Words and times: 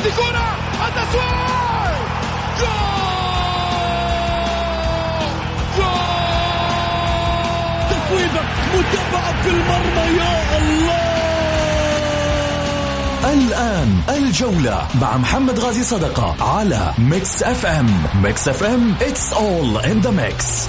هذه 0.00 0.10
كرة 0.16 0.48
التسويق 0.88 2.00
جول! 2.60 2.70
جول! 5.76 6.10
تسويبة 7.90 8.42
متابعة 8.74 9.42
في 9.42 9.48
المرمى 9.48 10.18
يا 10.18 10.58
الله! 10.58 11.10
الآن 13.32 14.00
الجولة 14.08 14.86
مع 15.00 15.16
محمد 15.16 15.58
غازي 15.58 15.82
صدقة 15.82 16.36
على 16.44 16.92
Mix 16.98 17.42
FM. 17.42 18.02
Mix 18.22 18.48
FM 18.48 18.94
it's 19.00 19.32
all 19.32 19.78
in 19.84 20.00
the 20.06 20.12
mix. 20.12 20.68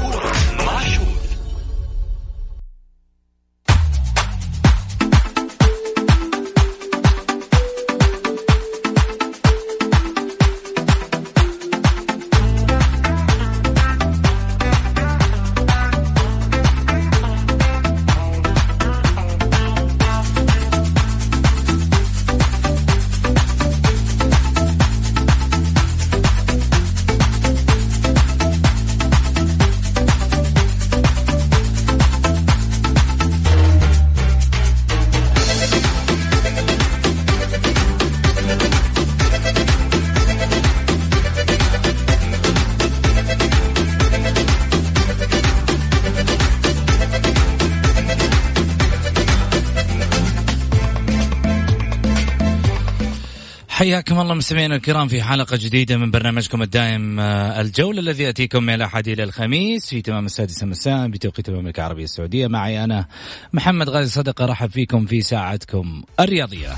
حياكم 53.81 54.19
الله 54.19 54.33
مستمعينا 54.33 54.75
الكرام 54.75 55.07
في 55.07 55.23
حلقة 55.23 55.57
جديدة 55.57 55.97
من 55.97 56.11
برنامجكم 56.11 56.61
الدائم 56.61 57.19
آه، 57.19 57.61
الجولة 57.61 57.99
الذي 57.99 58.23
يأتيكم 58.23 58.63
من 58.63 58.73
الأحد 58.73 59.07
إلى 59.07 59.23
الخميس 59.23 59.89
في 59.89 60.01
تمام 60.01 60.25
السادسة 60.25 60.65
مساء 60.65 61.07
بتوقيت 61.07 61.49
المملكة 61.49 61.79
العربية 61.79 62.03
السعودية. 62.03 62.47
معي 62.47 62.83
أنا 62.83 63.05
محمد 63.53 63.89
غازي 63.89 64.11
صدقة 64.11 64.45
رحب 64.45 64.69
فيكم 64.69 65.05
في 65.05 65.21
ساعتكم 65.21 66.03
الرياضية. 66.19 66.69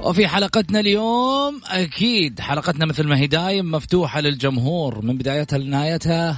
وفي 0.00 0.28
حلقتنا 0.28 0.80
اليوم 0.80 1.60
أكيد 1.66 2.40
حلقتنا 2.40 2.86
مثل 2.86 3.06
ما 3.06 3.18
هي 3.18 3.26
دايم 3.26 3.70
مفتوحة 3.70 4.20
للجمهور 4.20 5.04
من 5.04 5.18
بدايتها 5.18 5.58
لنهايتها 5.58 6.36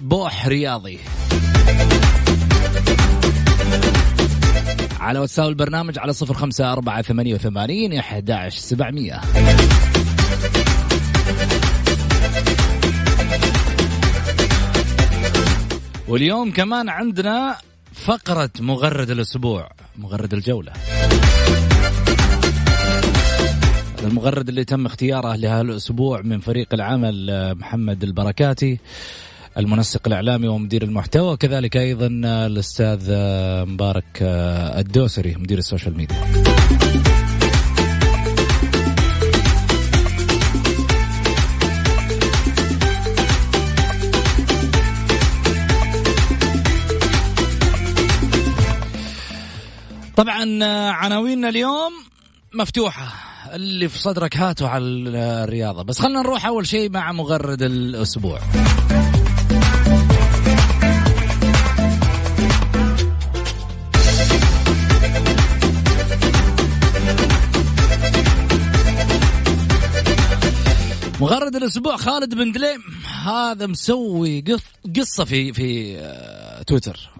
بوح 0.00 0.46
رياضي. 0.46 0.98
على 5.06 5.18
واتساب 5.18 5.48
البرنامج 5.48 5.98
على 5.98 6.12
صفر 6.12 6.34
خمسة 6.34 6.72
أربعة 6.72 7.02
ثمانية 7.02 7.34
وثمانين 7.34 7.92
أحد 7.92 8.48
سبعمية. 8.48 9.20
واليوم 16.08 16.50
كمان 16.50 16.88
عندنا 16.88 17.56
فقرة 17.92 18.50
مغرد 18.60 19.10
الأسبوع 19.10 19.70
مغرد 19.98 20.34
الجولة. 20.34 20.72
المغرد 24.04 24.48
اللي 24.48 24.64
تم 24.64 24.86
اختياره 24.86 25.36
لهذا 25.36 25.60
الأسبوع 25.60 26.22
من 26.22 26.40
فريق 26.40 26.74
العمل 26.74 27.30
آه، 27.30 27.52
محمد 27.52 28.02
البركاتي. 28.02 28.78
المنسق 29.58 30.00
الإعلامي 30.06 30.48
ومدير 30.48 30.82
المحتوى 30.82 31.36
كذلك 31.36 31.76
أيضا 31.76 32.06
الأستاذ 32.46 33.06
آه، 33.10 33.64
مبارك 33.64 34.04
الدوسري 34.22 35.34
مدير 35.34 35.58
السوشيال 35.58 35.96
ميديا. 35.96 36.16
طبعا 50.16 50.64
عناويننا 50.90 51.48
اليوم 51.48 51.92
مفتوحة 52.54 53.12
اللي 53.54 53.88
في 53.88 53.98
صدرك 53.98 54.36
هاته 54.36 54.68
على 54.68 54.84
الرياضة. 54.84 55.82
بس 55.82 55.98
خلينا 55.98 56.20
نروح 56.20 56.46
أول 56.46 56.66
شيء 56.66 56.90
مع 56.90 57.12
مغرد 57.12 57.62
الأسبوع. 57.62 58.40
مغرد 71.20 71.56
الأسبوع 71.56 71.96
خالد 71.96 72.34
بن 72.34 72.52
دليم. 72.52 72.82
هذا 73.24 73.66
مسوي 73.66 74.40
قص- 74.40 74.90
قصة 75.00 75.24
في 75.24 75.52
في 75.52 75.98
آه، 75.98 76.62
تويتر. 76.62 77.10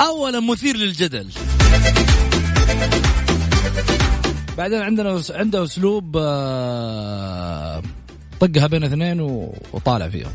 اولا 0.00 0.40
مثير 0.40 0.76
للجدل. 0.76 1.28
بعدين 4.58 4.82
عندنا 4.82 5.22
عنده 5.30 5.64
أسلوب 5.64 6.16
آه، 6.20 7.82
طقها 8.40 8.66
بين 8.66 8.84
اثنين 8.84 9.20
وطالع 9.72 10.08
فيهم. 10.08 10.30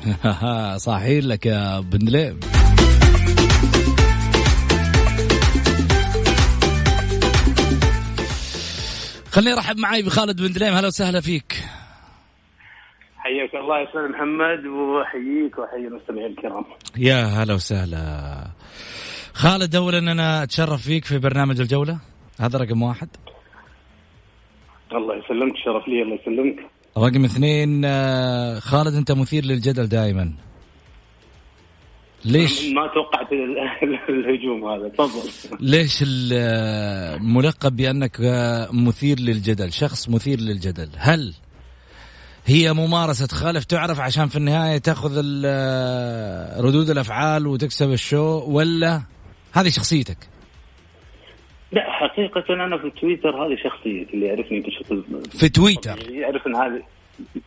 صاحين 0.76 1.20
لك 1.28 1.46
يا 1.46 1.80
بن 1.80 1.98
دليم. 1.98 2.40
خليني 9.30 9.52
أرحب 9.52 9.78
معي 9.78 10.02
بخالد 10.02 10.42
بن 10.42 10.52
دليم 10.52 10.74
هلا 10.74 10.86
وسهلا 10.86 11.20
فيك. 11.20 11.52
حياك 13.16 13.54
الله 13.54 13.78
يا 13.78 13.88
أستاذ 13.88 14.08
محمد 14.08 14.66
واحييك 14.66 15.58
واحيي 15.58 15.86
المستمعين 15.88 16.26
الكرام. 16.26 16.64
يا 16.96 17.24
هلا 17.24 17.54
وسهلا. 17.54 18.46
خالد 19.34 19.74
اولا 19.74 19.98
أنا 19.98 20.42
أتشرف 20.42 20.82
فيك 20.82 21.04
في 21.04 21.18
برنامج 21.18 21.60
الجولة. 21.60 21.98
هذا 22.40 22.58
رقم 22.58 22.82
واحد. 22.82 23.08
الله 24.92 25.14
يسلمك 25.16 25.56
شرف 25.64 25.88
لي 25.88 26.02
الله 26.02 26.18
يسلمك. 26.22 26.70
رقم 26.98 27.24
اثنين 27.24 27.82
آه، 27.84 28.58
خالد 28.58 28.94
أنت 28.94 29.12
مثير 29.12 29.44
للجدل 29.44 29.86
دائما. 29.86 30.32
ليش؟ 32.24 32.64
ما 32.76 32.86
توقعت 32.94 33.32
ال- 33.32 33.58
الهجوم 34.14 34.64
هذا 34.64 34.88
تفضل. 34.88 35.56
ليش 35.60 36.04
الملقب 36.06 37.76
بأنك 37.76 38.16
مثير 38.72 39.20
للجدل 39.20 39.72
شخص 39.72 40.08
مثير 40.08 40.40
للجدل؟ 40.40 40.88
هل 40.96 41.34
هي 42.46 42.72
ممارسة 42.72 43.26
خالف 43.36 43.64
تعرف 43.64 44.00
عشان 44.00 44.26
في 44.28 44.36
النهاية 44.36 44.78
تأخذ 44.78 45.16
ردود 46.64 46.90
الأفعال 46.90 47.46
وتكسب 47.46 47.92
الشو 47.92 48.42
ولا 48.46 49.02
هذه 49.52 49.68
شخصيتك؟ 49.68 50.16
لا 51.72 51.82
حقيقة 51.90 52.44
أنا 52.54 52.78
في 52.78 52.90
تويتر 53.00 53.46
هذه 53.46 53.56
شخصيتي 53.64 54.14
اللي 54.14 54.26
يعرفني 54.26 54.60
بشكل 54.60 55.02
في 55.30 55.48
تويتر؟ 55.48 56.10
يعرف 56.10 56.46
أن 56.46 56.56
هذه 56.56 56.82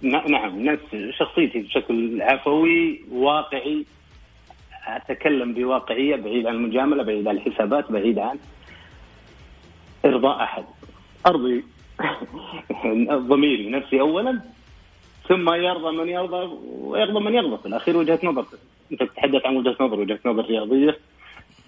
نعم 0.02 0.66
نفس 0.66 1.16
شخصيتي 1.20 1.60
بشكل 1.60 2.22
عفوي 2.22 3.02
واقعي. 3.12 3.86
أتكلم 4.88 5.54
بواقعية 5.54 6.16
بعيد 6.16 6.48
عن 6.48 6.56
المجاملة 6.56 7.04
بعيد 7.04 7.28
عن 7.28 7.36
الحسابات 7.36 7.92
بعيد 7.92 8.20
عن 8.20 8.40
إرضاء 10.06 10.44
أحد. 10.44 10.64
أرضي 11.28 11.64
ضميري 13.30 13.70
نفسي 13.70 14.00
أولا 14.02 14.42
ثم 15.28 15.54
يرضى 15.54 15.98
من 15.98 16.10
يرضى 16.10 16.58
ويغضب 16.68 17.22
من 17.22 17.34
يغضب 17.34 17.60
في 17.60 17.66
الأخير 17.66 17.98
وجهة 17.98 18.20
نظر. 18.24 18.46
أنت 18.92 19.04
تتحدث 19.04 19.46
عن 19.46 19.56
وجهة 19.56 19.76
نظر 19.80 20.00
وجهة 20.00 20.20
نظر 20.26 20.46
رياضية. 20.46 20.98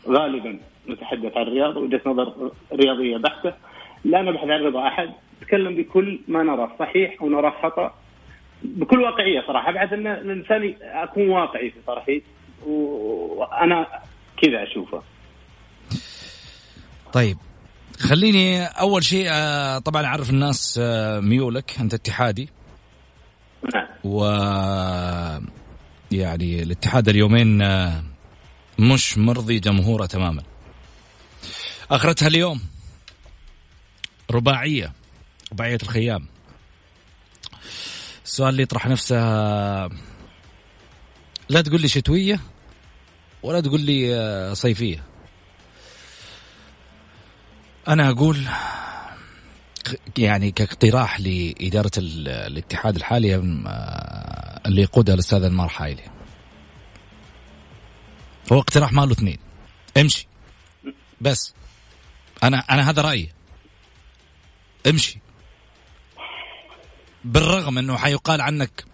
غالبا 0.07 0.59
نتحدث 0.89 1.37
عن 1.37 1.43
الرياضة 1.43 1.81
وجهة 1.81 2.01
نظر 2.05 2.51
رياضية 2.73 3.17
بحتة. 3.17 3.53
لا 4.05 4.21
نبحث 4.21 4.49
عن 4.49 4.61
رضا 4.61 4.87
أحد. 4.87 5.09
نتكلم 5.41 5.75
بكل 5.75 6.19
ما 6.27 6.43
نراه 6.43 6.71
صحيح 6.79 7.21
ونراه 7.21 7.53
خطأ. 7.63 7.93
بكل 8.63 9.01
واقعية 9.01 9.43
صراحة. 9.47 9.69
ابعث 9.69 9.93
أن 9.93 10.07
الإنسان 10.07 10.75
اكون 10.81 11.29
واقعي 11.29 11.69
في 11.69 11.77
طرحي 11.87 12.21
وأنا 12.65 13.87
كذا 14.41 14.63
أشوفه. 14.63 15.03
طيب 17.13 17.37
خليني 17.99 18.65
أول 18.65 19.03
شيء 19.03 19.27
آه، 19.31 19.79
طبعا 19.79 20.05
أعرف 20.05 20.29
الناس 20.29 20.79
آه، 20.83 21.19
ميولك 21.19 21.79
أنت 21.79 21.93
اتحادي. 21.93 22.49
نعم. 23.73 23.87
و 24.03 24.25
يعني 26.11 26.63
الاتحاد 26.63 27.09
اليومين 27.09 27.61
آه، 27.61 28.03
مش 28.79 29.17
مرضي 29.17 29.59
جمهوره 29.59 30.05
تماما. 30.05 30.43
آخرتها 31.91 32.27
اليوم 32.27 32.61
رباعية 34.31 34.93
رباعية 35.51 35.77
الخيام. 35.83 36.27
السؤال 38.25 38.49
اللي 38.49 38.63
يطرح 38.63 38.87
نفسه 38.87 39.15
لا 41.49 41.61
تقول 41.61 41.81
لي 41.81 41.87
شتوية 41.87 42.39
ولا 43.45 43.61
تقول 43.61 43.81
لي 43.81 44.55
صيفية. 44.55 45.03
أنا 47.87 48.09
أقول 48.09 48.47
يعني 50.17 50.51
كاقتراح 50.51 51.19
لإدارة 51.19 51.91
الاتحاد 51.97 52.95
الحالي 52.95 53.35
اللي 54.65 54.81
يقودها 54.81 55.15
الأستاذ 55.15 55.43
أنمار 55.43 55.69
حايلي. 55.69 56.03
هو 58.51 58.59
اقتراح 58.59 58.93
ماله 58.93 59.11
اثنين. 59.11 59.37
امشي. 59.97 60.27
بس. 61.21 61.53
أنا 62.43 62.57
أنا 62.57 62.89
هذا 62.89 63.01
رأيي. 63.01 63.33
امشي. 64.87 65.19
بالرغم 67.25 67.77
إنه 67.77 67.97
حيقال 67.97 68.41
عنك 68.41 68.85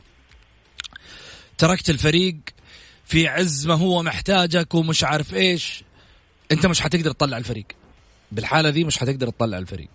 تركت 1.58 1.90
الفريق 1.90 2.36
في 3.12 3.28
عز 3.28 3.68
ما 3.68 3.74
هو 3.74 4.04
محتاجك 4.04 4.74
ومش 4.76 5.04
عارف 5.04 5.34
إيش. 5.34 5.84
أنت 6.52 6.66
مش 6.66 6.82
حتقدر 6.82 7.12
تطلع 7.12 7.38
الفريق. 7.38 7.66
بالحالة 8.32 8.70
ذي 8.70 8.84
مش 8.84 8.98
حتقدر 8.98 9.30
تطلع 9.30 9.58
الفريق. 9.58 9.90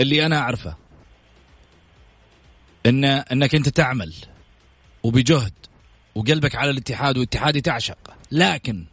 اللي 0.00 0.26
أنا 0.26 0.38
أعرفه. 0.38 0.76
إن 2.86 3.04
إنك 3.04 3.54
أنت 3.54 3.68
تعمل. 3.68 4.14
وبجهد. 5.02 5.52
وقلبك 6.14 6.54
على 6.54 6.70
الاتحاد 6.70 7.16
والاتحادي 7.16 7.60
تعشق 7.60 8.14
لكن 8.30 8.84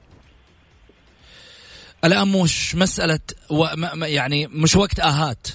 الآن 2.04 2.28
مش 2.28 2.76
مسألة 2.76 3.20
و... 3.50 3.66
يعني 4.06 4.48
مش 4.48 4.76
وقت 4.76 5.00
آهات. 5.00 5.48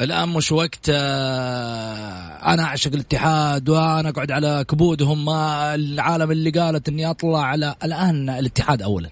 الآن 0.00 0.28
مش 0.28 0.52
وقت 0.52 0.88
آه، 0.90 2.52
أنا 2.52 2.62
أعشق 2.64 2.92
الاتحاد 2.92 3.68
وأنا 3.68 4.08
أقعد 4.08 4.30
على 4.32 4.64
كبودهم 4.68 5.24
ما 5.24 5.74
العالم 5.74 6.30
اللي 6.30 6.50
قالت 6.50 6.88
إني 6.88 7.10
أطلع 7.10 7.42
على 7.42 7.74
الآن 7.84 8.30
الاتحاد 8.30 8.82
اولا. 8.82 9.10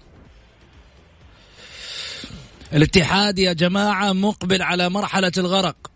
الاتحاد 2.73 3.39
يا 3.39 3.53
جماعة 3.53 4.13
مقبل 4.13 4.61
على 4.61 4.89
مرحلة 4.89 5.31
الغرق 5.37 5.91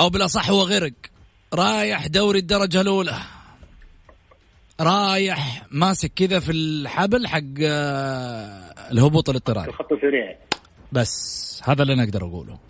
أو 0.00 0.10
بالأصح 0.10 0.50
هو 0.50 0.62
غرق 0.62 0.92
رايح 1.54 2.06
دوري 2.06 2.38
الدرجة 2.38 2.80
الأولى. 2.80 3.16
رايح 4.80 5.66
ماسك 5.70 6.12
كذا 6.16 6.40
في 6.40 6.52
الحبل 6.52 7.26
حق 7.26 7.40
آه، 7.62 8.74
الهبوط 8.92 9.30
الاضطراري. 9.30 9.68
الخط 9.68 9.92
السريع 9.92 10.36
بس 10.92 11.62
هذا 11.64 11.82
اللي 11.82 11.94
أنا 11.94 12.04
أقدر 12.04 12.26
أقوله. 12.26 12.69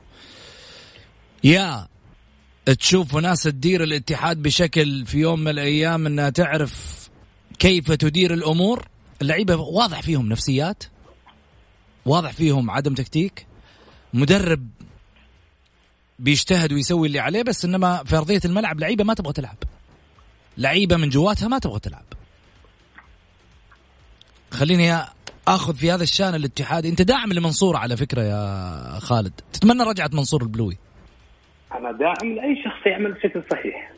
يا 1.44 1.88
تشوف 2.78 3.16
ناس 3.16 3.42
تدير 3.42 3.82
الاتحاد 3.82 4.42
بشكل 4.42 5.06
في 5.06 5.18
يوم 5.18 5.40
من 5.40 5.48
الأيام 5.48 6.06
إنها 6.06 6.30
تعرف 6.30 7.08
كيف 7.58 7.92
تدير 7.92 8.34
الأمور؟ 8.34 8.88
اللعيبة 9.22 9.56
واضح 9.56 10.02
فيهم 10.02 10.28
نفسيات 10.28 10.84
واضح 12.06 12.32
فيهم 12.32 12.70
عدم 12.70 12.94
تكتيك 12.94 13.46
مدرب 14.14 14.68
بيجتهد 16.18 16.72
ويسوي 16.72 17.06
اللي 17.08 17.18
عليه 17.18 17.42
بس 17.42 17.64
إنما 17.64 18.04
في 18.04 18.16
أرضية 18.16 18.40
الملعب 18.44 18.80
لعيبة 18.80 19.04
ما 19.04 19.14
تبغى 19.14 19.32
تلعب. 19.32 19.56
لعيبة 20.58 20.96
من 20.96 21.08
جواتها 21.08 21.48
ما 21.48 21.58
تبغى 21.58 21.80
تلعب. 21.80 22.04
خليني 24.50 25.04
آخذ 25.48 25.76
في 25.76 25.92
هذا 25.92 26.02
الشأن 26.02 26.34
الاتحادي. 26.34 26.88
أنت 26.88 27.02
داعم 27.02 27.32
لمنصور 27.32 27.76
على 27.76 27.96
فكرة 27.96 28.22
يا 28.22 28.98
خالد. 28.98 29.32
تتمنى 29.52 29.82
رجعة 29.82 30.10
منصور 30.12 30.42
البلوي. 30.42 30.78
أنا 31.74 31.92
داعم 31.92 32.34
لأي 32.34 32.62
شخص 32.64 32.86
يعمل 32.86 33.12
بشكل 33.12 33.42
صحيح 33.50 33.92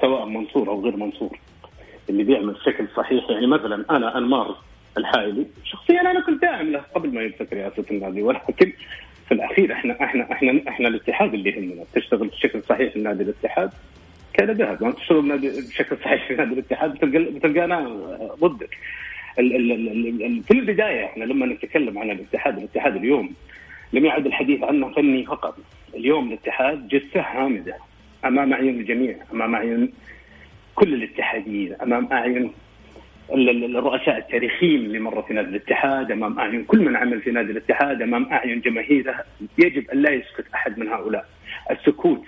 سواء 0.00 0.24
منصور 0.26 0.68
أو 0.68 0.84
غير 0.84 0.96
منصور. 0.96 1.38
اللي 2.10 2.24
بيعمل 2.24 2.52
بشكل 2.52 2.86
صحيح 2.96 3.30
يعني 3.30 3.46
مثلا 3.46 3.84
أنا 3.90 4.18
أنمار 4.18 4.56
الحائلي 4.98 5.46
شخصيا 5.64 6.00
أنا 6.00 6.20
كنت 6.20 6.42
داعم 6.42 6.70
له 6.72 6.78
قبل 6.94 7.14
ما 7.14 7.22
يمسك 7.22 7.52
رئاسه 7.52 7.84
النادي 7.90 8.22
ولكن 8.22 8.72
في 9.28 9.34
الأخير 9.34 9.72
إحنا 9.72 10.04
إحنا 10.04 10.32
إحنا 10.32 10.60
إحنا 10.68 10.88
الاتحاد 10.88 11.34
اللي 11.34 11.50
يهمنا. 11.50 11.84
تشتغل 11.94 12.28
بشكل 12.28 12.62
صحيح 12.62 12.92
في 12.92 12.98
نادي 13.00 13.22
الاتحاد 13.22 13.70
كان 14.32 14.50
ذهب. 14.50 14.82
ما 14.84 14.90
تشتغل 14.92 15.38
بشكل 15.68 15.96
صحيح 16.04 16.28
في 16.28 16.34
نادي 16.34 16.52
الاتحاد 16.54 16.98
بتلقانا 17.04 17.80
ضدك. 18.40 18.78
في 20.44 20.50
البداية 20.50 21.04
إحنا 21.04 21.24
لما 21.24 21.46
نتكلم 21.46 21.98
عن 21.98 22.10
الاتحاد 22.10 22.58
الاتحاد 22.58 22.96
اليوم 22.96 23.34
لم 23.94 24.04
يعد 24.04 24.26
الحديث 24.26 24.62
عنه 24.62 24.88
فني 24.92 25.24
فقط. 25.24 25.56
اليوم 25.94 26.28
الاتحاد 26.28 26.88
جثة 26.88 27.20
هامدة 27.20 27.76
أمام 28.24 28.52
أعين 28.52 28.80
الجميع 28.80 29.16
أمام 29.32 29.54
أعين 29.54 29.92
كل 30.74 30.94
الاتحاديين 30.94 31.74
أمام 31.82 32.08
أعين 32.12 32.52
الرؤساء 33.30 34.18
التاريخيين 34.18 34.80
اللي 34.80 34.98
مروا 34.98 35.22
في 35.22 35.34
نادي 35.34 35.48
الاتحاد 35.48 36.10
أمام 36.10 36.38
أعين 36.38 36.64
كل 36.64 36.78
من 36.84 36.96
عمل 36.96 37.20
في 37.20 37.30
نادي 37.30 37.52
الاتحاد 37.52 38.02
أمام 38.02 38.32
أعين 38.32 38.60
جماهيره 38.60 39.24
يجب 39.58 39.90
أن 39.90 40.02
لا 40.02 40.10
يسكت 40.10 40.44
أحد 40.54 40.78
من 40.78 40.88
هؤلاء. 40.88 41.28
السكوت 41.70 42.22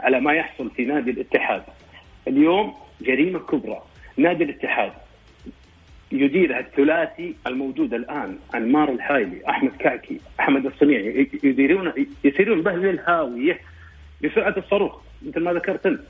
على 0.00 0.20
ما 0.20 0.32
يحصل 0.32 0.70
في 0.70 0.84
نادي 0.84 1.10
الاتحاد. 1.10 1.62
اليوم 2.28 2.74
جريمة 3.00 3.38
كبرى. 3.38 3.82
نادي 4.16 4.44
الاتحاد 4.44 4.92
يديرها 6.12 6.60
الثلاثي 6.60 7.34
الموجود 7.46 7.94
الآن 7.94 8.38
انمار 8.54 8.92
الحايلي 8.92 9.48
أحمد 9.48 9.70
كعكي 9.78 10.20
أحمد 10.40 10.66
الصنيعي 10.66 11.28
يديرون 11.42 11.92
يسيرون 12.24 12.62
به 12.62 12.72
للهاوية 12.72 13.60
بسرعة 14.24 14.54
الصاروخ 14.56 15.00
مثل 15.22 15.40
ما 15.40 15.52
ذكرت 15.52 15.86
أنت. 15.86 16.00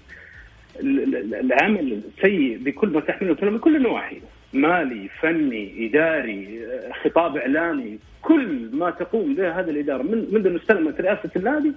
العمل 0.80 2.00
سيء 2.22 2.58
بكل 2.58 2.88
ما 2.88 3.00
تحمله 3.00 3.36
من 3.42 3.58
كل 3.58 3.76
النواحي 3.76 4.20
مالي 4.52 5.08
فني 5.20 5.86
إداري 5.86 6.60
خطاب 7.04 7.36
إعلامي 7.36 7.98
كل 8.22 8.70
ما 8.72 8.90
تقوم 8.90 9.34
به 9.34 9.60
هذه 9.60 9.70
الإدارة. 9.70 10.02
من 10.02 10.26
منذ 10.32 10.46
ان 10.46 10.56
استلمت 10.56 11.00
رئاسة 11.00 11.30
النادي 11.36 11.72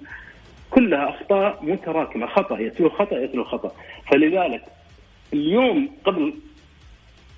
كلها 0.70 1.08
أخطاء 1.08 1.64
متراكمة 1.64 2.26
خطأ 2.26 2.58
يتلو 2.58 2.88
خطأ 2.88 3.18
يتلو 3.18 3.44
خطأ. 3.44 3.72
فلذلك 4.12 4.62
اليوم 5.32 5.90
قبل 6.04 6.34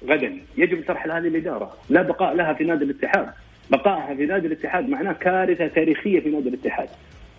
غدا. 0.06 0.38
يجب 0.56 0.84
ترحل 0.84 1.10
هذه 1.10 1.28
الإدارة. 1.28 1.76
لا 1.90 2.02
بقاء 2.02 2.34
لها 2.34 2.52
في 2.52 2.64
نادي 2.64 2.84
الاتحاد. 2.84 3.32
بقائها 3.70 4.14
في 4.14 4.26
نادي 4.26 4.46
الاتحاد 4.46 4.88
معناه 4.88 5.12
كارثة 5.12 5.66
تاريخية 5.66 6.20
في 6.20 6.28
نادي 6.28 6.48
الاتحاد. 6.48 6.88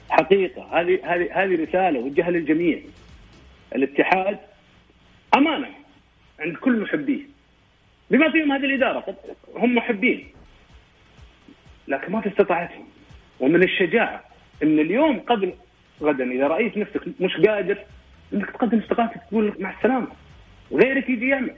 حقيقة 0.10 0.82
هذه 0.82 1.00
هذه 1.04 1.44
هذه 1.44 1.64
رسالة 1.64 2.00
وجهها 2.00 2.32
للجميع. 2.32 2.80
الاتحاد 3.76 4.38
امانه 5.38 5.70
عند 6.40 6.56
كل 6.56 6.80
محبيه. 6.80 7.22
بما 8.12 8.32
فيهم 8.32 8.52
هذه 8.52 8.66
الإدارة 8.66 9.16
هم 9.56 9.76
محبين. 9.76 10.28
لكن 11.88 12.12
ما 12.12 12.22
في 12.22 12.30
استطاعتهم 12.30 12.86
ومن 13.40 13.64
الشجاعة 13.64 14.24
إن 14.64 14.80
اليوم 14.80 15.20
قبل 15.20 15.54
غدا 16.02 16.32
إذا 16.32 16.48
رأيت 16.48 16.78
نفسك 16.78 17.02
مش 17.20 17.38
قادر 17.38 17.78
إنك 18.34 18.52
تقدم 18.52 18.78
استقالتك 18.78 19.22
تقول 19.30 19.54
مع 19.60 19.78
السلامة. 19.78 20.08
غيرك 20.72 21.10
يجي 21.10 21.28
يعمل. 21.28 21.54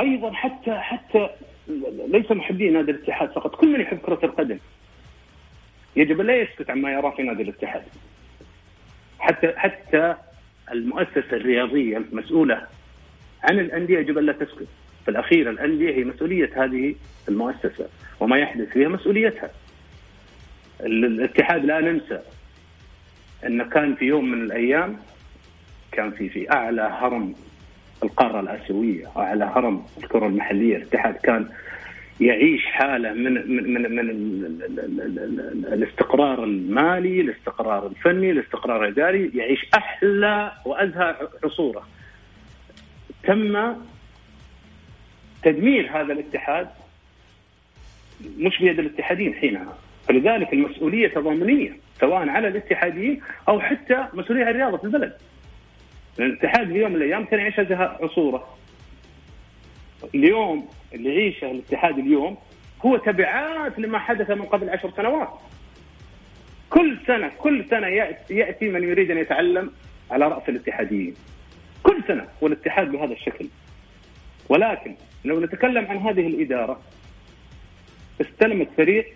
أيضا 0.00 0.32
حتى 0.32 0.74
حتى 0.74 1.28
ليس 2.08 2.30
محبي 2.30 2.70
نادي 2.70 2.90
الاتحاد 2.90 3.32
فقط 3.32 3.54
كل 3.54 3.72
من 3.72 3.80
يحب 3.80 3.98
كرة 3.98 4.18
القدم. 4.22 4.58
يجب 5.96 6.20
لا 6.20 6.36
يسكت 6.36 6.70
عما 6.70 6.92
يراه 6.92 7.10
في 7.10 7.22
نادي 7.22 7.42
الاتحاد. 7.42 7.82
حتى 9.18 9.52
حتى 9.56 10.16
المؤسسة 10.72 11.32
الرياضية 11.32 11.96
المسؤوله 11.96 12.66
عن 13.42 13.58
الأندية 13.58 13.98
يجب 13.98 14.18
أن 14.18 14.26
لا 14.26 14.32
تسكت. 14.32 14.68
في 15.04 15.10
الأخير 15.10 15.50
الأندية 15.50 15.94
هي 15.94 16.04
مسؤولية 16.04 16.64
هذه 16.64 16.94
المؤسسة 17.28 17.88
وما 18.20 18.38
يحدث 18.38 18.68
فيها 18.68 18.88
مسؤوليتها. 18.88 19.50
الاتحاد 20.80 21.64
لا 21.64 21.80
ننسى 21.80 22.20
أن 23.46 23.68
كان 23.68 23.94
في 23.94 24.04
يوم 24.04 24.30
من 24.30 24.42
الأيام 24.42 24.96
كان 25.92 26.10
في 26.10 26.28
في 26.28 26.50
أعلى 26.52 26.82
هرم 26.82 27.34
القارة 28.02 28.40
الآسيوية 28.40 29.06
اعلى 29.16 29.44
هرم 29.44 29.84
الكرة 29.98 30.26
المحلية 30.26 30.76
الاتحاد 30.76 31.14
كان 31.14 31.48
يعيش 32.20 32.66
حالة 32.66 33.12
من 33.12 33.32
من 33.32 33.82
من, 33.82 33.94
من 33.96 34.10
الاستقرار 35.72 36.44
المالي، 36.44 37.20
الاستقرار 37.20 37.86
الفني، 37.86 38.30
الاستقرار 38.30 38.84
الاداري، 38.84 39.30
يعيش 39.34 39.66
أحلى 39.74 40.52
وأزهى 40.66 41.16
عصوره. 41.44 41.88
تم 43.24 43.74
تدمير 45.42 45.90
هذا 45.90 46.12
الاتحاد 46.12 46.68
مش 48.38 48.58
بيد 48.58 48.78
الاتحادين 48.78 49.34
حينها، 49.34 49.78
فلذلك 50.08 50.52
المسؤولية 50.52 51.08
تضامنية 51.08 51.76
سواء 52.00 52.28
على 52.28 52.48
الاتحاديين 52.48 53.20
أو 53.48 53.60
حتى 53.60 54.06
مسؤولية 54.14 54.50
الرياضه 54.50 54.76
في 54.76 54.84
البلد. 54.84 55.12
الاتحاد 56.18 56.66
في 56.66 56.78
يوم 56.78 56.90
من 56.90 56.96
الأيام 56.96 57.24
كان 57.24 57.40
يعيش 57.40 57.60
هذه 57.60 57.98
عصوره. 58.00 58.58
اليوم 60.14 60.68
اللي 60.94 61.14
يعيشه 61.14 61.50
الاتحاد 61.50 61.98
اليوم 61.98 62.36
هو 62.86 62.96
تبعات 62.96 63.78
لما 63.78 63.98
حدث 63.98 64.30
من 64.30 64.42
قبل 64.42 64.70
عشر 64.70 64.90
سنوات. 64.96 65.28
كل 66.70 66.98
سنة 67.06 67.30
كل 67.38 67.64
سنة 67.70 67.86
يأتي 68.30 68.68
من 68.68 68.82
يريد 68.82 69.10
أن 69.10 69.18
يتعلم 69.18 69.72
على 70.10 70.28
رأس 70.28 70.48
الاتحاديين. 70.48 71.14
كل 71.82 72.02
سنة 72.08 72.28
والاتحاد 72.40 72.92
بهذا 72.92 73.12
الشكل. 73.12 73.48
ولكن 74.48 74.94
لو 75.24 75.40
نتكلم 75.40 75.86
عن 75.86 75.96
هذه 75.96 76.26
الإدارة 76.26 76.80
استلمت 78.20 78.68
فريق 78.76 79.14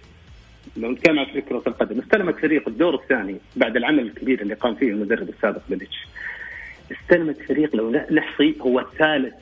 لو 0.77 0.91
نتكلم 0.91 1.19
عن 1.19 1.41
كرة 1.41 1.63
القدم 1.67 1.99
استلمت 1.99 2.39
فريق 2.39 2.69
الدور 2.69 2.95
الثاني 2.95 3.37
بعد 3.57 3.77
العمل 3.77 4.01
الكبير 4.01 4.43
اللي 4.43 4.55
قام 4.55 4.75
فيه 4.75 4.89
المدرب 4.91 5.29
السابق 5.29 5.61
بليتش 5.69 6.07
استلمت 6.93 7.43
فريق 7.43 7.77
لو 7.77 7.91
نحصي 7.91 8.57
هو 8.61 8.81
الثالث 8.81 9.35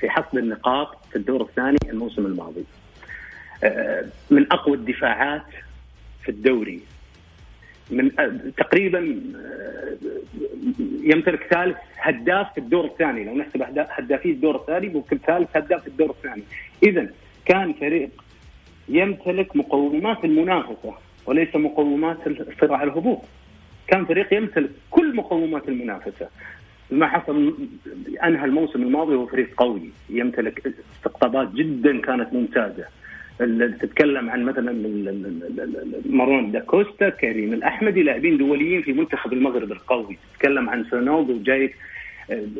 في 0.00 0.10
حصد 0.10 0.38
النقاط 0.38 0.98
في 1.10 1.16
الدور 1.16 1.42
الثاني 1.42 1.78
الموسم 1.88 2.26
الماضي. 2.26 2.64
آه، 3.64 4.04
من 4.30 4.52
أقوى 4.52 4.76
الدفاعات 4.76 5.46
في 6.22 6.28
الدوري. 6.28 6.80
من 7.90 8.10
تقريبا 8.56 9.20
آه، 9.36 9.96
يمتلك 11.02 11.42
ثالث 11.50 11.76
هداف 11.98 12.52
في 12.52 12.58
الدور 12.58 12.84
الثاني. 12.84 13.24
لو 13.24 13.34
نحسب 13.34 13.62
هدافي 13.76 14.30
الدور 14.30 14.56
الثاني 14.56 14.88
ممكن 14.88 15.18
ثالث 15.18 15.56
هداف 15.56 15.82
في 15.82 15.88
الدور 15.88 16.10
الثاني. 16.10 16.42
اذا 16.82 17.10
كان 17.44 17.72
فريق 17.72 18.10
يمتلك 18.88 19.56
مقومات 19.56 20.24
المنافسة 20.24 20.94
وليس 21.26 21.56
مقومات 21.56 22.26
الصراع 22.26 22.82
الهبوط. 22.82 23.20
كان 23.86 24.04
فريق 24.04 24.34
يمتلك 24.34 24.70
كل 24.90 25.16
مقومات 25.16 25.68
المنافسة. 25.68 26.28
ما 26.92 27.06
حصل 27.06 27.54
أنهى 28.24 28.44
الموسم 28.44 28.82
الماضي 28.82 29.14
هو 29.14 29.26
فريق 29.26 29.48
قوي 29.56 29.90
يمتلك 30.10 30.74
استقطابات 30.96 31.52
جدا 31.54 32.00
كانت 32.00 32.32
ممتازة. 32.32 32.84
تتكلم 33.80 34.30
عن 34.30 34.44
مثلا 34.44 34.72
مارون 36.06 36.52
داكوستا 36.52 37.08
كريم 37.08 37.52
الأحمدي 37.52 38.02
لاعبين 38.02 38.36
دوليين 38.36 38.82
في 38.82 38.92
منتخب 38.92 39.32
المغرب 39.32 39.72
القوي. 39.72 40.18
تتكلم 40.34 40.70
عن 40.70 40.84
سونوغو 40.84 41.38
جاي 41.38 41.74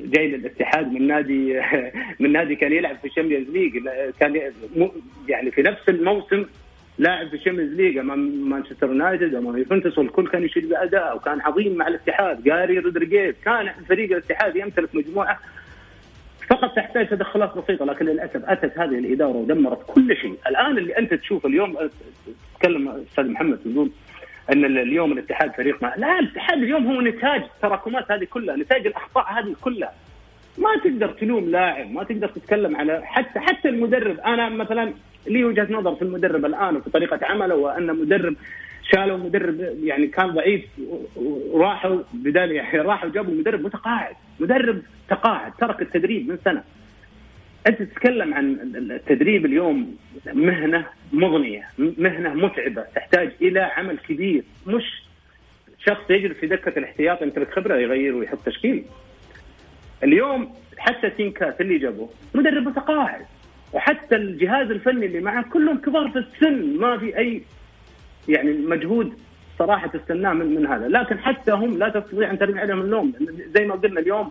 جاي 0.05 0.29
للاتحاد 0.29 0.93
من 0.93 1.07
نادي 1.07 1.61
من 2.21 2.33
نادي 2.33 2.57
كان 2.57 2.73
يلعب 2.73 2.97
في 2.97 3.05
ال 3.05 3.09
Champions 3.09 3.51
League 3.51 3.79
كان 4.21 4.53
يعني 5.29 5.51
في 5.51 5.63
نفس 5.63 5.89
الموسم 5.89 6.45
لاعب 7.01 7.29
في 7.29 7.35
ال 7.35 7.38
Champions 7.38 7.73
League 7.73 7.99
أمام 7.99 8.51
مانشستر 8.51 8.87
يونايتد 8.87 9.35
أمام 9.35 9.57
يوفنتوس 9.57 9.99
والكل 9.99 10.29
كان 10.29 10.43
يشيد 10.43 10.69
باداء 10.69 11.17
وكان 11.17 11.41
عظيم 11.41 11.75
مع 11.75 11.89
الاتحاد. 11.89 12.43
جاري 12.45 12.79
رودريجيز 12.79 13.35
كان 13.45 13.71
فريق 13.89 14.11
الاتحاد 14.11 14.57
يمتلك 14.57 14.95
مجموعة 14.95 15.39
فقط 16.51 16.77
تحتاج 16.77 17.09
تدخلات 17.09 17.59
بسيطة 17.59 17.85
لكن 17.85 18.07
للأسف 18.07 18.45
أتت 18.45 18.79
هذه 18.79 18.99
الإدارة 18.99 19.37
ودمرت 19.37 19.79
كل 19.87 20.17
شيء، 20.17 20.39
الآن 20.47 20.79
اللي 20.79 20.99
أنت 20.99 21.15
تشوف 21.15 21.47
اليوم 21.47 21.77
تكلم 22.61 22.89
أستاذ 22.89 23.31
محمد 23.31 23.59
تقول 23.59 23.91
إن 24.53 24.65
اليوم 24.65 25.13
الاتحاد 25.13 25.53
فريق 25.53 25.83
ما 25.83 25.95
لا 25.97 26.19
الاتحاد 26.19 26.63
اليوم 26.63 26.87
هو 26.87 27.01
نتاج 27.01 27.43
التراكمات 27.43 28.13
هذه 28.13 28.25
كلها، 28.25 28.57
نتاج 28.57 28.87
الأخطاء 28.87 29.33
هذه 29.33 29.55
كلها. 29.61 29.93
ما 30.59 30.69
تقدر 30.85 31.09
تلوم 31.09 31.51
لاعب، 31.51 31.91
ما 31.91 32.05
تقدر 32.05 32.29
تتكلم 32.29 32.77
على 32.77 33.01
حتى 33.05 33.41
حتى 33.41 33.69
المدرب، 33.69 34.21
أنا 34.21 34.49
مثلا 34.49 34.93
لي 35.27 35.45
وجهة 35.45 35.67
نظر 35.71 35.95
في 35.95 36.03
المدرب 36.03 36.45
الآن 36.45 36.77
وفي 36.77 36.91
طريقة 36.91 37.19
عمله 37.23 37.55
وأن 37.55 37.87
مدرب 37.87 38.37
شالوا 38.93 39.17
مدرب 39.19 39.61
يعني 39.83 40.07
كان 40.07 40.31
ضعيف 40.31 40.65
وراحوا 41.17 42.03
بدال 42.13 42.53
يعني 42.53 42.79
راحوا 42.89 43.11
جابوا 43.11 43.35
مدرب 43.35 43.61
متقاعد، 43.61 44.15
مدرب 44.41 44.83
تقاعد 45.09 45.53
ترك 45.53 45.83
التدريب 45.83 46.29
من 46.29 46.39
سنة. 46.45 46.65
أنت 47.67 47.83
تتكلم 47.83 48.35
عن 48.35 48.73
التدريب 48.75 49.47
اليوم 49.47 49.97
مهنة 50.27 50.87
مضنية، 51.13 51.69
مهنة 51.79 52.35
متعبة، 52.35 52.83
تحتاج 52.95 53.33
إلى 53.43 53.61
عمل 53.61 53.99
كبير، 53.99 54.45
مش 54.67 55.03
شخص 55.87 56.11
يجلس 56.11 56.37
في 56.37 56.47
دكة 56.47 56.79
الاحتياط 56.79 57.23
يمتلك 57.23 57.51
خبرة 57.51 57.77
يغير 57.77 58.17
ويحط 58.17 58.39
تشكيل. 58.47 58.85
اليوم 60.03 60.55
حتى 60.79 61.11
تينكات 61.11 61.61
اللي 61.61 61.79
جابوه 61.79 62.09
مدرب 62.35 62.69
متقاعد 62.69 63.27
وحتى 63.73 64.17
الجهاز 64.17 64.71
الفني 64.71 65.07
اللي 65.07 65.21
معه 65.21 65.45
كلهم 65.53 65.79
كبار 65.79 66.11
في 66.11 66.19
السن 66.19 66.77
ما 66.77 66.99
في 66.99 67.19
أي 67.19 67.43
يعني 68.29 68.53
مجهود 68.53 69.13
صراحة 69.59 69.87
تستناه 69.87 70.33
من, 70.33 70.47
من 70.55 70.67
هذا. 70.67 70.89
لكن 70.89 71.19
حتى 71.19 71.53
هم 71.53 71.79
لا 71.79 71.89
تستطيع 71.89 72.31
أن 72.31 72.39
ترمي 72.39 72.61
عليهم 72.61 72.81
اللوم 72.81 73.13
زي 73.55 73.67
ما 73.67 73.75
قلنا 73.75 74.01
اليوم 74.01 74.31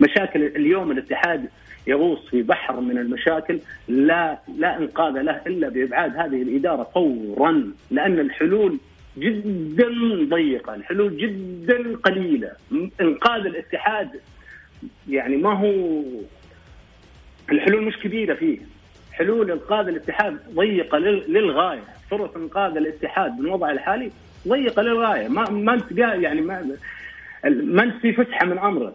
مشاكل 0.00 0.42
اليوم 0.42 0.90
الاتحاد 0.90 1.48
يغوص 1.86 2.28
في 2.28 2.42
بحر 2.42 2.80
من 2.80 2.98
المشاكل 2.98 3.58
لا 3.88 4.38
لا 4.58 4.78
إنقاذ 4.78 5.12
له 5.12 5.40
إلا 5.46 5.68
بإبعاد 5.68 6.16
هذه 6.16 6.42
الإدارة 6.42 6.90
فورا 6.94 7.72
لأن 7.90 8.18
الحلول 8.20 8.78
جدا 9.18 9.88
ضيقة، 10.28 10.74
الحلول 10.74 11.16
جدا 11.16 11.96
قليلة، 11.96 12.52
إنقاذ 13.00 13.46
الاتحاد 13.46 14.10
يعني 15.08 15.36
ما 15.36 15.52
هو 15.52 16.02
الحلول 17.52 17.82
مش 17.82 17.96
كبيرة 17.96 18.34
فيه، 18.34 18.58
حلول 19.18 19.50
إنقاذ 19.50 19.88
الاتحاد 19.88 20.38
ضيقة 20.54 20.98
للغاية، 20.98 21.84
فرص 22.10 22.36
إنقاذ 22.36 22.76
الاتحاد 22.76 23.36
بالوضع 23.36 23.70
الحالي 23.70 24.10
ضيقة 24.48 24.82
للغاية، 24.82 25.28
ما 25.28 25.50
ما 25.50 25.74
أنت 25.74 25.92
يعني 25.98 26.40
ما 26.40 26.76
ما 27.44 27.82
أنت 27.82 27.96
في 27.96 28.12
فسحه 28.12 28.46
من 28.46 28.58
أمرك، 28.58 28.94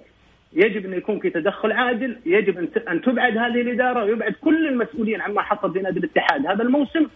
يجب 0.53 0.85
أن 0.85 0.93
يكون 0.93 1.19
في 1.19 1.29
تدخل 1.29 1.71
عادل، 1.71 2.17
يجب 2.25 2.57
أن 2.87 3.01
تبعد 3.01 3.37
هذه 3.37 3.61
الإدارة 3.61 4.03
ويبعد 4.03 4.31
كل 4.41 4.67
المسؤولين 4.67 5.21
عما 5.21 5.41
حصل 5.41 5.73
في 5.73 5.79
نادي 5.79 5.99
الاتحاد 5.99 6.47
هذا 6.47 6.63
الموسم. 6.63 7.07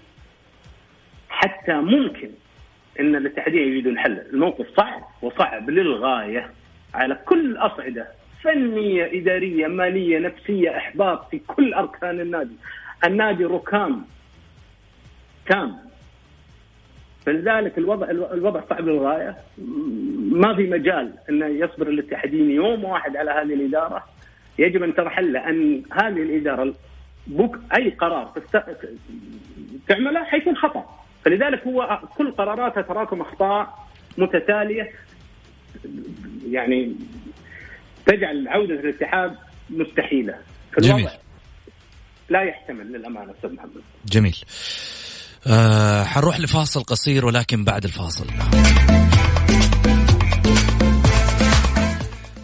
حتى 1.29 1.73
ممكن 1.73 2.29
إن 2.99 3.15
الاتحادية 3.15 3.61
يجدون 3.61 3.99
حل، 3.99 4.21
الموقف 4.33 4.67
صعب 4.77 5.01
وصعب 5.21 5.69
للغاية 5.69 6.51
على 6.93 7.15
كل 7.25 7.45
الاصعده 7.45 8.07
فنية، 8.43 9.21
إدارية، 9.21 9.67
مالية، 9.67 10.19
نفسية، 10.19 10.77
إحباط 10.77 11.29
في 11.29 11.39
كل 11.39 11.73
أركان 11.73 12.19
النادي. 12.19 12.55
النادي 13.03 13.45
ركام. 13.45 14.05
تام 15.49 15.77
فلذلك 17.25 17.77
الوضع 17.77 18.09
الوضع 18.09 18.61
صعب 18.69 18.87
للغاية. 18.87 19.37
ما 20.31 20.55
في 20.55 20.69
مجال 20.69 21.13
انه 21.29 21.45
يصبر 21.45 21.87
الاتحادين 21.87 22.51
يوم 22.51 22.83
واحد 22.83 23.17
على 23.17 23.31
هذه 23.31 23.53
الإدارة. 23.53 24.03
يجب 24.59 24.83
أن 24.83 24.95
ترحل 24.95 25.33
لأن 25.33 25.83
هذه 25.91 26.21
الإدارة 26.21 26.73
بك 27.27 27.59
أي 27.77 27.89
قرار 27.89 28.33
تعمله 29.87 30.23
حيكون 30.23 30.55
خطأ. 30.55 30.99
فلذلك 31.25 31.67
هو 31.67 31.99
كل 32.17 32.31
قراراته 32.31 32.81
تراكم 32.81 33.21
أخطاء 33.21 33.87
متتالية. 34.17 34.91
يعني 36.49 36.95
تجعل 38.05 38.47
عودة 38.47 38.75
الاتحاد 38.75 39.35
مستحيلة. 39.69 40.35
جميل. 40.79 41.09
لا 42.29 42.43
يحتمل 42.43 42.91
للأمانة 42.91 43.31
أستاذ 43.31 43.53
محمد. 43.53 43.81
جميل. 44.05 44.37
أه 45.47 46.03
حنروح 46.03 46.39
لفاصل 46.39 46.83
قصير 46.83 47.25
ولكن 47.25 47.63
بعد 47.63 47.83
الفاصل. 47.85 48.27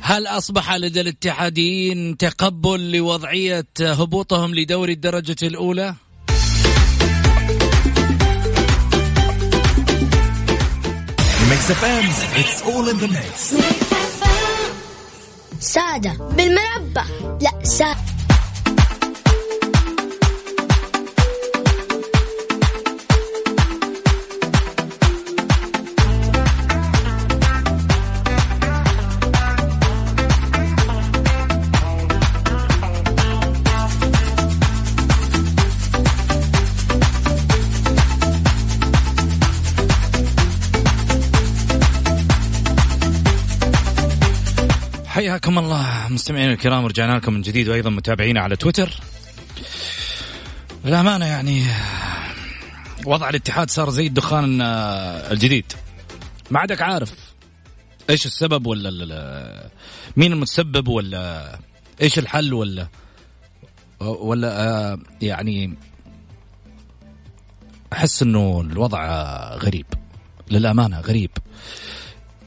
هل 0.02 0.28
أصبح 0.28 0.76
لدى 0.76 1.02
الاتحاديين 1.02 2.18
تقبل 2.18 2.92
لوضعية 2.92 3.68
هبوطهم 3.82 4.56
لدوري 4.56 4.94
الدرجة 4.94 5.48
الأولى؟ 5.48 5.96
سادة 15.60 16.14
بالمربى 16.14 17.02
لا 17.42 17.64
سادة 17.64 18.11
حياكم 45.44 45.60
الله. 45.60 46.08
مستمعينا 46.10 46.54
الكرام 46.54 46.86
رجعنا 46.86 47.18
لكم 47.18 47.34
من 47.34 47.42
جديد 47.42 47.70
وأيضا 47.70 47.90
متابعينا 47.90 48.42
على 48.42 48.56
تويتر. 48.56 48.90
للأمانة 50.86 51.26
يعني 51.26 51.64
وضع 53.06 53.30
الاتحاد 53.30 53.70
صار 53.70 53.90
زي 53.90 54.08
الدخان 54.08 54.62
آه، 54.62 55.32
الجديد. 55.32 55.66
ما 56.52 56.60
عادك 56.60 56.82
عارف 56.82 57.14
إيش 58.10 58.26
السبب 58.26 58.68
ولا 58.68 59.70
مين 60.18 60.34
المتسبب 60.34 60.88
ولا 60.88 61.60
إيش 62.02 62.20
الحل 62.20 62.54
ولا 62.54 62.88
ولا 64.00 64.68
آه، 64.68 65.00
يعني 65.22 65.78
أحس 67.94 68.22
إنه 68.22 68.62
الوضع 68.62 69.06
غريب. 69.56 69.86
للأمانة 70.52 71.00
غريب. 71.00 71.32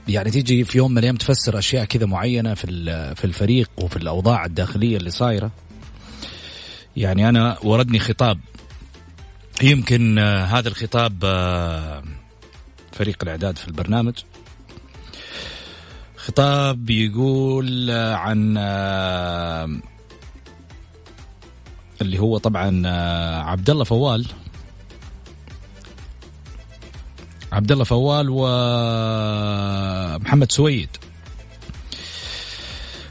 يعني 0.09 0.31
تيجي 0.31 0.65
في 0.65 0.79
يوم 0.79 0.91
من 0.91 0.99
الأيام 0.99 1.17
تفسر 1.17 1.59
أشياء 1.59 1.85
كذا 1.85 2.07
معينة 2.07 2.55
في 2.55 2.67
في 3.15 3.25
الفريق 3.25 3.71
وفي 3.77 3.97
الأوضاع 3.97 4.45
الداخلية 4.45 4.97
اللي 4.97 5.11
صايرة. 5.11 5.51
يعني 6.97 7.29
أنا 7.29 7.59
وردني 7.63 7.99
خطاب. 7.99 8.39
يمكن 9.63 10.19
آه، 10.19 10.45
هذا 10.45 10.69
الخطاب 10.69 11.25
آه، 11.25 12.03
فريق 12.93 13.17
الإعداد 13.23 13.59
في 13.59 13.69
البرنامج. 13.69 14.15
خطاب 16.17 16.91
يقول 16.91 17.91
آه، 17.91 18.15
عن 18.15 18.59
اللي 22.01 22.19
هو 22.19 22.39
طبعا 22.39 22.89
عبد 23.43 23.71
الله 23.71 23.85
فوال. 23.85 24.27
عبد 27.55 27.73
الله 27.73 27.85
فوال 27.85 28.27
ومحمد 30.21 30.53
سويد. 30.53 30.89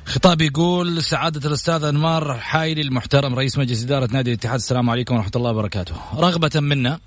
خطاب 0.05 0.41
يقول 0.41 1.03
سعادة 1.03 1.47
الأستاذ 1.47 1.83
أنمار 1.83 2.38
حايلي 2.38 2.81
المحترم 2.81 3.35
رئيس 3.35 3.57
مجلس 3.57 3.83
إدارة 3.83 4.09
نادي 4.12 4.29
الاتحاد. 4.29 4.55
السلام 4.55 4.89
عليكم 4.89 5.15
ورحمة 5.15 5.31
الله 5.35 5.50
وبركاته. 5.50 5.95
رغبة 6.15 6.51
منا 6.55 7.00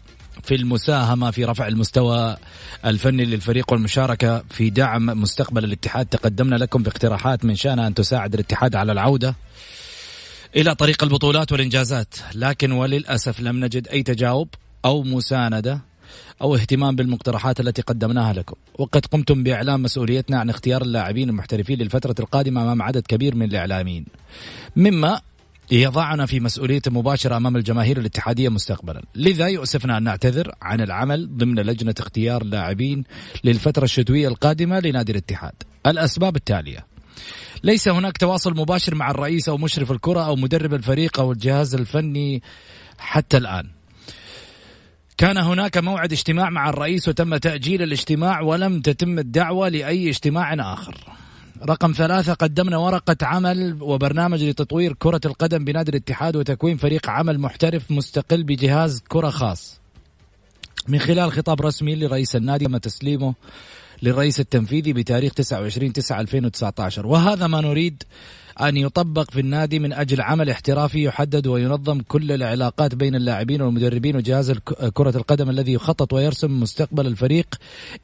في 0.43 0.55
المساهمة 0.55 1.31
في 1.31 1.45
رفع 1.45 1.69
المستوى 1.69 2.37
الفني 2.85 3.25
للفريق 3.25 3.73
والمشاركة 3.73 4.45
في 4.50 4.71
دعم 4.71 5.07
مستقبل 5.07 5.64
الاتحاد. 5.64 6.07
تقدمنا 6.07 6.57
لكم 6.57 6.83
باقتراحات 6.83 7.45
من 7.45 7.55
شأنها 7.55 7.87
أن 7.87 7.95
تساعد 7.95 8.35
الاتحاد 8.35 8.76
على 8.76 8.93
العودة 8.93 9.35
إلى 10.57 10.75
طريق 10.75 11.02
البطولات 11.05 11.52
والإنجازات. 11.52 12.14
لكن 12.35 12.73
وللأسف 12.73 13.40
لم 13.40 13.64
نجد 13.64 13.88
أي 13.88 14.02
تجاوب 14.02 14.49
أو 14.85 15.02
مساندة 15.02 15.81
أو 16.43 16.55
اهتمام 16.55 16.97
بالمقترحات 16.97 17.61
التي 17.61 17.83
قدمناها 17.83 18.33
لكم. 18.33 18.57
وقد 18.79 19.07
قمتم 19.07 19.43
بإعلام 19.43 19.83
مسؤوليتنا 19.83 20.39
عن 20.39 20.51
اختيار 20.51 20.83
اللاعبين 20.83 21.29
المحترفين 21.29 21.79
للفترة 21.79 22.15
القادمة 22.21 22.63
أمام 22.63 22.83
عدد 22.83 23.07
كبير 23.07 23.35
من 23.35 23.43
الإعلاميين. 23.43 24.07
مما 24.77 25.21
يضعنا 25.71 26.27
في 26.27 26.41
مسؤولية 26.41 26.83
مباشرة 26.87 27.37
أمام 27.37 27.57
الجماهير 27.57 27.99
الاتحادية 27.99 28.49
مستقبلا. 28.49 29.03
لذا 29.15 29.49
يؤسفنا 29.49 29.99
أن 29.99 30.03
نعتذر 30.03 30.55
عن 30.63 30.81
العمل 30.81 31.37
ضمن 31.37 31.55
لجنة 31.55 31.95
اختيار 31.99 32.45
لاعبين 32.45 33.05
للفترة 33.45 33.85
الشتوية 33.85 34.29
القادمة 34.29 34.81
لنادي 34.81 35.13
الاتحاد. 35.13 35.55
الأسباب 35.87 36.37
التالية 36.37 36.87
ليس 37.65 37.89
هناك 37.89 38.17
تواصل 38.17 38.57
مباشر 38.57 38.95
مع 38.95 39.11
الرئيس 39.11 39.49
أو 39.49 39.59
مشرف 39.59 39.93
الكرة 39.93 40.21
أو 40.21 40.37
مدرب 40.37 40.75
الفريق 40.75 41.21
أو 41.21 41.33
الجهاز 41.33 41.75
الفني 41.75 42.43
حتى 42.99 43.37
الآن. 43.37 43.75
كان 45.17 45.37
هناك 45.37 45.79
موعد 45.79 46.13
اجتماع 46.13 46.51
مع 46.51 46.69
الرئيس 46.69 47.09
وتم 47.09 47.37
تأجيل 47.37 47.83
الاجتماع 47.83 48.41
ولم 48.41 48.81
تتم 48.81 49.19
الدعوة 49.19 49.69
لأي 49.69 50.09
اجتماع 50.09 50.55
آخر. 50.73 50.97
رقم 51.69 51.93
ثلاثة 51.93 52.33
قدمنا 52.35 52.76
ورقة 52.76 53.17
عمل 53.23 53.76
وبرنامج 53.81 54.45
لتطوير 54.45 54.93
كرة 54.93 55.21
القدم 55.25 55.65
بنادي 55.65 55.91
الاتحاد 55.91 56.37
وتكوين 56.37 56.76
فريق 56.76 57.11
عمل 57.11 57.39
محترف 57.39 57.91
مستقل 57.91 58.43
بجهاز 58.43 59.02
كرة 59.09 59.31
خاص. 59.31 59.81
من 60.89 60.99
خلال 60.99 61.33
خطاب 61.33 61.63
رسمي 61.63 61.95
لرئيس 61.95 62.37
النادي 62.37 62.65
تم 62.65 62.76
تسليمه 62.76 63.35
للرئيس 64.02 64.41
التنفيذي 64.41 64.93
بتاريخ 64.93 65.35
29 65.35 65.93
9 65.93 66.21
2019 66.21 67.07
وهذا 67.07 67.47
ما 67.47 67.61
نريد 67.61 68.02
أن 68.60 68.76
يطبق 68.76 69.30
في 69.30 69.40
النادي 69.40 69.78
من 69.78 69.92
أجل 69.92 70.21
عمل 70.21 70.50
احترافي 70.50 71.02
يحدد 71.02 71.47
وينظم 71.47 72.00
كل 72.00 72.32
العلاقات 72.32 72.95
بين 72.95 73.14
اللاعبين 73.14 73.62
والمدربين 73.62 74.16
وجهاز 74.16 74.52
كرة 74.95 75.16
القدم 75.16 75.50
الذي 75.50 75.73
يخطط 75.73 76.12
ويرسم 76.12 76.60
مستقبل 76.60 77.06
الفريق 77.06 77.54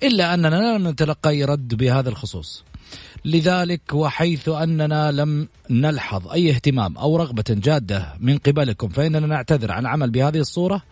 إلا 0.03 0.35
أننا 0.35 0.79
لم 0.79 0.89
نتلقى 0.89 1.43
رد 1.43 1.75
بهذا 1.75 2.09
الخصوص. 2.09 2.65
لذلك 3.25 3.81
وحيث 3.93 4.49
أننا 4.49 5.13
لم 5.13 5.49
نلحظ 5.71 6.29
أي 6.29 6.51
اهتمام 6.51 6.99
أو 6.99 7.17
رغبة 7.17 7.45
جادة 7.49 8.13
من 8.21 8.39
قبلكم 8.39 8.89
فإننا 8.89 9.27
نعتذر 9.27 9.73
عن 9.73 9.83
العمل 9.83 10.11
بهذه 10.11 10.39
الصورة 10.39 10.83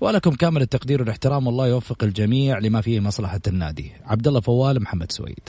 ولكم 0.00 0.30
كامل 0.30 0.62
التقدير 0.62 1.00
والاحترام 1.00 1.46
والله 1.46 1.66
يوفق 1.68 2.04
الجميع 2.04 2.58
لما 2.58 2.80
فيه 2.80 3.00
مصلحة 3.00 3.40
النادي. 3.46 3.92
عبد 4.04 4.28
الله 4.28 4.40
فوال 4.40 4.82
محمد 4.82 5.12
سويد. 5.12 5.48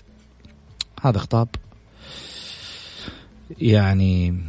هذا 1.02 1.20
خطاب. 1.20 1.48
يعني 3.62 4.42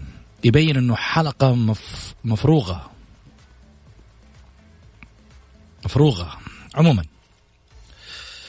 يبين 0.44 0.76
إنه 0.76 0.94
حلقة 0.94 1.54
مف 1.54 2.14
مفروغة. 2.24 2.90
مفروغة. 5.84 6.28
عموما. 6.74 7.04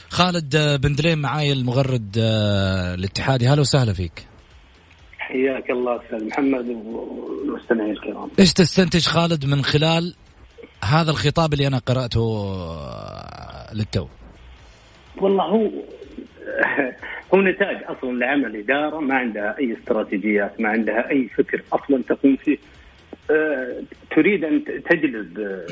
خالد 0.08 0.56
بن 0.56 0.94
دليم 0.94 1.18
معاي 1.18 1.52
المغرد 1.52 2.16
آه، 2.18 2.94
الاتحادي. 2.94 3.48
هلا 3.48 3.60
وسهلا 3.60 3.92
فيك. 3.92 4.26
حياك 5.18 5.70
الله 5.70 6.04
أستاذ 6.04 6.26
محمد 6.26 6.66
والمستمعين 6.68 7.90
الكرام. 7.90 8.30
إيش 8.38 8.52
تستنتج 8.52 9.06
خالد 9.06 9.46
من 9.46 9.64
خلال 9.64 10.14
هذا 10.84 11.10
الخطاب 11.10 11.52
اللي 11.52 11.66
أنا 11.66 11.78
قرأته 11.78 12.20
آه، 12.20 13.74
للتو؟ 13.74 14.06
والله 15.16 15.44
هو 15.44 15.70
هو 17.34 17.40
نتاج 17.40 17.76
أصلا 17.86 18.18
لعمل 18.18 18.56
إدارة 18.56 19.00
ما 19.00 19.14
عندها 19.14 19.58
أي 19.58 19.72
استراتيجيات 19.72 20.60
ما 20.60 20.68
عندها 20.68 21.10
أي 21.10 21.28
فكر 21.28 21.62
أصلا 21.72 22.02
تقوم 22.02 22.36
فيه. 22.36 22.58
أه 23.30 23.82
تريد 24.10 24.44
أن 24.44 24.64
تجلب 24.64 25.38
أه 25.38 25.66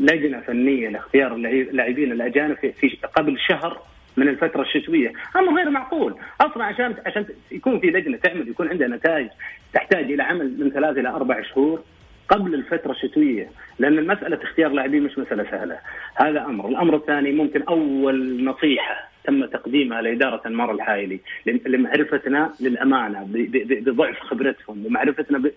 لجنة 0.00 0.40
فنية 0.40 0.88
لاختيار 0.88 1.34
اللاعبين 1.34 2.12
الأجانب 2.12 2.56
في 2.56 2.98
قبل 3.16 3.38
شهر 3.38 3.82
من 4.16 4.28
الفترة 4.28 4.62
الشتوية، 4.62 5.12
أمر 5.36 5.56
غير 5.56 5.70
معقول، 5.70 6.14
أصلا 6.40 6.64
عشان 6.64 6.94
عشان 7.06 7.26
يكون 7.52 7.80
في 7.80 7.86
لجنة 7.86 8.16
تعمل 8.16 8.48
يكون 8.48 8.68
عندها 8.68 8.88
نتائج 8.88 9.28
تحتاج 9.72 10.12
إلى 10.12 10.22
عمل 10.22 10.54
من 10.58 10.70
ثلاث 10.70 10.98
إلى 10.98 11.08
أربع 11.08 11.42
شهور 11.42 11.82
قبل 12.28 12.54
الفترة 12.54 12.92
الشتوية، 12.92 13.50
لأن 13.78 13.98
المساله 13.98 14.38
اختيار 14.42 14.70
لاعبين 14.70 15.02
مش 15.02 15.18
مسألة 15.18 15.50
سهلة، 15.50 15.78
هذا 16.14 16.44
أمر، 16.44 16.68
الأمر 16.68 16.96
الثاني 16.96 17.32
ممكن 17.32 17.62
أول 17.62 18.44
نصيحة 18.44 19.09
تم 19.24 19.44
تقديمها 19.44 20.02
لإدارة 20.02 20.42
أنمار 20.46 20.72
الحايلي 20.72 21.20
لمعرفتنا 21.46 22.54
للأمانة 22.60 23.28
بضعف 23.30 24.20
خبرتهم 24.20 24.86
ومعرفتنا 24.86 25.38
ب 25.38 25.50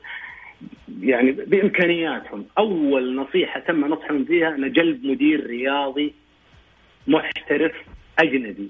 يعني 1.01 1.31
بإمكانياتهم. 1.31 2.45
أول 2.57 3.15
نصيحة 3.15 3.59
تم 3.59 3.85
نصحهم 3.85 4.25
فيها 4.25 4.55
أن 4.55 4.71
جلب 4.71 5.05
مدير 5.05 5.47
رياضي 5.47 6.13
محترف 7.07 7.71
أجنبي. 8.19 8.69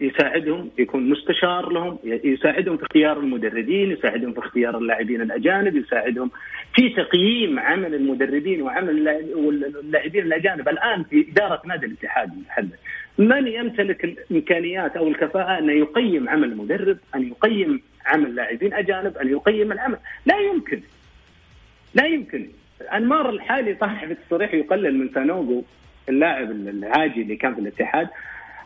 يساعدهم 0.00 0.70
يكون 0.78 1.10
مستشار 1.10 1.72
لهم 1.72 1.98
يساعدهم 2.04 2.76
في 2.76 2.82
اختيار 2.82 3.18
المدربين 3.18 3.90
يساعدهم 3.90 4.32
في 4.32 4.38
اختيار 4.38 4.78
اللاعبين 4.78 5.20
الأجانب 5.20 5.76
يساعدهم 5.76 6.30
في 6.74 6.88
تقييم 6.88 7.58
عمل 7.58 7.94
المدربين 7.94 8.62
وعمل 8.62 9.08
اللاعبين 9.82 10.22
الأجانب. 10.22 10.68
الآن 10.68 11.04
في 11.04 11.26
إدارة 11.30 11.62
نادي 11.66 11.86
الاتحاد 11.86 12.32
المحلي 12.32 12.68
من 13.18 13.46
يمتلك 13.46 14.04
الإمكانيات 14.04 14.96
أو 14.96 15.08
الكفاءة 15.08 15.58
أن 15.58 15.70
يقيم 15.70 16.28
عمل 16.28 16.52
المدرب 16.52 16.98
أن 17.14 17.28
يقيم 17.28 17.82
عمل 18.06 18.34
لاعبين 18.34 18.74
أجانب 18.74 19.16
أن 19.16 19.28
يقيم 19.28 19.72
العمل؟ 19.72 19.98
لا 20.26 20.38
يمكن. 20.38 20.80
لا 21.94 22.06
يمكن. 22.06 22.48
انمار 22.94 23.30
الحائلي 23.30 23.76
صحح 23.80 24.04
في 24.04 24.12
التصريح 24.12 24.54
يقلل 24.54 24.98
من 24.98 25.08
سانوغو 25.14 25.64
اللاعب 26.08 26.50
العاجي 26.50 27.22
اللي 27.22 27.36
كان 27.36 27.54
في 27.54 27.60
الاتحاد. 27.60 28.08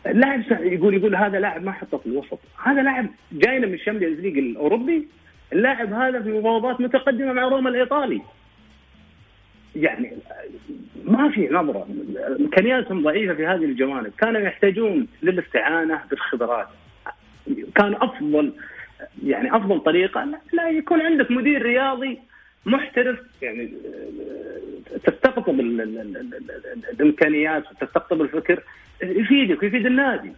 لاعب 0.05 0.43
يقول 0.51 0.93
يقول 0.93 1.15
هذا 1.15 1.39
لاعب 1.39 1.63
ما 1.63 1.71
حطه 1.71 1.97
في 1.97 2.05
الوسط. 2.05 2.39
هذا 2.63 2.81
لاعب 2.81 3.07
جاينا 3.31 3.67
من 3.67 3.73
ال 3.73 3.78
Champions 3.78 4.19
League 4.19 4.37
الأوروبي. 4.37 5.07
اللاعب 5.53 5.93
هذا 5.93 6.21
في 6.21 6.29
مفاوضات 6.29 6.81
متقدمة 6.81 7.33
مع 7.33 7.41
روما 7.41 7.69
الإيطالي. 7.69 8.21
يعني 9.75 10.11
ما 11.05 11.29
في 11.29 11.47
نظرة. 11.51 11.87
امكانياتهم 12.39 13.03
ضعيفة 13.03 13.33
في 13.33 13.45
هذه 13.45 13.65
الجوانب. 13.65 14.11
كانوا 14.17 14.41
يحتاجون 14.41 15.07
للاستعانة 15.23 16.01
بالخبرات. 16.09 16.67
كان 17.75 17.93
افضل 17.93 18.53
يعني 19.23 19.55
أفضل 19.55 19.79
طريقة 19.79 20.39
لا 20.53 20.69
يكون 20.69 21.01
عندك 21.01 21.31
مدير 21.31 21.61
رياضي 21.61 22.19
محترف. 22.65 23.19
يعني 23.41 23.73
تستقطب 25.03 25.59
الإمكانيات 26.99 27.63
وتستقطب 27.71 28.21
الفكر. 28.21 28.63
يفيدك 29.03 29.63
ويفيد 29.63 29.85
النادي. 29.85 30.31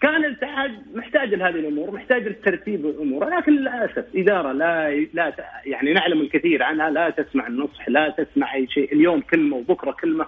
كان 0.00 0.24
الاتحاد 0.24 0.72
محتاج 0.94 1.34
لهذه 1.34 1.54
الأمور 1.54 1.90
محتاج 1.90 2.28
لترتيب 2.28 2.86
الأمور 2.86 3.28
لكن 3.28 3.52
للأسف 3.52 4.04
إدارة 4.16 4.52
لا 4.52 4.90
لا 5.14 5.34
يعني 5.66 5.92
نعلم 5.92 6.20
الكثير 6.20 6.62
عنها 6.62 6.90
لا 6.90 7.10
تسمع 7.10 7.46
النصح 7.46 7.88
لا 7.88 8.08
تسمع 8.08 8.54
أي 8.54 8.66
شيء. 8.66 8.92
اليوم 8.92 9.20
كلمة 9.20 9.56
وبكرة 9.56 9.90
كلمة. 9.90 10.26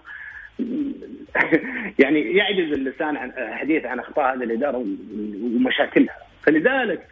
يعني 2.03 2.21
يعجز 2.37 2.73
اللسان 2.73 3.17
عن 3.17 3.33
الحديث 3.39 3.85
عن 3.85 3.99
أخطاء 3.99 4.37
هذه 4.37 4.45
الإدارة 4.45 4.87
ومشاكلها. 5.43 6.17
فلذلك 6.43 7.07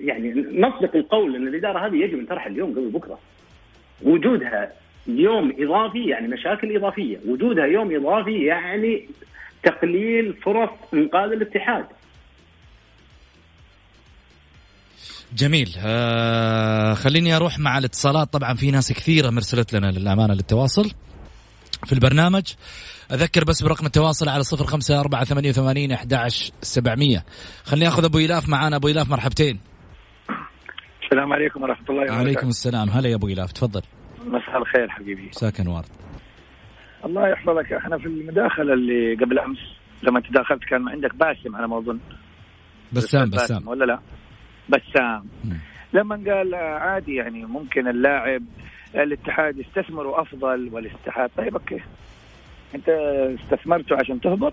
يعني 0.00 0.46
نصدق 0.52 0.96
القول 0.96 1.36
أن 1.36 1.48
الإدارة 1.48 1.86
هذه 1.86 1.96
يجب 1.96 2.18
أن 2.18 2.26
ترحل 2.26 2.50
اليوم 2.50 2.70
قبل 2.70 2.88
بكرة. 2.88 3.18
وجودها 4.02 4.72
يوم 5.06 5.52
إضافي 5.58 6.04
يعني 6.04 6.28
مشاكل 6.28 6.76
إضافية. 6.76 7.18
وجودها 7.26 7.66
يوم 7.66 7.96
إضافي 7.96 8.44
يعني 8.44 9.08
تقليل 9.64 10.34
فرص 10.44 10.70
إنقاذ 10.94 11.32
الاتحاد. 11.32 11.86
جميل. 15.34 15.74
آه 15.78 16.94
خليني 16.94 17.36
أروح 17.36 17.58
مع 17.58 17.78
الاتصالات. 17.78 18.32
طبعا 18.32 18.54
في 18.54 18.70
ناس 18.70 18.92
كثيرة 18.92 19.30
مرسلت 19.30 19.72
لنا 19.72 19.86
للأمانة 19.86 20.34
للتواصل 20.34 20.90
في 21.86 21.92
البرنامج. 21.92 22.42
أذكر 23.12 23.44
بس 23.44 23.62
برقم 23.62 23.86
التواصل 23.86 24.28
على 24.28 24.42
صفر 24.42 24.64
خمسة 24.64 25.00
أربعة 25.00 25.24
ثمانية 25.24 25.48
وثمانين 25.48 25.92
أحداش 25.92 26.52
سبعمية. 26.62 27.24
خليني 27.64 27.88
أخذ 27.88 28.04
أبو 28.04 28.18
إلاف 28.18 28.48
معانا. 28.48 28.76
أبو 28.76 28.88
إلاف 28.88 29.10
مرحبتين. 29.10 29.60
السلام 31.04 31.32
عليكم 31.32 31.62
ورحمة 31.62 31.86
الله 31.90 32.02
وبركاته. 32.02 32.18
عليكم 32.18 32.48
السلام. 32.48 32.90
هلا 32.90 33.08
يا 33.08 33.14
أبو 33.14 33.28
إلاف. 33.28 33.52
تفضل. 33.52 33.82
مساء 34.26 34.58
الخير 34.58 34.88
حبيبي. 34.88 35.28
ساكن 35.32 35.66
وارد 35.68 35.88
الله 37.04 37.28
يحفظك. 37.28 37.72
إحنا 37.72 37.98
في 37.98 38.06
المداخلة 38.06 38.72
اللي 38.74 39.14
قبل 39.14 39.38
أمس 39.38 39.58
لما 40.02 40.20
تداخلت 40.20 40.64
كان 40.64 40.88
عندك 40.88 41.14
باسم 41.14 41.56
على 41.56 41.68
ما 41.68 41.78
أظن. 41.78 41.98
بسام 42.92 43.30
بسام. 43.30 43.68
ولا 43.68 43.84
لا؟ 43.84 43.98
بسام. 44.68 45.24
لما 45.92 46.14
قال 46.14 46.54
عادي 46.54 47.14
يعني 47.14 47.44
ممكن 47.44 47.88
اللاعب 47.88 48.42
الاتحاد 48.94 49.58
يستثمروا 49.58 50.20
أفضل 50.20 50.68
والاتحاد. 50.72 51.30
طيب 51.36 51.54
أوكي. 51.54 51.80
أنت 52.74 52.88
استثمرته 53.40 53.96
عشان 53.96 54.20
تهبط 54.20 54.52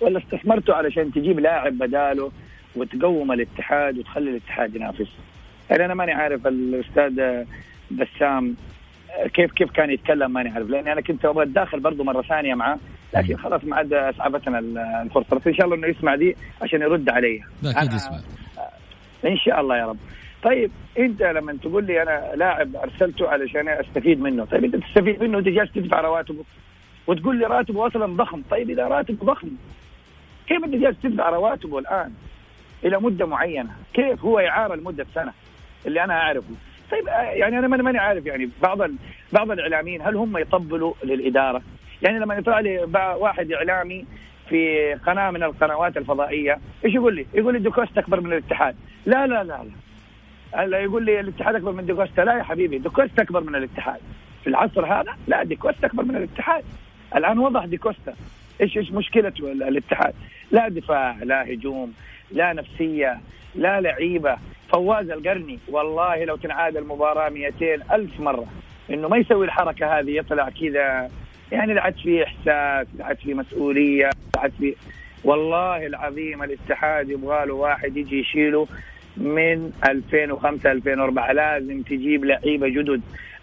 ولا 0.00 0.18
استثمرته 0.18 0.74
علشان 0.74 1.12
تجيب 1.12 1.40
لاعب 1.40 1.72
بداله 1.72 2.32
وتقوم 2.76 3.32
الاتحاد 3.32 3.98
وتخلي 3.98 4.30
الاتحاد 4.30 4.76
ينافس؟ 4.76 5.08
يعني 5.70 5.84
أنا 5.84 5.94
ماني 5.94 6.12
عارف 6.12 6.46
الأستاذ 6.46 7.44
بسام 7.90 8.56
كيف 9.34 9.52
كيف 9.52 9.70
كان 9.70 9.90
يتكلم 9.90 10.30
ماني 10.30 10.48
عارف. 10.48 10.70
لأني 10.70 10.92
أنا 10.92 11.00
كنت 11.00 11.24
أبغى 11.24 11.44
اتداخل 11.44 11.80
برضه 11.80 12.04
مرة 12.04 12.22
ثانية 12.22 12.54
معه 12.54 12.78
لكن 13.14 13.36
خلاص 13.36 13.64
ما 13.64 13.76
عاد 13.76 13.92
اسعفتنا 13.92 14.58
الفرصة. 15.02 15.36
بس 15.36 15.46
إن 15.46 15.54
شاء 15.54 15.66
الله 15.66 15.76
إنه 15.76 15.86
يسمع 15.86 16.14
دي 16.14 16.36
عشان 16.62 16.82
يرد 16.82 17.08
علي. 17.08 17.42
أكيد 17.64 17.92
يسمع. 17.92 18.20
إن 19.24 19.36
شاء 19.36 19.60
الله 19.60 19.78
يا 19.78 19.86
رب. 19.86 19.96
طيب 20.42 20.70
أنت 20.98 21.22
لما 21.22 21.56
تقول 21.62 21.84
لي 21.84 22.02
أنا 22.02 22.32
لاعب 22.34 22.76
أرسلته 22.76 23.28
علشان 23.28 23.68
أستفيد 23.68 24.20
منه 24.20 24.44
طيب 24.44 24.64
أنت 24.64 24.76
تستفيد 24.76 25.22
منه 25.22 25.36
وأنت 25.36 25.48
جالس 25.48 25.72
تدفع 25.72 26.00
رواتبه 26.00 26.44
وتقول 27.06 27.38
لي 27.38 27.46
راتبه 27.46 27.86
أصلا 27.86 28.06
ضخم. 28.16 28.42
طيب 28.50 28.70
إذا 28.70 28.88
راتبه 28.88 29.26
ضخم 29.26 29.48
كيف 30.46 30.64
أنت 30.64 30.74
جالس 30.74 30.96
تدفع 31.02 31.28
رواتبه 31.30 31.78
الآن 31.78 32.12
إلى 32.84 32.98
مدة 32.98 33.26
معينة؟ 33.26 33.70
كيف 33.94 34.24
هو 34.24 34.38
اعاره 34.38 34.74
لمده 34.74 35.06
سنة؟ 35.14 35.32
اللي 35.86 36.04
أنا 36.04 36.14
أعرفه. 36.14 36.54
طيب 36.90 37.06
يعني 37.32 37.58
أنا 37.58 37.68
ماني 37.68 37.98
عارف 37.98 38.26
يعني 38.26 38.50
بعض 38.62 38.78
بعض 39.32 39.50
الإعلاميين 39.50 40.02
هل 40.02 40.16
هم 40.16 40.38
يطبلوا 40.38 40.94
للإدارة؟ 41.04 41.62
يعني 42.02 42.18
لما 42.18 42.34
يطلع 42.34 42.60
لي 42.60 42.78
واحد 43.18 43.52
إعلامي 43.52 44.04
في 44.48 44.94
قناة 44.94 45.30
من 45.30 45.42
القنوات 45.42 45.96
الفضائية 45.96 46.58
إيش 46.84 46.94
يقول 46.94 47.14
لي؟ 47.14 47.26
يقول 47.34 47.54
لي 47.54 47.58
ديكوستا 47.60 47.98
أكبر 47.98 48.20
من 48.20 48.32
الاتحاد. 48.32 48.76
لا 49.06 49.26
لا 49.26 49.44
لا 49.44 49.62
لا. 49.64 49.70
هلا 50.62 50.78
يقول 50.78 51.04
لي 51.04 51.20
الاتحاد 51.20 51.54
أكبر 51.54 51.72
من 51.72 51.86
ديكوستا 51.86 52.20
لا 52.20 52.38
يا 52.38 52.42
حبيبي 52.42 52.78
ديكوستا 52.78 53.22
أكبر 53.22 53.40
من 53.40 53.54
الاتحاد. 53.54 54.00
في 54.44 54.50
العصر 54.50 54.86
هذا؟ 54.86 55.16
لا 55.26 55.42
ديكوستا 55.42 55.86
أكبر 55.86 56.04
من 56.04 56.16
الاتحاد. 56.16 56.64
الآن 57.16 57.38
وضح 57.38 57.64
ديكوستا 57.64 58.14
إيش 58.60 58.76
إيش 58.76 58.92
مشكلة 58.92 59.32
الاتحاد؟ 59.40 60.14
لا 60.50 60.68
دفاع 60.68 61.16
لا 61.22 61.52
هجوم 61.52 61.92
لا 62.30 62.52
نفسية 62.52 63.20
لا 63.54 63.80
لعيبة. 63.80 64.36
فواز 64.72 65.10
القرني 65.10 65.58
والله 65.68 66.24
لو 66.24 66.36
تنعاد 66.36 66.76
المباراة 66.76 67.28
200 67.28 67.74
ألف 67.92 68.20
مرة 68.20 68.46
إنه 68.90 69.08
ما 69.08 69.16
يسوي 69.16 69.46
الحركة 69.46 69.98
هذه 69.98 70.10
يطلع 70.10 70.48
كذا. 70.48 71.10
يعني 71.52 71.78
عاد 71.78 71.94
فيه 71.94 72.24
إحساس 72.24 72.86
عاد 73.00 73.16
فيه 73.16 73.34
مسؤولية 73.34 74.10
عاد 74.38 74.52
فيه. 74.58 74.74
والله 75.24 75.86
العظيم 75.86 76.42
الاتحاد 76.42 77.10
يبغى 77.10 77.46
له 77.46 77.54
واحد 77.54 77.96
يجي 77.96 78.20
يشيله 78.20 78.66
من 79.16 79.72
2005 79.88 80.72
2004 80.72 81.32
لازم 81.32 81.82
تجيب 81.82 82.24
لعيبة 82.24 82.68
جدد. 82.68 83.00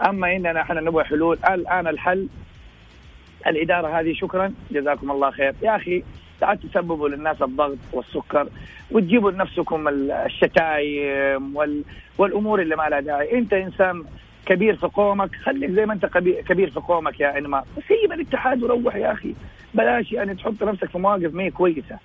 أما 0.07 0.35
إننا 0.35 0.61
إحنا 0.61 0.81
نبغى 0.81 1.03
حلول 1.03 1.39
الآن 1.49 1.87
الحل. 1.87 2.27
الإدارة 3.47 3.99
هذه 3.99 4.13
شكرا. 4.13 4.53
جزاكم 4.71 5.11
الله 5.11 5.31
خير. 5.31 5.53
يا 5.61 5.75
أخي 5.75 6.03
لا 6.43 6.55
تسببوا 6.55 7.09
للناس 7.09 7.41
الضغط 7.41 7.77
والسكر 7.93 8.47
وتجيبوا 8.91 9.31
لنفسكم 9.31 9.87
الشتايم 9.87 11.55
وال... 11.55 11.83
والأمور 12.17 12.61
اللي 12.61 12.75
ما 12.75 12.89
لها 12.89 12.99
داعي. 12.99 13.37
أنت 13.37 13.53
إنسان 13.53 14.03
كبير 14.45 14.75
في 14.75 14.87
قومك 14.87 15.35
خليك 15.35 15.71
زي 15.71 15.85
ما 15.85 15.93
أنت 15.93 16.05
كبير 16.47 16.69
في 16.69 16.79
قومك 16.79 17.19
يا 17.19 17.37
انمار 17.37 17.63
سيب 17.87 18.11
الاتحاد 18.11 18.63
وروح 18.63 18.95
يا 18.95 19.11
أخي. 19.11 19.33
بلاش 19.73 20.11
يعني 20.11 20.35
تحط 20.35 20.63
نفسك 20.63 20.89
في 20.89 20.97
مواقف 20.97 21.33
ما 21.33 21.49
كويسة. 21.49 21.97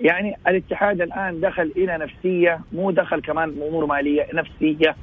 يعني 0.00 0.36
الاتحاد 0.48 1.00
الآن 1.00 1.40
دخل 1.40 1.72
إلى 1.76 1.98
نفسية 1.98 2.60
مو 2.72 2.90
دخل 2.90 3.20
كمان 3.20 3.48
أمور 3.48 3.86
مالية 3.86 4.26
نفسية. 4.34 4.96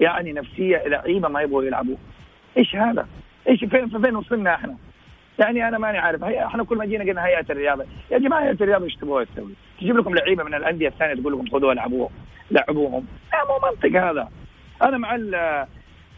يعني 0.00 0.32
نفسية 0.32 0.82
لعيبة 0.86 1.28
ما 1.28 1.42
يبغوا 1.42 1.64
يلعبوا. 1.64 1.96
إيش 2.56 2.76
هذا؟ 2.76 3.06
إيش 3.48 3.64
فين 3.64 3.88
فين 3.88 4.16
وصلنا 4.16 4.54
إحنا؟ 4.54 4.76
يعني 5.40 5.68
أنا 5.68 5.78
ماني 5.78 5.98
عارف. 5.98 6.24
هي 6.24 6.46
إحنا 6.46 6.64
كل 6.64 6.76
ما 6.76 6.84
جينا 6.84 7.04
قلنا 7.04 7.26
هيئة 7.26 7.46
الرياضة. 7.50 7.86
يا 8.10 8.18
جماعة 8.18 8.42
هيئة 8.42 8.52
الرياضة 8.60 8.84
إيش 8.84 8.94
تبغوا 8.94 9.24
تسوي؟ 9.24 9.54
تجيب 9.80 9.96
لكم 9.96 10.14
لعيبة 10.14 10.44
من 10.44 10.54
الأندية 10.54 10.88
الثانية 10.88 11.14
تقول 11.14 11.32
لكم 11.32 11.50
خذوها 11.50 11.72
العبوهم 11.72 12.10
لعبوهم. 12.50 13.06
لا 13.32 13.44
مو 13.44 13.68
منطق 13.68 14.00
هذا. 14.00 14.28
أنا 14.82 14.98
مع 14.98 15.14
ال 15.14 15.34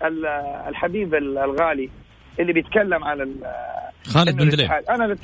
ال 0.05 0.27
الحبيب 0.69 1.15
الغالي 1.15 1.91
اللي 2.41 2.53
بيتكلم 2.53 3.05
على 3.05 3.29
خالد 4.07 4.37
بن 4.37 4.49
دليم 4.49 4.73
أنا 4.73 5.17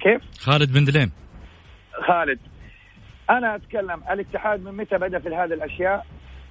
كيف؟ 0.00 0.22
خالد 0.38 0.72
بن 0.72 0.84
دليم 0.84 1.12
خالد. 2.06 2.38
أنا 3.30 3.56
أتكلم 3.56 4.02
الاتحاد 4.10 4.64
من 4.64 4.76
متى 4.76 4.98
بدأ 4.98 5.18
في 5.18 5.28
هذه 5.28 5.54
الأشياء؟ 5.54 6.06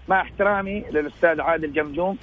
مع 0.08 0.22
احترامي 0.22 0.84
للأستاذ 0.92 1.42
عادل 1.42 1.74
جمجوم. 1.74 2.18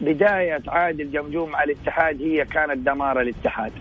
بداية 0.00 0.62
عادل 0.68 1.10
جمجوم 1.10 1.50
مع 1.50 1.62
الاتحاد 1.62 2.22
هي 2.22 2.44
كانت 2.44 2.78
دمار 2.78 3.20
الاتحاد. 3.20 3.72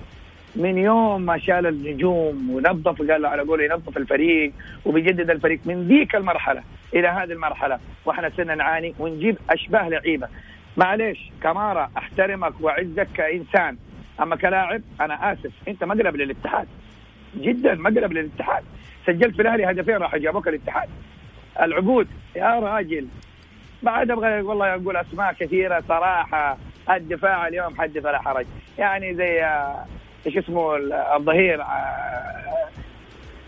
من 0.56 0.78
يوم 0.78 1.22
ما 1.22 1.38
شال 1.38 1.68
النجوم 1.68 2.50
ونظف 2.50 3.12
قال 3.12 3.26
على 3.26 3.42
قوله 3.42 3.64
ينظف 3.64 3.98
الفريق 3.98 4.52
وبيجدد 4.86 5.30
الفريق 5.30 5.60
من 5.66 5.88
ذيك 5.88 6.16
المرحلة 6.16 6.64
إلى 6.94 7.08
هذه 7.08 7.32
المرحلة 7.32 7.80
وإحنا 8.06 8.32
صرنا 8.38 8.56
نعاني 8.56 8.94
ونجيب 9.00 9.38
أشباه 9.50 9.90
لعيبة. 9.90 10.28
معليش 10.78 11.32
كمارا 11.44 11.90
أحترمك 11.98 12.54
وأعزك 12.62 13.08
كإنسان 13.14 13.78
أما 14.22 14.36
كلاعب 14.36 14.82
أنا 15.02 15.34
آسف 15.34 15.52
أنت 15.68 15.84
مقلب 15.84 16.16
للاتحاد. 16.16 16.68
جدا 17.36 17.76
مقلب 17.76 18.14
للاتحاد. 18.14 18.64
سجلت 19.08 19.36
في 19.36 19.42
الأهلي 19.42 19.66
هدفين 19.72 19.96
راح 19.96 20.16
جابوك 20.16 20.48
الاتحاد. 20.48 20.90
العبود 21.62 22.08
يا 22.36 22.60
راجل. 22.60 23.08
بعد 23.84 24.12
أبغى 24.12 24.42
والله 24.42 24.76
أقول 24.76 24.98
أسماء 24.98 25.34
كثيرة 25.34 25.84
صراحة. 25.88 26.58
الدفاع 26.90 27.48
اليوم 27.48 27.82
حدث 27.82 28.06
ولا 28.06 28.22
حرج. 28.22 28.46
يعني 28.78 29.16
زي 29.16 29.44
آه، 29.44 29.86
إيش 30.26 30.38
اسمه 30.38 30.76
الظهير 31.16 31.62
آه، 31.62 32.68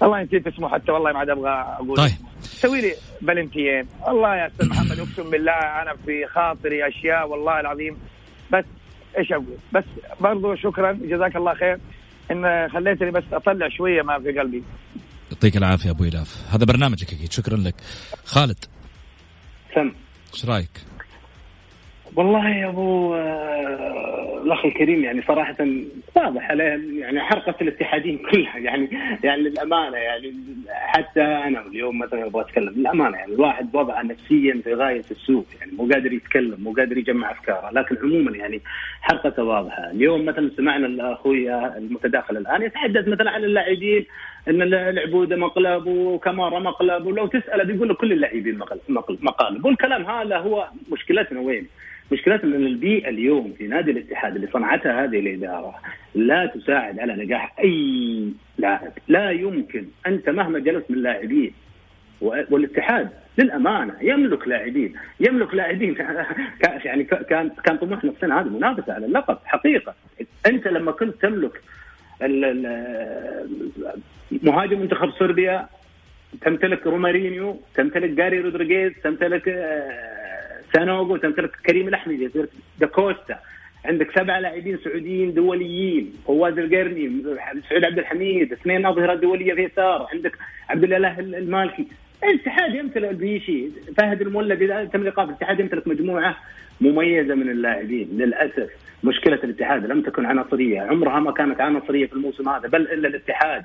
والله 0.02 0.22
نسيت 0.22 0.48
اسمه 0.48 0.70
حتى 0.70 0.92
والله 0.92 1.12
ما 1.12 1.20
عاد 1.20 1.30
أبغى 1.30 1.50
أقول 1.50 1.98
طيب. 1.98 2.12
سوي 2.42 2.82
لي 2.82 2.94
بلنتيين 3.22 3.88
والله 4.08 4.36
يا 4.36 4.48
أستاذ 4.48 4.70
محمد 4.70 5.00
أقسم 5.00 5.30
بالله 5.30 5.82
أنا 5.82 5.96
في 6.06 6.28
خاطري 6.28 6.88
أشياء 6.88 7.28
والله 7.28 7.60
العظيم. 7.60 7.98
بس 8.52 8.66
إيش 9.18 9.32
أقول؟ 9.32 9.58
بس 9.74 9.84
برضو 10.22 10.56
شكرا 10.56 10.92
جزاك 10.92 11.36
الله 11.36 11.54
خير 11.54 11.80
إن 12.32 12.70
خليتني 12.70 13.12
بس 13.12 13.24
أطلع 13.34 13.70
شوية 13.70 14.02
ما 14.02 14.20
في 14.20 14.40
قلبي. 14.40 14.64
يعطيك 15.32 15.58
العافية 15.58 15.90
أبو 15.90 16.04
إلاف. 16.04 16.54
هذا 16.56 16.66
برنامجك 16.66 17.14
أكيد. 17.14 17.32
شكرا 17.32 17.58
لك. 17.58 17.76
خالد. 18.26 18.66
سم. 19.76 19.92
إيش 20.34 20.46
رأيك؟ 20.46 20.82
والله 22.16 22.50
يا 22.50 22.70
أبو 22.70 23.16
آه، 23.16 24.13
الأخ 24.46 24.66
الكريم 24.66 25.04
يعني 25.04 25.22
صراحة 25.22 25.56
واضح 26.16 26.50
عليه 26.52 27.02
يعني 27.02 27.22
حرقة 27.22 27.56
الاتحادين 27.62 28.18
كلها 28.32 28.58
يعني 28.58 28.90
يعني 29.24 29.42
للأمانة 29.42 29.98
يعني 29.98 30.34
حتى 30.70 31.22
أنا 31.22 31.68
اليوم 31.68 32.00
مثلا 32.00 32.26
أبغى 32.26 32.42
أتكلم 32.42 32.74
للأمانة 32.78 33.18
يعني 33.18 33.34
الواحد 33.34 33.76
وضعه 33.76 34.02
نفسيا 34.02 34.62
في 34.64 34.74
غاية 34.74 35.04
السوء 35.12 35.46
يعني 35.60 35.72
مو 35.72 35.90
قادر 35.94 36.14
يتكلم 36.14 36.58
مو 36.60 36.74
قادر 36.74 36.98
يجمع 36.98 37.32
أفكاره 37.32 37.70
لكن 37.72 37.98
عموما 38.04 38.38
يعني 38.38 38.62
حرقته 39.02 39.44
واضحة 39.44 39.92
اليوم 39.92 40.26
مثلا 40.26 40.52
سمعنا 40.58 41.14
أخوي 41.14 41.56
المتداخل 41.56 42.38
الآن 42.38 42.62
يتحدث 42.62 43.08
مثلا 43.08 43.32
عن 43.32 43.44
اللاعبين 43.44 44.06
إن 44.48 44.62
العبوده 44.62 45.36
مقلب 45.36 45.88
وكمارا 45.88 46.60
مقلب 46.60 47.06
ولو 47.06 47.28
تساله 47.28 47.64
بيقول 47.64 47.96
كل 47.96 48.12
اللاعبين 48.12 48.60
مقالب 49.22 49.66
والكلام 49.66 50.06
هذا 50.06 50.38
هو 50.38 50.68
مشكلتنا 50.92 51.40
وين؟ 51.40 51.68
مشكلتنا 52.12 52.56
إن 52.56 52.66
البيئة 52.66 53.10
اليوم 53.10 53.54
في 53.58 53.68
نادي 53.68 53.92
الاتحاد 53.92 54.36
اللي 54.36 54.48
صنعتها 54.48 55.04
هذه 55.04 55.20
الإدارة 55.20 55.76
لا 56.16 56.46
تساعد 56.46 57.00
على 57.00 57.14
نجاح 57.16 57.54
أي 57.60 58.30
لاعب، 58.58 58.92
لا 59.08 59.32
يمكن. 59.32 59.86
أنت 60.08 60.30
مهما 60.30 60.60
جلست 60.60 60.92
من 60.92 60.98
لاعبين 60.98 61.54
والاتحاد 62.22 63.10
للأمانة 63.38 63.94
يملك 64.02 64.48
لاعبين، 64.48 64.94
يملك 65.20 65.54
لاعبين. 65.54 65.96
يعني 66.86 67.04
كان 67.04 67.50
كان 67.64 67.78
طموحنا 67.78 68.12
السنة 68.12 68.40
هذه 68.40 68.48
منافسة 68.48 68.94
على 68.94 69.06
اللقب 69.06 69.38
حقيقة، 69.46 69.96
أنت 70.46 70.68
لما 70.68 70.92
كنت 70.92 71.22
تملك 71.22 71.62
مهاجم 74.44 74.80
منتخب 74.80 75.12
صربيا 75.12 75.68
تمتلك 76.42 76.88
رومارينيو 76.88 77.60
تمتلك 77.76 78.10
جاري 78.10 78.40
رودريغيز 78.40 78.94
تمتلك 79.04 79.48
آه، 79.48 80.23
سانوغو 80.74 81.18
تمتلك 81.18 81.52
كريم 81.66 81.88
الأحمدي 81.88 82.30
داكوستا 82.80 83.40
عندك 83.86 84.20
سبع 84.20 84.40
لاعبين 84.40 84.78
سعوديين 84.84 85.34
دوليين. 85.34 86.14
فواز 86.28 86.58
القرني 86.58 87.24
سعود 87.70 87.86
عبد 87.86 88.00
الحميد 88.00 88.52
اثنين 88.54 88.86
أظهرة 88.86 89.16
دولية 89.16 89.54
في 89.54 89.64
يسار 89.64 90.08
عندك 90.14 90.38
عبد 90.70 90.84
الإله 90.84 91.20
المالكي. 91.20 91.88
الاتحاد 92.24 92.76
يمتلك 92.76 93.10
البيشي 93.10 93.70
فهد 93.98 94.22
المولد 94.22 94.62
اذا 94.62 94.86
تم 94.86 95.04
ايقاف 95.04 95.30
الاتحاد 95.30 95.60
يمتلك 95.60 95.88
مجموعة 95.88 96.38
مميزة 96.82 97.36
من 97.36 97.50
اللاعبين 97.50 98.08
للأسف. 98.18 98.70
مشكلة 99.04 99.40
الاتحاد 99.44 99.86
لم 99.86 100.02
تكن 100.02 100.26
عناصرية. 100.26 100.82
عمرها 100.82 101.20
ما 101.20 101.32
كانت 101.32 101.62
عناصرية 101.62 102.08
في 102.08 102.14
الموسم 102.14 102.50
هذا 102.50 102.68
بل 102.68 102.82
إلا 102.82 103.08
الاتحاد. 103.08 103.64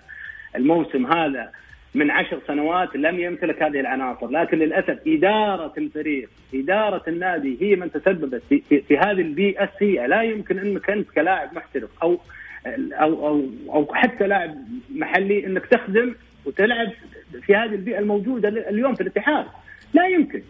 الموسم 0.56 1.06
هذا 1.06 1.50
من 1.98 2.10
عشر 2.10 2.40
سنوات 2.46 2.96
لم 2.96 3.20
يمتلك 3.20 3.62
هذه 3.62 3.80
العناصر 3.80 4.30
لكن 4.30 4.58
للأسف 4.58 4.98
إدارة 5.06 5.72
الفريق 5.78 6.28
إدارة 6.54 7.02
النادي 7.08 7.58
هي 7.60 7.76
من 7.76 7.92
تسببت 7.92 8.42
في, 8.48 8.62
في, 8.68 8.80
في 8.80 8.98
هذه 8.98 9.20
البيئة 9.20 9.64
السيئة. 9.64 10.06
لا 10.06 10.22
يمكن 10.22 10.58
أنك 10.58 10.90
أنت 10.90 11.10
كلاعب 11.10 11.54
محترف 11.54 11.90
أو 12.02 12.18
أو 12.66 13.28
أو 13.28 13.44
أو 13.74 13.94
حتى 13.94 14.26
لاعب 14.26 14.54
محلي 14.94 15.46
أنك 15.46 15.66
تخدم 15.66 16.14
وتلعب 16.46 16.88
في 17.42 17.54
هذه 17.54 17.74
البيئة 17.74 17.98
الموجودة 17.98 18.48
اليوم 18.48 18.94
في 18.94 19.00
الاتحاد. 19.00 19.46
لا 19.94 20.06
يمكن. 20.06 20.42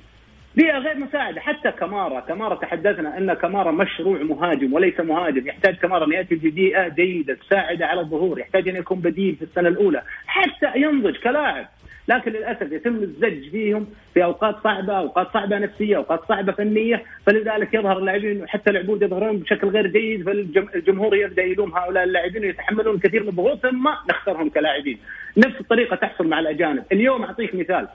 بيئه 0.58 0.78
غير 0.78 0.96
مساعدة. 0.96 1.40
حتى 1.40 1.70
كمارا 1.70 2.20
كمارا 2.20 2.54
تحدثنا 2.54 3.18
أن 3.18 3.34
كمارا 3.34 3.70
مشروع 3.70 4.18
مهاجم 4.22 4.72
وليس 4.72 5.00
مهاجم. 5.00 5.46
يحتاج 5.46 5.74
كمارا 5.76 6.06
أن 6.06 6.12
يأتي 6.12 6.34
ببيئه 6.34 6.88
جيدة 6.88 7.34
تساعده 7.34 7.86
على 7.86 8.00
الظهور. 8.00 8.38
يحتاج 8.38 8.68
أن 8.68 8.76
يكون 8.76 8.98
بديل 8.98 9.36
في 9.36 9.42
السنة 9.42 9.68
الأولى. 9.68 10.02
حتى 10.26 10.72
ينضج 10.76 11.16
كلاعب. 11.16 11.66
لكن 12.08 12.32
للأسف 12.32 12.72
يتم 12.72 12.96
الزج 12.96 13.50
فيهم 13.50 13.86
في 14.14 14.24
أوقات 14.24 14.56
صعبة، 14.64 14.98
أوقات 14.98 15.32
صعبة 15.34 15.58
نفسية، 15.58 15.96
أوقات 15.96 16.20
صعبة 16.28 16.52
فنية، 16.52 17.02
فلذلك 17.26 17.74
يظهر 17.74 17.98
اللاعبين 17.98 18.48
حتى 18.48 18.70
العبود 18.70 19.02
يظهرون 19.02 19.36
بشكل 19.36 19.68
غير 19.68 19.86
جيد. 19.86 20.24
فالجمهور 20.24 21.16
يبدأ 21.16 21.42
يلوم 21.42 21.76
هؤلاء 21.76 22.04
اللاعبين 22.04 22.42
ويتحملون 22.42 22.94
الكثير 22.94 23.22
من 23.22 23.28
الضغوط. 23.28 23.62
ثم 23.62 23.88
نختارهم 24.10 24.48
كلاعبين. 24.48 24.98
نفس 25.36 25.60
الطريقة 25.60 25.96
تحصل 25.96 26.26
مع 26.26 26.38
الأجانب، 26.40 26.84
اليوم 26.92 27.22
أعطيك 27.22 27.54
مثال. 27.54 27.88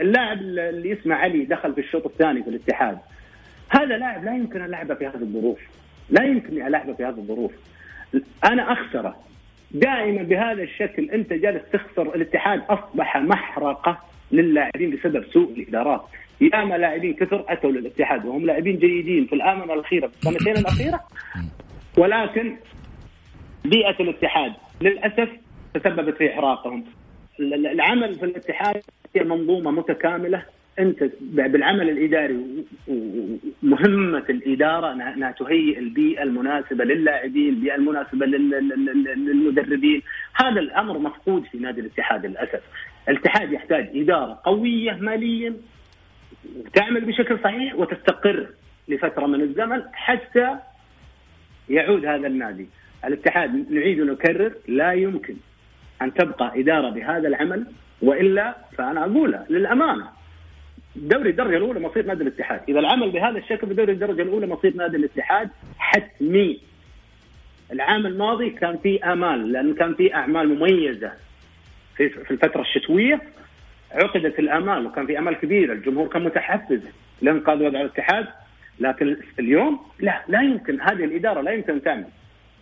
اللاعب 0.00 0.38
اللي 0.38 0.92
اسمه 0.92 1.14
علي 1.14 1.44
دخل 1.44 1.74
في 1.74 1.80
الشوط 1.80 2.06
الثاني 2.06 2.42
في 2.42 2.50
الاتحاد. 2.50 2.98
هذا 3.68 3.96
لاعب 3.96 4.24
لا 4.24 4.36
يمكن 4.36 4.64
العبه 4.64 4.94
في 4.94 5.06
هذه 5.06 5.22
الظروف. 5.22 5.58
لا 6.10 6.24
يمكن 6.24 6.66
العبه 6.66 6.92
في 6.92 7.04
هذه 7.04 7.18
الظروف. 7.18 7.52
أنا 8.44 8.72
أخسره. 8.72 9.16
دائما 9.70 10.22
بهذا 10.22 10.62
الشكل 10.62 11.10
أنت 11.10 11.32
جالس 11.32 11.62
تخسر 11.72 12.14
الاتحاد 12.14 12.62
أصبح 12.68 13.16
محرقة 13.16 13.98
للاعبين 14.32 14.90
بسبب 14.90 15.24
سوء 15.32 15.52
الإدارات. 15.52 16.04
ياما 16.40 16.74
لاعبين 16.78 17.14
كثر 17.14 17.44
أتوا 17.48 17.70
للاتحاد 17.70 18.26
وهم 18.26 18.46
لاعبين 18.46 18.78
جيدين 18.78 19.26
في 19.26 19.34
الامانه 19.34 19.74
الأخيرة 19.74 20.06
في 20.06 20.16
السنتين 20.16 20.56
الأخيرة. 20.56 21.00
ولكن 21.98 22.56
بيئة 23.64 23.96
الاتحاد 24.00 24.52
للأسف 24.80 25.28
تسببت 25.74 26.16
في 26.16 26.32
إحراقهم. 26.34 26.84
العمل 27.40 28.14
في 28.14 28.24
الاتحاد 28.24 28.82
هي 29.16 29.24
منظومة 29.24 29.70
متكاملة 29.70 30.42
أنت 30.78 31.10
بالعمل 31.20 31.90
الإداري 31.90 32.64
ومهمة 32.88 34.24
الإدارة 34.30 34.92
انها 34.92 35.30
تهيئ 35.30 35.78
البيئة 35.78 36.22
المناسبة 36.22 36.84
للاعبين، 36.84 37.48
البيئة 37.48 37.74
المناسبة 37.74 38.26
للمدربين، 38.26 40.02
هذا 40.34 40.60
الأمر 40.60 40.98
مفقود 40.98 41.44
في 41.44 41.58
نادي 41.58 41.80
الاتحاد 41.80 42.26
للأسف. 42.26 42.60
الاتحاد 43.08 43.52
يحتاج 43.52 43.90
إدارة 43.94 44.40
قوية 44.44 44.92
ماليا 44.92 45.56
تعمل 46.74 47.04
بشكل 47.04 47.38
صحيح 47.44 47.74
وتستقر 47.74 48.46
لفترة 48.88 49.26
من 49.26 49.40
الزمن 49.40 49.82
حتى 49.92 50.56
يعود 51.68 52.06
هذا 52.06 52.26
النادي. 52.26 52.66
الاتحاد 53.04 53.72
نعيد 53.72 54.00
ونكرر 54.00 54.52
لا 54.68 54.92
يمكن 54.92 55.36
أن 56.02 56.14
تبقى 56.14 56.60
إدارة 56.60 56.90
بهذا 56.90 57.28
العمل 57.28 57.66
وإلا 58.02 58.56
فأنا 58.76 59.04
أقولها 59.04 59.46
للأمانة. 59.50 60.08
دوري 60.96 61.30
الدرجة 61.30 61.56
الأولى 61.56 61.80
مصير 61.80 62.06
نادي 62.06 62.22
الاتحاد، 62.22 62.60
إذا 62.68 62.78
العمل 62.78 63.10
بهذا 63.10 63.38
الشكل 63.38 63.66
في 63.66 63.74
دوري 63.74 63.92
الدرجة 63.92 64.22
الأولى 64.22 64.46
مصير 64.46 64.74
نادي 64.76 64.96
الاتحاد 64.96 65.48
حتمي. 65.78 66.60
العام 67.72 68.06
الماضي 68.06 68.50
كان 68.50 68.78
في 68.82 69.04
آمال 69.04 69.52
لأن 69.52 69.74
كان 69.74 69.94
في 69.94 70.14
أعمال 70.14 70.48
مميزة 70.48 71.12
في 71.96 72.08
في 72.08 72.30
الفترة 72.30 72.60
الشتوية. 72.60 73.20
عقدت 73.90 74.38
الآمال 74.38 74.86
وكان 74.86 75.06
في 75.06 75.18
آمال 75.18 75.34
كبيرة، 75.34 75.72
الجمهور 75.72 76.08
كان 76.08 76.24
متحفز. 76.24 76.80
لانقاذ 77.22 77.62
وضع 77.62 77.80
الاتحاد 77.80 78.26
لكن 78.80 79.16
اليوم 79.38 79.80
لا 80.00 80.22
لا 80.28 80.40
يمكن. 80.42 80.80
هذه 80.80 81.04
الإدارة 81.04 81.40
لا 81.40 81.52
يمكن 81.52 81.72
أن 81.72 81.82
تعمل. 81.82 82.06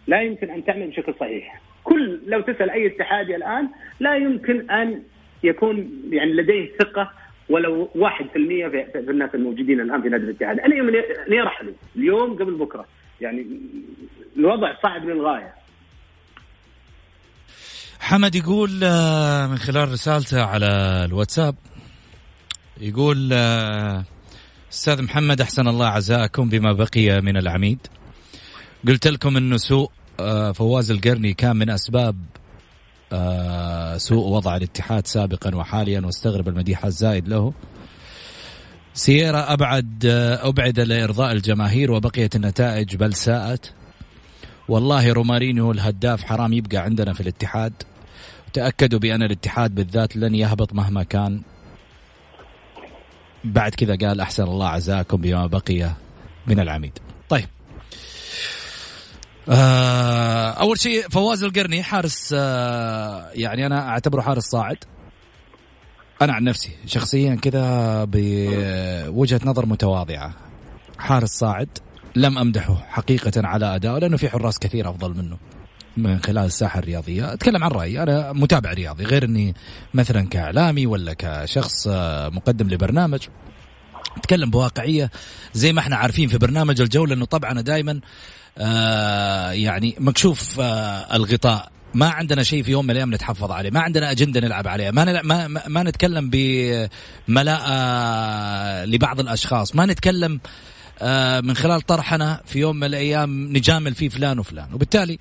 لا 0.07 0.21
يمكن 0.21 0.51
أن 0.51 0.65
تعمل 0.65 0.87
بشكل 0.87 1.15
صحيح. 1.21 1.61
كل 1.85 2.21
لو 2.27 2.41
تسأل 2.41 2.71
أي 2.71 2.87
اتحادي 2.87 3.37
الآن 3.37 3.69
لا 4.01 4.15
يمكن 4.15 4.71
أن 4.71 5.03
يكون 5.47 5.91
يعني 6.11 6.33
لديه 6.33 6.77
ثقة 6.79 7.11
ولو 7.49 7.89
1% 7.95 7.99
في, 8.33 9.11
الناس 9.11 9.35
الموجودين 9.35 9.81
الآن 9.81 10.03
في 10.03 10.09
نادي 10.09 10.25
الاتحاد، 10.25 10.61
أنا 10.61 10.75
يوم 10.75 10.89
يرحلوا 11.29 11.73
اليوم 11.97 12.35
قبل 12.35 12.55
بكرة، 12.55 12.87
يعني 13.21 13.47
الوضع 14.37 14.73
صعب 14.83 15.05
للغاية. 15.05 15.55
حمد 18.01 18.35
يقول 18.35 18.81
آه، 18.85 19.47
من 19.47 19.57
خلال 19.57 19.93
رسالته 19.93 20.43
على 20.43 20.67
الواتساب 21.05 21.55
يقول 22.81 23.31
آه، 23.33 24.05
أستاذ 24.73 25.03
محمد 25.03 25.41
أحسن 25.41 25.69
الله 25.69 25.87
عزاءكم 25.87 26.49
بما 26.49 26.73
بقي 26.73 27.21
من 27.21 27.37
العميد 27.37 27.79
قلت 28.89 29.07
لكم 29.07 29.37
إنه 29.37 29.57
سوء 29.57 29.91
آه، 30.21 30.53
فواز 30.53 30.91
القرني 30.91 31.35
كان 31.35 31.57
من 31.57 31.71
أسباب 31.71 32.17
سوء 33.97 34.27
وضع 34.27 34.57
الاتحاد 34.57 35.07
سابقا 35.07 35.55
وحاليا 35.55 36.01
واستغرب 36.01 36.49
المديح 36.49 36.85
الزايد 36.85 37.29
له. 37.29 37.53
سييرا 38.95 39.53
أبعد 39.53 40.07
آه، 40.07 40.49
أبعد 40.49 40.81
لإرضاء 40.81 41.33
الجماهير 41.33 41.93
وبقيت 41.93 42.37
النتائج 42.37 42.97
بل 42.97 43.15
ساءت. 43.15 43.73
والله 44.69 45.13
رومارينيو 45.13 45.71
الهداف 45.71 46.25
حرام 46.25 46.53
يبقى 46.53 46.77
عندنا 46.77 47.13
في 47.13 47.21
الاتحاد. 47.21 47.73
تأكدوا 48.53 48.99
بأن 48.99 49.23
الاتحاد 49.23 49.75
بالذات 49.75 50.17
لن 50.17 50.35
يهبط 50.35 50.73
مهما 50.73 51.03
كان. 51.03 51.43
بعد 53.45 53.75
كذا 53.75 53.97
قال 54.09 54.21
أحسن 54.21 54.45
الله 54.45 54.69
عزاكم 54.69 55.17
بما 55.17 55.47
بقي 55.47 55.91
من 56.47 56.61
العميد. 56.61 56.99
طيب. 57.29 57.56
آه 59.49 60.51
أول 60.51 60.79
شيء 60.81 61.09
فواز 61.09 61.43
القرني 61.45 61.83
حارس 61.83 62.35
آه 62.39 63.31
يعني 63.35 63.67
أنا 63.67 63.89
أعتبره 63.89 64.21
حارس 64.21 64.45
صاعد. 64.45 64.77
أنا 66.23 66.33
عن 66.33 66.45
نفسي 66.45 66.71
شخصيا 66.87 67.35
كذا 67.35 68.05
بوجهة 68.09 69.41
نظر 69.45 69.67
متواضعة. 69.67 70.33
حارس 70.99 71.31
صاعد 71.31 71.69
لم 72.17 72.39
أمدحه 72.39 72.75
حقيقة 72.89 73.33
على 73.37 73.77
ادائه 73.77 73.99
لأنه 73.99 74.17
في 74.17 74.29
حراس 74.29 74.59
كثير 74.59 74.91
أفضل 74.91 75.15
منه 75.15 75.37
من 75.97 76.19
خلال 76.23 76.45
الساحة 76.45 76.79
الرياضية. 76.79 77.33
أتكلم 77.33 77.65
عن 77.65 77.71
رأيي 77.71 78.03
أنا 78.03 78.33
متابع 78.33 78.73
رياضي 78.73 79.05
غير 79.05 79.25
إني 79.25 79.55
مثلا 79.95 80.29
كإعلامي 80.29 80.87
ولا 80.87 81.15
كشخص 81.19 81.89
آه، 81.91 82.29
مقدم 82.29 82.69
لبرنامج. 82.69 83.21
أتكلم 84.17 84.51
بواقعية 84.51 85.11
زي 85.55 85.73
ما 85.73 85.81
إحنا 85.81 85.97
عارفين 85.97 86.29
في 86.29 86.39
برنامج 86.39 86.81
الجولة 86.81 87.15
إنه 87.15 87.25
طبعا 87.25 87.61
دائما 87.61 88.01
آه 88.59 89.51
يعني 89.51 89.95
مكشوف 89.99 90.61
آه 90.61 91.17
الغطاء. 91.17 91.69
ما 91.95 92.09
عندنا 92.09 92.43
شيء 92.43 92.63
في 92.63 92.71
يوم 92.71 92.85
من 92.85 92.91
الأيام 92.91 93.15
نتحفظ 93.15 93.51
عليه. 93.51 93.71
ما 93.71 93.81
عندنا 93.81 94.11
أجندة 94.11 94.41
نلعب 94.41 94.69
عليها. 94.69 94.91
ما 94.91 95.23
ما 95.23 95.49
ما 95.69 95.83
نتكلم 95.83 96.31
بملاءة 96.33 97.75
لبعض 98.85 99.21
الأشخاص. 99.21 99.77
ما 99.77 99.87
نتكلم 99.87 100.41
آه 101.03 101.41
من 101.41 101.57
خلال 101.57 101.81
طرحنا 101.81 102.41
في 102.47 102.59
يوم 102.59 102.77
من 102.77 102.85
الأيام 102.85 103.57
نجامل 103.57 103.95
فيه 103.95 104.09
فلان 104.09 104.39
وفلان. 104.39 104.75
وبالتالي 104.75 105.19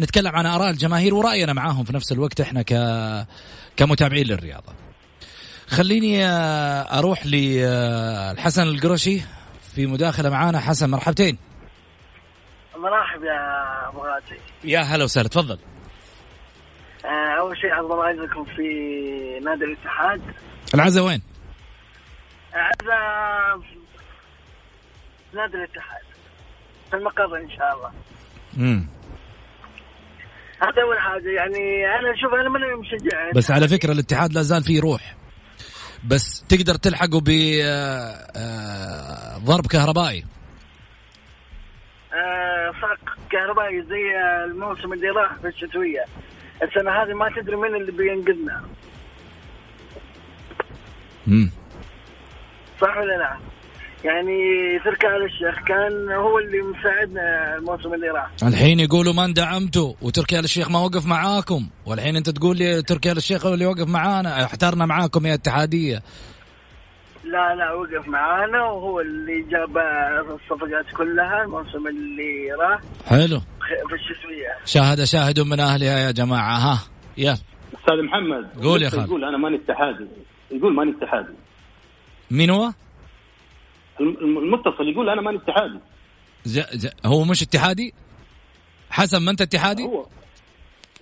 نتكلم 0.00 0.36
عن 0.36 0.46
آراء 0.46 0.70
الجماهير 0.70 1.14
ورأينا 1.14 1.52
معاهم 1.52 1.84
في 1.84 1.92
نفس 1.92 2.12
الوقت 2.12 2.40
إحنا 2.40 2.62
ك 2.62 2.72
كمتابعين 3.76 4.26
للرياضة. 4.26 4.72
خليني 5.68 6.24
آه، 6.24 6.98
أروح 6.98 7.26
للحسن 7.26 8.62
القرشي 8.62 9.20
في 9.74 9.86
مداخلة 9.86 10.30
معانا. 10.30 10.60
حسن 10.60 10.90
مرحبتين. 10.90 11.47
مرحب 12.78 13.24
يا 13.24 13.88
أبو 13.88 13.98
غازي 13.98 14.40
يا 14.64 14.80
هلا 14.80 15.04
وسهلا 15.04 15.28
تفضل. 15.28 15.58
آه، 17.04 17.40
أول 17.40 17.56
شيء 17.58 17.70
عظم 17.72 18.00
عزكم 18.00 18.44
في 18.44 18.62
نادي 19.44 19.64
الاتحاد. 19.64 20.22
العزا 20.74 21.00
وين؟ 21.00 21.22
العزا 22.54 23.62
في 23.62 25.36
نادي 25.36 25.56
الاتحاد. 25.56 26.02
في 26.90 26.96
المقر 26.96 27.36
إن 27.36 27.50
شاء 27.50 27.74
الله. 27.76 27.92
امم 28.56 28.86
هذا 30.62 30.82
أول 30.82 30.98
حاجة. 30.98 31.28
يعني 31.28 31.86
أنا 31.86 32.16
شوف 32.22 32.34
أنا 32.34 32.48
ماني 32.48 32.74
مشجع. 32.74 33.30
بس 33.34 33.50
على 33.50 33.68
فكرة 33.68 33.92
الاتحاد 33.92 34.32
لا 34.32 34.42
زال 34.42 34.62
فيه 34.62 34.80
روح. 34.80 35.14
بس 36.04 36.44
تقدر 36.48 36.74
تلحقه 36.74 37.20
ب 37.20 37.28
آه، 37.62 39.38
ضرب 39.38 39.66
كهربائي. 39.66 40.24
صق 42.82 43.16
كهربائي 43.30 43.82
زي 43.82 44.04
الموسم 44.44 44.92
اللي 44.92 45.08
راح 45.08 45.34
في 45.42 45.48
الشتوية. 45.48 46.04
السنة 46.62 46.90
هذه 46.90 47.14
ما 47.14 47.30
تدري 47.36 47.56
من 47.56 47.74
اللي 47.74 47.92
بينقذنا 47.92 48.62
امم 51.28 51.50
صح 52.80 52.96
ولا 52.96 53.18
لا؟ 53.18 53.38
يعني 54.04 54.38
تركي 54.84 55.06
آل 55.06 55.24
الشيخ 55.24 55.64
كان 55.66 56.12
هو 56.12 56.38
اللي 56.38 56.62
مساعدنا 56.62 57.56
الموسم 57.56 57.94
اللي 57.94 58.08
راح. 58.08 58.30
الحين 58.42 58.80
يقولوا 58.80 59.12
ما 59.12 59.24
اندعمتوا 59.24 59.94
وتركي 60.02 60.38
آل 60.38 60.44
الشيخ 60.44 60.70
ما 60.70 60.78
وقف 60.78 61.06
معاكم. 61.06 61.68
والحين 61.86 62.16
انت 62.16 62.30
تقول 62.30 62.56
لي 62.56 62.82
تركي 62.82 63.12
آل 63.12 63.16
الشيخ 63.16 63.46
هو 63.46 63.54
اللي 63.54 63.66
وقف 63.66 63.88
معانا 63.88 64.44
احترنا 64.44 64.86
معاكم 64.86 65.26
يا 65.26 65.34
اتحادية. 65.34 66.02
لا 67.24 67.54
لا 67.54 67.72
وقف 67.72 68.08
معانا 68.08 68.64
وهو 68.64 69.00
اللي 69.00 69.42
جاب 69.42 69.78
الصفقات 70.30 70.86
كلها 70.96 71.42
الموسم 71.42 71.86
اللي 71.86 72.52
راح. 72.60 72.80
حلو. 73.06 73.40
في 73.88 73.94
الشتوية. 73.94 74.56
شاهد 74.64 75.04
شاهد 75.04 75.40
من 75.40 75.60
أهلها 75.60 75.98
يا 75.98 76.10
جماعة. 76.10 76.58
ها 76.58 76.78
يلا. 77.16 77.38
أستاذ 77.80 78.02
محمد 78.02 78.64
قول 78.64 78.82
يا 78.82 78.90
خالد. 78.90 79.06
يقول 79.06 79.24
أنا 79.24 79.38
ماني 79.38 79.56
اتحادي. 79.56 80.06
يقول 80.50 80.74
ماني 80.74 80.94
اتحادي. 80.96 81.32
مين 82.30 82.50
هو؟ 82.50 82.72
المتصل 84.00 84.88
يقول 84.92 85.08
أنا 85.08 85.22
ماني 85.22 85.38
اتحادي. 85.38 85.78
ز... 86.44 86.60
ز... 86.60 86.88
هو 87.06 87.24
مش 87.24 87.42
اتحادي؟ 87.42 87.94
حسن 88.90 89.18
ما 89.18 89.30
أنت 89.30 89.40
اتحادي؟ 89.40 89.82
هو. 89.82 90.06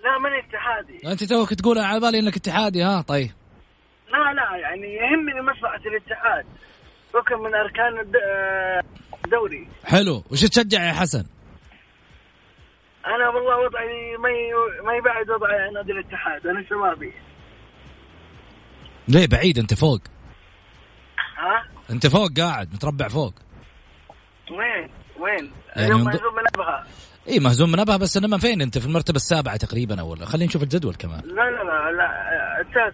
لا 0.05 0.19
ماني 0.19 0.39
اتحادي. 0.39 1.13
أنت 1.13 1.25
توك 1.25 1.55
تقول 1.55 1.79
على 1.79 2.01
بالي 2.01 2.19
إنك 2.19 2.37
اتحادي. 2.37 2.83
ها 2.83 3.03
طيب. 3.03 3.31
لا 4.13 4.33
لا 4.33 4.57
يعني 4.57 4.95
يهمني 4.95 5.43
مصلحه 5.43 5.81
الاتحاد 5.87 6.47
ركن 7.15 7.39
من 7.39 7.55
أركان 7.55 8.13
الدوري 9.25 9.69
حلو 9.85 10.25
وش 10.31 10.41
تشجع 10.41 10.85
يا 10.85 10.93
حسن؟ 10.93 11.25
أنا 13.07 13.29
والله 13.29 13.59
وضعي 13.59 14.17
ما 14.17 14.29
ي... 14.29 14.53
ما 14.85 14.95
يبعد 14.95 15.31
وضعي 15.31 15.71
نادي 15.71 15.93
الاتحاد 15.93 16.47
أنا 16.47 16.65
شبابي 16.71 17.13
ليه 19.09 19.27
بعيد 19.27 19.59
أنت 19.59 19.75
فوق؟ 19.75 20.01
ها؟ 21.39 21.65
أنت 21.91 22.07
فوق 22.07 22.29
قاعد 22.41 22.75
متربع 22.75 23.09
فوق 23.09 23.35
وين؟ 24.51 24.91
وين؟ 25.21 25.53
يعني 25.77 25.87
اليوم. 25.87 26.05
مهزوم 26.05 26.35
من 26.35 26.43
أبها 26.55 26.87
إي 27.29 27.39
مهزوم 27.41 27.73
من 27.73 27.81
أبها 27.81 27.97
بس 27.97 28.17
إنما 28.17 28.39
فين 28.39 28.63
أنت 28.63 28.79
في 28.79 28.87
المرتبة 28.87 29.17
السابعة 29.17 29.57
تقريبا 29.57 30.01
أو 30.01 30.17
خلينا 30.17 30.47
نشوف 30.47 30.63
الجدول 30.63 30.95
كمان 30.95 31.21
لا 31.25 31.51
لا 31.51 31.65
لا 31.65 31.91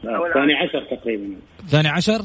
ولا؟ 0.04 0.28
الثاني 0.28 0.54
عشر 0.54 0.96
تقريبا. 0.96 1.36
الثاني 1.60 1.88
عشر؟ 1.88 2.22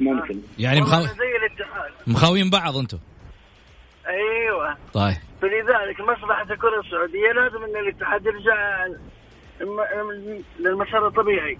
ممكن. 0.00 0.40
يعني 0.58 0.80
مخاو... 0.80 1.02
زي 1.02 1.36
الاتحاد 1.36 1.90
مخاوين 2.06 2.50
بعض 2.50 2.76
أنتم. 2.76 2.98
أيوه. 4.08 4.76
طيب. 4.92 5.16
فلذلك 5.42 6.00
مصلحة 6.00 6.42
الكرة 6.42 6.80
السعودية 6.80 7.32
لازم 7.32 7.64
إن 7.64 7.76
الاتحاد 7.76 8.26
يرجع 8.26 8.86
للمسار 10.60 11.06
الطبيعي. 11.06 11.58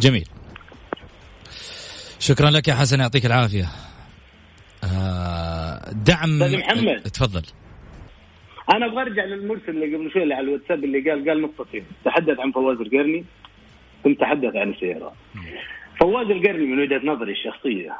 جميل. 0.00 0.28
شكرا 2.18 2.50
لك 2.50 2.68
يا 2.68 2.74
حسن 2.74 3.00
يعطيك 3.00 3.26
العافية. 3.26 3.68
آه 4.84 5.80
دعم 5.92 6.42
أستاذ 6.42 6.58
محمد. 6.58 7.02
تفضل. 7.02 7.42
أنا 8.74 8.86
أبغى 8.86 9.02
أرجع 9.02 9.24
للمرسل 9.24 9.68
اللي 9.68 9.96
قبل 9.96 10.10
شوي 10.12 10.22
اللي 10.22 10.34
على 10.34 10.46
الواتساب 10.46 10.84
اللي 10.84 11.10
قال 11.10 11.28
قال 11.28 11.42
نقطتين. 11.42 11.86
تحدث 12.04 12.40
عن 12.40 12.52
فواز 12.52 12.76
القرني. 12.80 13.24
ثم 14.04 14.12
تحدث 14.12 14.56
عن 14.56 14.70
السيارة. 14.70 15.14
فواز 16.00 16.30
القرني 16.30 16.66
من 16.66 16.80
وجهة 16.80 17.00
نظري 17.04 17.32
الشخصية 17.32 17.96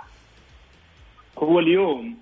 هو 1.38 1.58
اليوم 1.58 2.16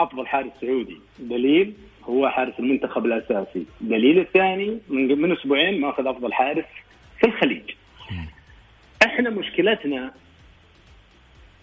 أفضل 0.00 0.26
حارس 0.26 0.50
سعودي. 0.60 0.98
دليل 1.18 1.74
هو 2.04 2.28
حارس 2.28 2.54
المنتخب 2.58 3.06
الأساسي. 3.06 3.66
دليل 3.80 4.18
الثاني 4.18 4.78
من 4.88 5.20
من 5.20 5.32
أسبوعين 5.32 5.80
ماخذ 5.80 6.06
أفضل 6.06 6.32
حارس 6.32 6.64
في 7.20 7.26
الخليج. 7.26 7.70
إحنا 9.06 9.30
مشكلتنا 9.30 10.12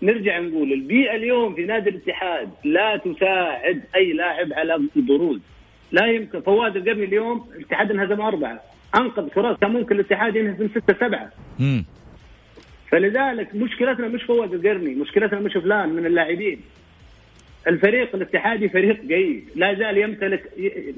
نرجع 0.02 0.40
نقول 0.40 0.74
البيئة 0.74 1.16
اليوم 1.16 1.56
في 1.56 1.66
نادي 1.66 1.90
الاتحاد 1.90 2.50
لا 2.64 2.98
تساعد 2.98 3.84
أي 3.96 4.14
لاعب 4.14 4.54
على 4.54 4.76
البروز. 4.96 5.40
لا 5.92 6.06
يمكن 6.06 6.42
فواز 6.42 6.76
القرني 6.76 7.04
اليوم 7.04 7.50
الاتحاد 7.56 7.92
انهزم 7.92 8.22
أربعة. 8.22 8.62
أنقذ 8.96 9.30
فرص 9.30 9.58
كان 9.60 9.72
ممكن 9.72 9.96
الاتحاد 9.96 10.36
ينهزم 10.36 10.68
ستة 10.68 11.08
سبعه 11.08 11.32
مم. 11.60 11.86
فلذلك 12.92 13.56
مشكلتنا 13.56 14.08
مش 14.08 14.24
فواز 14.24 14.54
القرني 14.54 14.96
مشكلتنا 14.96 15.40
مش 15.40 15.54
فلان 15.54 15.90
من 15.90 16.06
اللاعبين. 16.06 16.62
الفريق 17.68 18.16
الاتحادي 18.16 18.70
فريق 18.70 19.02
جيد 19.02 19.50
لا 19.56 19.74
زال 19.74 19.98
يمتلك 19.98 20.44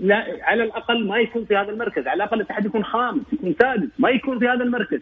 لا 0.04 0.26
على 0.42 0.64
الأقل 0.64 1.08
ما 1.08 1.18
يكون 1.18 1.46
في 1.46 1.56
هذا 1.56 1.70
المركز 1.70 2.08
على 2.08 2.18
الأقل 2.18 2.38
الاتحاد 2.38 2.66
يكون 2.66 2.84
خامس 2.84 3.24
يكون 3.34 3.56
سادس 3.60 3.90
ما 4.00 4.10
يكون 4.10 4.40
في 4.40 4.48
هذا 4.48 4.64
المركز. 4.64 5.00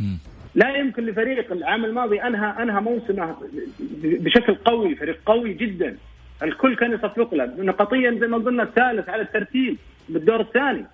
مم. 0.00 0.18
لا 0.54 0.76
يمكن 0.76 1.06
لفريق 1.06 1.52
العام 1.52 1.84
الماضي 1.84 2.22
أنهى 2.22 2.62
أنهى 2.62 2.80
موسمه 2.80 3.36
بشكل 4.02 4.54
قوي 4.54 4.94
فريق 4.94 5.18
قوي 5.26 5.52
جدا. 5.52 5.96
الكل 6.42 6.76
كان 6.76 6.92
يصفق 6.92 7.34
له 7.34 7.54
نقطيا 7.58 8.10
زي 8.20 8.26
ما 8.26 8.38
قلنا 8.38 8.62
الثالث 8.62 9.08
على 9.08 9.22
الترتيب 9.22 9.76
بالدور 10.08 10.40
الثاني. 10.40 10.84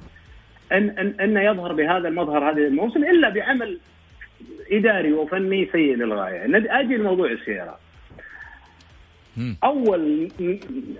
ان 0.73 0.91
ان 0.99 1.21
انه 1.21 1.41
يظهر 1.41 1.73
بهذا 1.73 2.09
المظهر 2.09 2.51
هذا 2.51 2.59
الموسم 2.59 3.05
إلا 3.05 3.29
بعمل 3.29 3.79
إداري 4.71 5.13
وفني 5.13 5.69
سيء 5.73 5.97
للغاية 5.97 6.45
أجي 6.81 6.97
لموضوع 6.97 7.31
السيارة 7.31 7.79
مم. 9.37 9.57
أول 9.65 10.31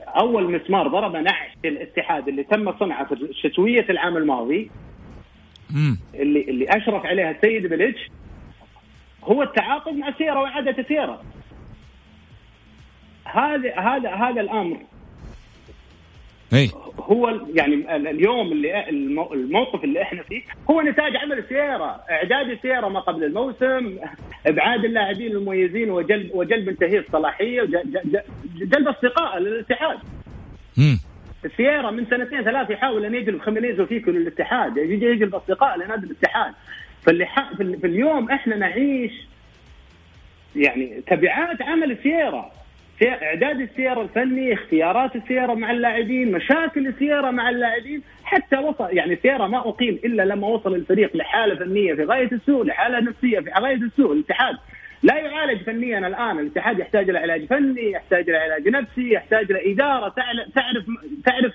أول 0.07 0.53
مسمار 0.53 0.89
ضرب 0.89 1.17
نعش 1.17 1.49
الاتحاد 1.65 2.29
اللي 2.29 2.43
تم 2.45 2.79
صنعه 2.79 3.05
في 3.05 3.29
شتويه 3.33 3.87
العام 3.91 4.17
الماضي. 4.17 4.71
اللي 6.15 6.41
اللي 6.41 6.67
أشرف 6.69 7.07
عليها 7.07 7.31
السيد 7.31 7.67
بليتش 7.67 8.11
هو 9.25 9.43
التعاقد 9.43 9.93
مع 9.95 10.13
سيره 10.19 10.41
وإعادة 10.41 10.83
سيره 10.89 11.23
هذا 13.25 13.79
هذا 13.79 14.11
هذا 14.11 14.41
الأمر 14.41 14.77
اي 16.53 16.71
هو 16.99 17.41
يعني 17.55 17.97
اليوم 18.11 18.53
اللي 18.53 18.89
المو- 18.89 19.33
الموقف 19.33 19.85
اللي 19.85 20.03
إحنا 20.03 20.23
فيه 20.23 20.43
هو 20.71 20.83
نتاج 20.83 21.17
عمل 21.17 21.39
السياره، 21.39 22.01
إعداد 22.11 22.51
السياره 22.51 22.89
ما 22.89 23.01
قبل 23.01 23.25
الموسم، 23.25 23.97
إبعاد 24.47 24.85
اللاعبين 24.85 25.33
المميزين 25.33 25.91
وجلب 25.91 26.31
وجلب 26.35 26.69
انتهي 26.69 26.99
الصلاحية 26.99 27.63
وجلب 27.63 28.89
اصدقاء 28.89 29.39
للاتحاد. 29.39 29.99
مم. 30.77 30.99
السيارة 31.45 31.91
من 31.91 32.07
سنتين 32.07 32.43
ثلاث 32.43 32.71
يحاول 32.71 33.05
أن 33.05 33.15
يجلب 33.15 33.41
خمينيز 33.41 33.81
وفيكو 33.81 34.11
للاتحاد، 34.11 34.77
يجي 34.77 35.07
يجلب 35.07 35.35
اصدقاء 35.35 35.77
لنادي 35.79 36.07
الاتحاد. 36.07 36.55
فاللي. 37.03 37.27
في 37.57 37.63
ال- 37.63 37.81
في 37.81 37.87
اليوم 37.87 38.31
إحنا 38.31 38.57
نعيش 38.57 39.13
يعني 40.57 41.03
تبعات 41.07 41.63
عمل 41.63 41.91
السيارة 41.91 42.51
سي- 42.51 42.64
إعداد 43.03 43.61
السيارة 43.61 44.03
الفني، 44.03 44.55
اختيارات 44.55 45.17
السيارة 45.17 45.55
مع 45.55 45.71
اللاعبين، 45.71 46.33
مشاكل 46.33 46.87
السيارة 46.87 47.31
مع 47.31 47.51
اللاعبين، 47.51 48.03
حتى 48.25 48.57
وصل 48.57 48.89
يعني 48.93 49.15
السياره 49.15 49.47
ما 49.47 49.59
أقيم 49.59 49.99
إلا 50.05 50.23
لما 50.23 50.47
وصل 50.47 50.75
الفريق 50.75 51.17
لحالة 51.17 51.55
فنية 51.55 51.95
في 51.95 52.05
غاية 52.05 52.33
السوء، 52.33 52.65
لحالة 52.65 53.01
نفسية 53.01 53.41
في 53.41 53.51
غاية 53.61 53.75
السوء، 53.75 54.13
الاتحاد. 54.13 54.57
لا 55.03 55.19
يعالج 55.19 55.63
فنيا 55.63 55.99
الآن 55.99 56.39
الاتحاد 56.39 56.79
يحتاج 56.79 57.11
إلى 57.11 57.19
علاج 57.19 57.47
فني 57.47 57.91
يحتاج 57.91 58.31
إلى 58.31 58.39
علاج 58.39 58.69
نفسي 58.69 59.13
يحتاج 59.13 59.53
إلى 59.53 59.73
إدارة 59.73 60.09
تعرف 60.55 60.85
تعرف 61.25 61.53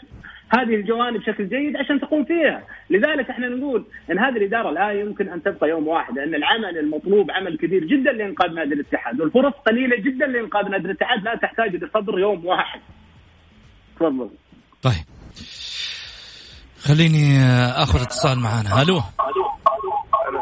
هذه 0.53 0.75
الجوانب 0.75 1.19
بشكل 1.19 1.49
جيد 1.49 1.77
عشان 1.77 1.99
تقوم 2.01 2.25
فيها. 2.25 2.63
لذلك 2.89 3.29
إحنا 3.29 3.47
نقول 3.47 3.85
إن 4.11 4.19
هذه 4.19 4.37
الإدارة 4.37 4.71
لا 4.71 4.91
يمكن 4.91 5.29
أن 5.29 5.43
تبقى 5.43 5.69
يوم 5.69 5.87
واحد 5.87 6.13
لأن 6.15 6.35
العمل 6.35 6.77
المطلوب 6.77 7.31
عمل 7.31 7.57
كبير 7.57 7.83
جدا 7.85 8.11
لإنقاذ 8.11 8.51
نادي 8.53 8.73
الاتحاد 8.73 9.21
والفرص 9.21 9.53
قليلة 9.53 9.97
جدا 9.97 10.25
لإنقاذ 10.25 10.69
نادي 10.69 10.85
الاتحاد 10.85 11.23
لا 11.23 11.35
تحتاج 11.35 11.75
لصبر 11.75 12.19
يوم 12.19 12.45
واحد. 12.45 12.79
تفضل. 13.95 14.29
طيب. 14.81 15.05
خليني 16.79 17.43
اخذ 17.83 18.01
اتصال 18.01 18.39
معانا. 18.39 18.81
ألو. 18.81 19.01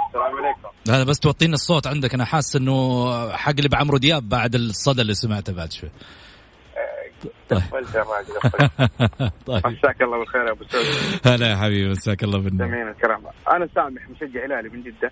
السلام 0.08 0.36
عليكم. 0.46 0.68
هذا 0.90 1.04
بس 1.04 1.20
توطينا 1.20 1.54
الصوت 1.54 1.88
عندك 1.88 2.14
أنا 2.14 2.26
حاسس 2.26 2.56
إنه 2.56 3.30
حقلب 3.32 3.76
عمرو 3.76 3.98
دياب 3.98 4.30
بعد 4.30 4.56
الصدى 4.56 5.02
اللي 5.02 5.14
سمعته 5.14 5.54
بعد 5.54 5.72
شوي. 5.72 5.90
قفلت 7.54 7.96
يا 7.96 8.04
راجل 8.04 8.34
طيب. 9.48 9.68
مساك 9.68 10.02
الله 10.02 10.18
بالخير 10.20 10.46
يا 10.46 10.52
أبو 10.52 10.64
سعود. 10.64 10.86
هلا 11.26 11.48
يا 11.52 11.56
حبيبي 11.56 11.90
مساك 11.90 12.24
الله 12.24 12.40
بالنور. 12.40 12.68
جميل 12.68 12.88
الكرام 12.88 13.22
أنا 13.52 13.68
سامح 13.76 14.10
مشجع 14.10 14.46
هلالي 14.46 14.70
من 14.70 14.84
جدة. 14.84 15.12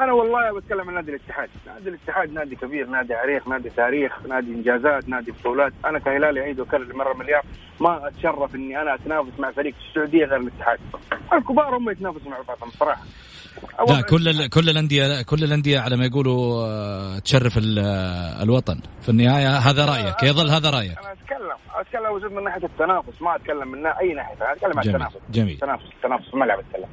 أنا 0.00 0.12
والله 0.12 0.60
بتكلم 0.60 0.88
عن 0.88 0.94
نادي 0.94 1.10
الاتحاد. 1.10 1.48
نادي 1.66 1.88
الاتحاد 1.88 2.32
نادي 2.32 2.56
كبير 2.56 2.86
نادي 2.86 3.14
عريق 3.14 3.48
نادي 3.48 3.70
تاريخ 3.70 4.12
نادي 4.28 4.50
إنجازات 4.50 5.08
نادي 5.08 5.30
بطولات. 5.32 5.72
أنا 5.84 5.98
كهلالي 5.98 6.40
أعيد 6.40 6.60
وأكرر 6.60 6.96
مره 6.96 7.14
مليار 7.14 7.42
ما 7.80 8.08
أتشرف 8.08 8.54
إني 8.54 8.82
أنا 8.82 8.94
أتنافس 8.94 9.40
مع 9.40 9.50
فريق 9.50 9.74
في 9.74 9.80
السعودية 9.88 10.24
غير 10.24 10.40
الاتحاد. 10.40 10.78
الكبار 11.32 11.76
هم 11.76 11.90
يتنافسوا 11.90 12.30
مع 12.30 12.40
بعضهم 12.48 12.68
الصراحه 12.68 13.02
لا 13.88 14.00
كل 14.00 14.48
كل 14.48 14.68
الانديه 14.70 15.22
كل 15.22 15.44
الأندية 15.44 15.80
على 15.80 15.96
ما 15.96 16.04
يقولوا 16.04 16.64
آه، 16.66 17.18
تشرف 17.18 17.58
الوطن. 18.42 18.80
في 19.02 19.08
النهاية 19.08 19.56
هذا 19.58 19.84
رأيك 19.84 20.22
يظل 20.22 20.50
هذا 20.50 20.70
رأيك. 20.70 20.98
أنا 20.98 21.12
أتكلم. 21.12 21.56
أتكلم 21.80 22.34
من 22.36 22.44
ناحية 22.44 22.64
التنافس 22.64 23.22
ما 23.22 23.36
أتكلم 23.36 23.68
من 23.68 23.86
أي 23.86 24.14
ناحية 24.14 24.34
أنا 24.34 24.52
أتكلم 24.52 24.78
عن 24.78 24.88
التنافس. 24.88 25.18
جميل. 25.30 25.54
التنافس 25.54 25.84
التنافس 25.84 26.28
في 26.28 26.34
الملعب 26.34 26.58
اتكلم 26.58 26.88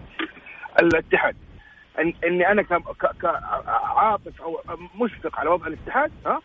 الاتحاد. 0.81 1.35
إن 1.99 2.13
إني 2.23 2.51
أنا 2.51 2.61
كعاطف 3.21 4.41
أو 4.41 4.59
مشفق 4.95 5.39
على 5.39 5.49
وضع 5.49 5.67
الاتحاد 5.67 6.11
ها؟ 6.25 6.41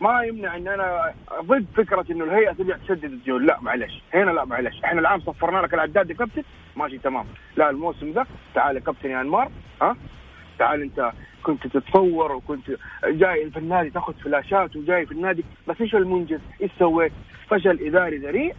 ما 0.00 0.22
يمنع 0.22 0.56
إن 0.56 0.68
أنا 0.68 1.14
ضد 1.40 1.66
فكرة 1.76 2.04
إنه 2.10 2.24
الهيئة 2.24 2.52
تبي 2.52 2.74
تسدد 2.74 3.04
الديون. 3.04 3.46
لا 3.46 3.60
معلش. 3.60 4.02
هنا 4.14 4.30
لا 4.30 4.44
معلش. 4.44 4.84
إحنا 4.84 5.00
العام 5.00 5.20
صفرنا 5.20 5.58
لك 5.58 5.74
العداد 5.74 6.10
يا 6.10 6.14
كابتن. 6.14 6.42
ماشي 6.76 6.98
تمام. 6.98 7.26
لا 7.56 7.70
الموسم 7.70 8.10
ذا 8.10 8.26
تعال 8.54 8.76
يا 8.76 8.80
كابتن 8.80 9.10
يا 9.10 9.20
أنمار 9.20 9.50
ها؟ 9.82 9.96
تعال 10.58 10.82
انت 10.82 11.12
كنت 11.42 11.66
تتصور 11.66 12.32
وكنت 12.32 12.70
جاي 13.04 13.50
في 13.50 13.58
النادي 13.58 13.90
تاخذ 13.90 14.12
فلاشات 14.12 14.76
وجاي 14.76 15.06
في 15.06 15.12
النادي 15.12 15.44
بس 15.68 15.76
إيش 15.80 15.94
المنجز؟ 15.94 16.40
إيش 16.62 16.70
سويت؟ 16.78 17.12
فشل 17.48 17.78
إداري 17.86 18.16
ذريع. 18.16 18.54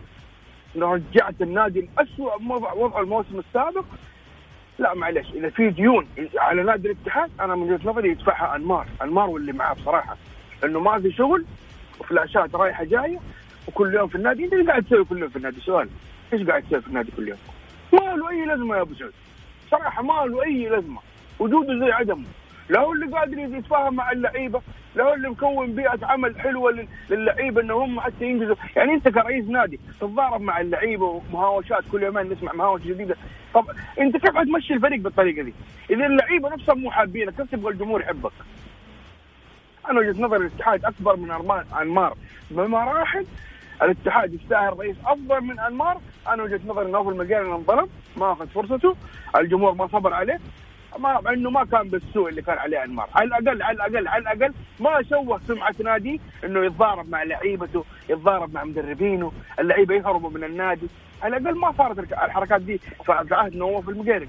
رجعت 0.75 1.41
النادي 1.41 1.89
لاسوء 1.97 2.41
وضع 2.75 2.99
الموسم 2.99 3.39
السابق. 3.39 3.85
لا 4.79 4.93
معلش 4.93 5.27
إذا 5.33 5.49
في 5.49 5.69
ديون 5.69 6.07
على 6.37 6.63
نادي 6.63 6.87
الاتحاد 6.91 7.31
أنا 7.39 7.55
من 7.55 7.61
وجهة 7.61 7.89
نظري 7.89 8.09
يدفعها 8.09 8.55
أنمار. 8.55 8.87
أنمار 9.01 9.29
واللي 9.29 9.53
معاه 9.53 9.73
بصراحة. 9.73 10.17
انه 10.63 10.79
ما 10.79 10.99
في 10.99 11.11
شغل 11.11 11.45
وفلاشات 11.99 12.55
رايحة 12.55 12.83
جاية 12.83 13.19
وكل 13.67 13.93
يوم 13.93 14.07
في 14.07 14.15
النادي. 14.15 14.45
إنت 14.45 14.53
إيش 14.53 14.67
قاعد 14.67 14.83
تسوي 14.83 15.05
كل 15.05 15.19
يوم 15.19 15.29
في 15.29 15.35
النادي؟ 15.35 15.61
سؤال. 15.61 15.89
إيش 16.33 16.43
قاعد 16.47 16.63
تسوي 16.63 16.81
في 16.81 16.87
النادي 16.87 17.11
كل 17.17 17.27
يوم؟ 17.27 17.37
ما 17.93 18.15
له 18.15 18.29
أي 18.29 18.45
لازمة 18.45 18.75
يا 18.75 18.81
أبو 18.81 18.93
سعود 18.93 19.13
صراحة 19.71 20.03
ما 20.03 20.25
له 20.25 20.43
أي 20.43 20.69
لازمة؟ 20.69 20.99
وجوده 21.39 21.79
زي 21.79 21.91
عدمه. 21.91 22.25
لا 22.69 22.79
هو 22.79 22.93
اللي 22.93 23.17
قادر 23.17 23.37
يتفاهم 23.37 23.95
مع 23.95 24.11
اللعيبة 24.11 24.61
لا 24.95 25.03
هو 25.03 25.13
اللي 25.13 25.29
مكون 25.29 25.75
بيئة 25.75 25.99
عمل 26.03 26.39
حلوة 26.39 26.87
للعيبة 27.09 27.61
إنه 27.61 27.73
هم 27.73 27.99
حتى 27.99 28.25
ينجزوا. 28.25 28.55
يعني 28.75 28.93
أنت 28.93 29.07
كرئيس 29.07 29.45
نادي 29.45 29.79
تتضارب 29.99 30.41
مع 30.41 30.59
اللعيبة 30.59 31.05
ومهاوشات 31.05 31.83
كل 31.91 32.03
يومين 32.03 32.29
نسمع 32.29 32.53
مهاوش 32.53 32.81
جديدة. 32.81 33.15
طب 33.53 33.65
أنت 33.99 34.17
كيف 34.17 34.37
حتمشي 34.37 34.73
الفريق 34.73 34.99
بالطريقة 34.99 35.43
دي؟ 35.43 35.53
إذا 35.89 36.05
اللعيبة 36.05 36.49
نفسهم 36.49 36.79
مو 36.79 36.91
حابينك 36.91 37.35
كيف 37.35 37.51
تبغى 37.51 37.73
الجمهور 37.73 38.01
يحبك؟ 38.01 38.31
أنا 39.89 39.99
وجهة 39.99 40.21
نظري 40.21 40.39
الاتحاد 40.47 40.85
أكبر 40.85 41.15
من 41.15 41.31
أنمار. 41.81 42.17
بمراحل 42.51 43.25
الاتحاد 43.81 44.33
يستاهل 44.33 44.79
رئيس 44.79 44.95
أفضل 45.05 45.41
من 45.41 45.59
أنمار. 45.59 45.97
أنا 46.27 46.43
وجهة 46.43 46.59
نظري 46.65 46.91
نوف 46.91 47.07
المجال 47.07 47.45
انظلم 47.45 47.87
ما 48.17 48.31
أخذ 48.31 48.47
فرصته. 48.47 48.95
الجمهور 49.35 49.73
ما 49.73 49.87
صبر 49.87 50.13
عليه. 50.13 50.39
ما 50.97 51.33
انه 51.33 51.49
ما 51.49 51.65
كان 51.65 51.89
بالسوء 51.89 52.29
اللي 52.29 52.41
كان 52.41 52.57
عليه 52.57 52.83
انمار. 52.83 53.09
على 53.15 53.27
الاقل 53.27 53.61
على 53.61 53.75
الاقل 53.75 54.07
على 54.07 54.21
الأقل 54.21 54.53
ما 54.79 55.03
شوه 55.09 55.41
سمعة 55.47 55.75
نادي 55.83 56.21
انه 56.43 56.65
يتضارب 56.65 57.09
مع 57.09 57.23
لعيبته 57.23 57.85
يتضارب 58.09 58.53
مع 58.53 58.63
مدربينه 58.63 59.31
اللعيبة 59.59 59.95
يهربوا 59.95 60.29
من 60.29 60.43
النادي. 60.43 60.87
على 61.23 61.37
الأقل 61.37 61.57
ما 61.57 61.71
صارت 61.77 61.99
الحركات 61.99 62.61
دي 62.61 62.77
في 62.77 63.11
عهد 63.31 63.55
نواف 63.55 63.89
المقيري. 63.89 64.27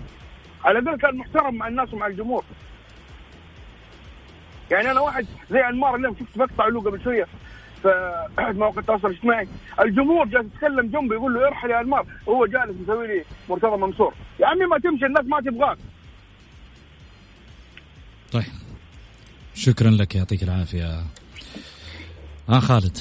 على 0.64 0.78
الأقل 0.78 0.98
كان 0.98 1.16
محترم 1.16 1.54
مع 1.54 1.68
الناس 1.68 1.94
ومع 1.94 2.06
الجمهور. 2.06 2.44
يعني 4.70 4.90
أنا 4.90 5.00
واحد 5.00 5.26
زي 5.50 5.60
انمار 5.60 5.96
اليوم 5.96 6.16
شفت 6.20 6.38
مقطع 6.38 6.66
له 6.66 6.80
قبل 6.80 7.00
شوية 7.00 7.26
في 7.82 8.26
مواقع 8.38 8.80
التواصل 8.80 9.08
الاجتماعي. 9.08 9.48
الجمهور 9.80 10.26
جالس 10.26 10.46
يتكلم 10.54 10.86
جنبي 10.86 11.14
يقول 11.14 11.34
له 11.34 11.46
ارحل 11.46 11.70
يا 11.70 11.80
انمار. 11.80 12.06
وهو 12.26 12.46
جالس 12.46 12.80
مسوي 12.82 13.06
لي 13.06 13.24
مرتضى 13.48 13.76
منصور. 13.76 14.14
يا 14.40 14.46
عمي 14.46 14.66
ما 14.66 14.78
تمشي 14.78 15.06
الناس 15.06 15.24
ما 15.24 15.40
تبغاك. 15.40 15.78
طيب. 18.32 18.42
شكرا 19.54 19.90
لك 19.90 20.14
يعطيك 20.14 20.42
العافية. 20.42 20.84
آه 22.48 22.58
خالد. 22.58 22.98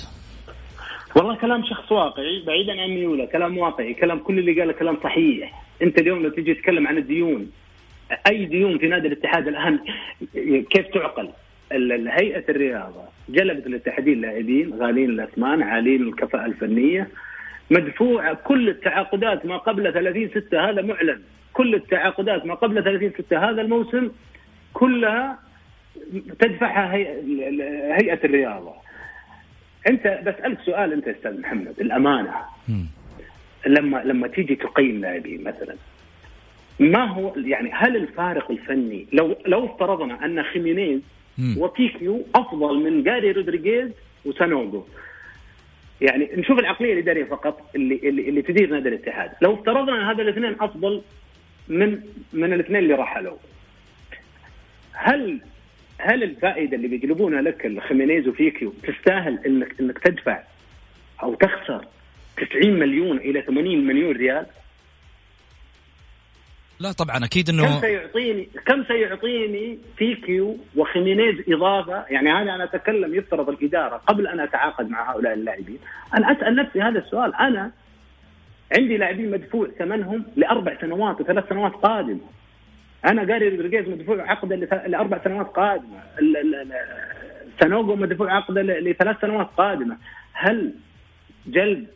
والله 1.16 1.36
كلام 1.36 1.64
شخص 1.66 1.92
واقعي 1.92 2.44
بعيدا 2.48 2.82
عن 2.82 2.90
ميوله 2.90 3.26
كلام 3.26 3.58
واقعي 3.58 3.94
كلام 3.94 4.20
كل 4.20 4.40
اللي 4.40 4.60
قاله 4.60 4.74
كلام 4.74 4.98
صحيح. 5.04 5.64
أنت 5.82 6.02
اليوم 6.02 6.24
لو 6.24 6.30
تجي 6.30 6.54
تتكلم 6.54 6.88
عن 6.88 6.98
الديون 6.98 7.52
أي 8.28 8.46
ديون 8.46 8.78
في 8.78 8.88
نادي 8.88 9.08
الاتحاد 9.08 9.48
الآن 9.48 9.80
كيف 10.70 10.88
تعقل؟ 10.94 11.30
هيئة 12.08 12.44
الرياضة 12.50 13.04
جلبت 13.30 13.68
للاتحادين 13.68 14.22
لاعبين 14.22 14.74
غالين 14.74 15.10
الأثمان 15.10 15.64
عالين 15.64 16.02
الكفاءة 16.02 16.46
الفنية. 16.46 17.10
مدفوعه 17.72 18.34
كل 18.34 18.70
التعاقدات 18.70 19.46
ما 19.46 19.58
قبل 19.58 19.94
30 19.94 20.30
6 20.30 20.70
هذا 20.70 20.82
معلن. 20.82 21.22
كل 21.54 21.76
التعاقدات 21.76 22.46
ما 22.46 22.56
قبل 22.56 22.84
30 22.84 23.12
6 23.26 23.50
هذا 23.50 23.62
الموسم 23.62 24.10
كلها 24.76 25.40
تدفعها 26.40 26.94
هيئة 28.00 28.20
الرياضة. 28.24 28.74
انت 29.90 30.08
بسالك 30.26 30.58
سؤال 30.66 30.94
انت 30.94 31.08
أستاذ 31.08 31.42
محمد 31.42 31.74
الأمانة. 31.80 32.34
لما 33.68 33.98
لما 34.04 34.28
تيجي 34.28 34.56
تقيم 34.56 35.02
لاعبين 35.02 35.44
مثلا 35.44 35.76
ما 36.80 37.04
هو 37.06 37.34
يعني 37.38 37.70
هل 37.74 37.96
الفارق 37.96 38.52
الفني 38.52 39.08
لو 39.14 39.36
لو 39.46 39.66
افترضنا 39.66 40.26
أن 40.26 40.44
خيمينيز 40.44 41.02
وفيكيو 41.58 42.22
أفضل 42.36 42.84
من 42.84 43.04
جاري 43.04 43.32
رودريغيز 43.32 43.92
وسانوغو؟ 44.26 44.88
يعني 46.02 46.30
نشوف 46.36 46.60
العقلية 46.60 46.94
الاداريه 46.94 47.24
فقط 47.24 47.70
اللي 47.76 47.96
اللي, 48.04 48.30
اللي 48.30 48.42
تدير 48.42 48.70
نادي 48.70 48.90
الاتحاد. 48.90 49.32
لو 49.42 49.54
افترضنا 49.54 49.96
ان 49.96 50.02
هذا 50.06 50.22
الاثنين 50.22 50.56
أفضل 50.62 51.02
من 51.68 52.00
من 52.34 52.54
الاثنين 52.54 52.80
اللي 52.84 52.94
رحلوا 52.94 53.38
هل 54.96 55.42
هل 56.00 56.24
الفائدة 56.24 56.78
اللي 56.78 56.88
بيجلبونها 56.88 57.42
لك 57.42 57.66
الخيمينيز 57.66 58.28
وفيكيو 58.28 58.74
تستاهل 58.84 59.40
انك 59.46 59.80
إنك 59.80 60.00
تدفع 60.00 60.44
أو 61.24 61.36
تخسر 61.36 61.86
90 62.38 62.80
مليون 62.80 63.18
إلى 63.18 63.42
80 63.42 63.88
مليون 63.88 64.16
ريال؟ 64.16 64.46
لا 66.80 66.92
طبعا 66.92 67.26
أكيد 67.26 67.50
إنه 67.50 67.66
كم 67.66 67.82
سيعطيني 67.82 68.50
كم 68.66 68.84
سيعطيني 68.84 69.80
فيكيو 69.98 70.58
وخيمينيز 70.76 71.36
إضافة؟ 71.50 72.06
يعني 72.10 72.32
هذا 72.32 72.56
أنا 72.56 72.64
أتكلم 72.64 73.16
يفترض 73.16 73.50
الإدارة 73.50 73.98
قبل 73.98 74.28
أن 74.28 74.40
أتعاقد 74.40 74.90
مع 74.90 75.12
هؤلاء 75.12 75.34
اللاعبين. 75.34 75.80
أنا 76.18 76.32
أسأل 76.32 76.56
نفسي 76.56 76.82
هذا 76.82 77.00
السؤال. 77.00 77.36
أنا 77.36 77.72
عندي 78.72 78.98
لاعبين 78.98 79.32
مدفوع 79.32 79.68
ثمنهم 79.80 80.26
لأربع 80.36 80.82
سنوات 80.82 81.22
وثلاث 81.22 81.50
سنوات 81.50 81.72
قادمه 81.72 82.20
أنا 83.06 83.34
قاري 83.34 83.50
رودريجيز 83.50 83.90
مدفوع 83.90 84.32
عقده 84.32 84.56
لأربع 84.88 85.24
سنوات 85.24 85.48
قادمة. 85.48 86.04
سانوجو 87.60 87.96
مدفوع 87.96 88.36
عقده 88.36 88.62
لثلاث 88.62 89.22
سنوات 89.22 89.48
قادمة. 89.58 89.98
هل 90.34 90.74
جلب 91.48 91.88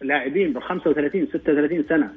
لاعبين 0.00 0.52
ب 0.52 0.58
35 0.58 1.26
36 1.26 1.84
سنة 1.88 2.12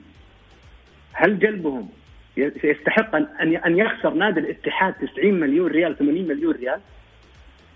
هل 1.14 1.40
جلبهم 1.40 1.90
يستحق 2.38 3.16
ان 3.16 3.56
ان 3.56 3.78
يخسر 3.78 4.14
نادي 4.14 4.40
الاتحاد 4.40 4.94
90 4.94 5.34
مليون 5.34 5.72
ريال 5.72 5.98
80 5.98 6.28
مليون 6.28 6.56
ريال؟ 6.56 6.80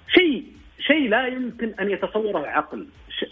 شيء 0.08 0.44
شيء 0.80 1.10
لا 1.10 1.28
يمكن 1.28 1.74
أن 1.80 1.90
يتصوره 1.92 2.48
عقل. 2.48 2.88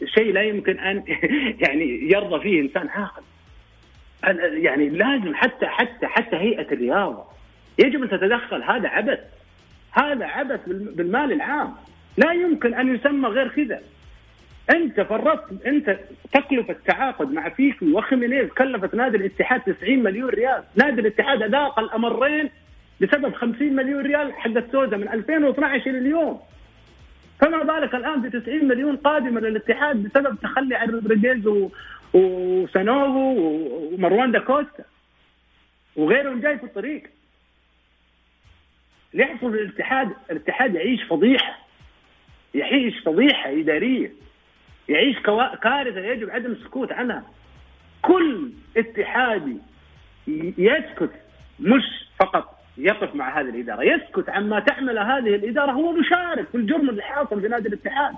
شيء 0.05 0.33
لا 0.33 0.41
يمكن 0.41 0.79
أن 0.79 1.03
يعني 1.67 2.11
يرضى 2.11 2.39
فيه 2.43 2.61
إنسان 2.61 2.87
عاقل 2.87 3.23
يعني 4.53 4.89
لازم 4.89 5.35
حتى 5.35 5.65
حتى 5.65 6.07
حتى 6.07 6.35
هيئة 6.35 6.71
الرياضة. 6.73 7.23
يجب 7.79 8.03
أن 8.03 8.09
تتدخل. 8.09 8.63
هذا 8.63 8.87
عبث. 8.89 9.19
هذا 9.91 10.25
عبث 10.25 10.59
بال- 10.67 10.93
بالمال 10.95 11.31
العام. 11.31 11.73
لا 12.17 12.31
يمكن 12.31 12.73
أن 12.73 12.95
يسمى 12.95 13.27
غير 13.29 13.47
كذا. 13.47 13.81
أنت 14.69 15.01
فرطت 15.01 15.65
أنت 15.65 15.97
تكلفة 16.33 16.75
تعاقد 16.85 17.31
مع 17.31 17.49
فيكيو 17.49 17.91
وخيمينيز 17.91 18.49
كلفت 18.49 18.95
نادي 18.95 19.17
الاتحاد 19.17 19.61
90 19.61 20.03
مليون 20.03 20.29
ريال، 20.29 20.63
نادي 20.75 21.01
الاتحاد 21.01 21.41
أذاق 21.41 21.79
الأمرين 21.79 22.49
بسبب 23.01 23.33
50 23.33 23.75
مليون 23.75 24.01
ريال 24.05 24.33
حق 24.33 24.71
سوزا 24.71 24.97
من 24.97 25.09
2012 25.09 25.89
إلى 25.89 25.97
اليوم. 25.97 26.39
فما 27.39 27.63
بالك 27.63 27.95
الآن 27.95 28.21
ب 28.21 28.27
90 28.41 28.67
مليون 28.67 28.95
قادمة 28.95 29.39
للاتحاد 29.41 30.03
بسبب 30.03 30.37
تخلي 30.43 30.75
عن 30.75 30.89
رودريجيز 30.89 31.47
وسانوغو 32.13 33.37
ومروان 33.93 34.31
داكوستا 34.31 34.83
وغيرهم 35.95 36.41
جاي 36.41 36.57
في 36.57 36.63
الطريق. 36.63 37.03
اللي 39.13 39.23
يحصل 39.23 39.51
في 39.51 39.57
الاتحاد 39.57 40.13
الاتحاد 40.31 40.75
يعيش 40.75 41.03
فضيحة. 41.03 41.59
يعيش 42.55 42.99
فضيحة 42.99 43.49
إدارية. 43.49 44.11
يعيش 44.89 45.19
كارثة 45.61 45.99
يجب 45.99 46.29
عدم 46.29 46.51
السكوت 46.51 46.91
عنها. 46.91 47.23
كل 48.01 48.51
اتحادي 48.77 49.57
يسكت 50.57 51.11
مش 51.59 51.83
فقط 52.19 52.59
يقف 52.77 53.15
مع 53.15 53.39
هذه 53.39 53.49
الإدارة. 53.49 53.83
يسكت 53.83 54.29
عما 54.29 54.59
تعمل 54.59 54.97
هذه 54.97 55.35
الإدارة 55.35 55.71
هو 55.71 55.91
مشارك 55.91 56.47
في 56.47 56.55
الجرم 56.57 56.89
اللي 56.89 57.01
حاصل 57.01 57.41
في 57.41 57.47
نادي 57.47 57.67
الاتحاد. 57.67 58.15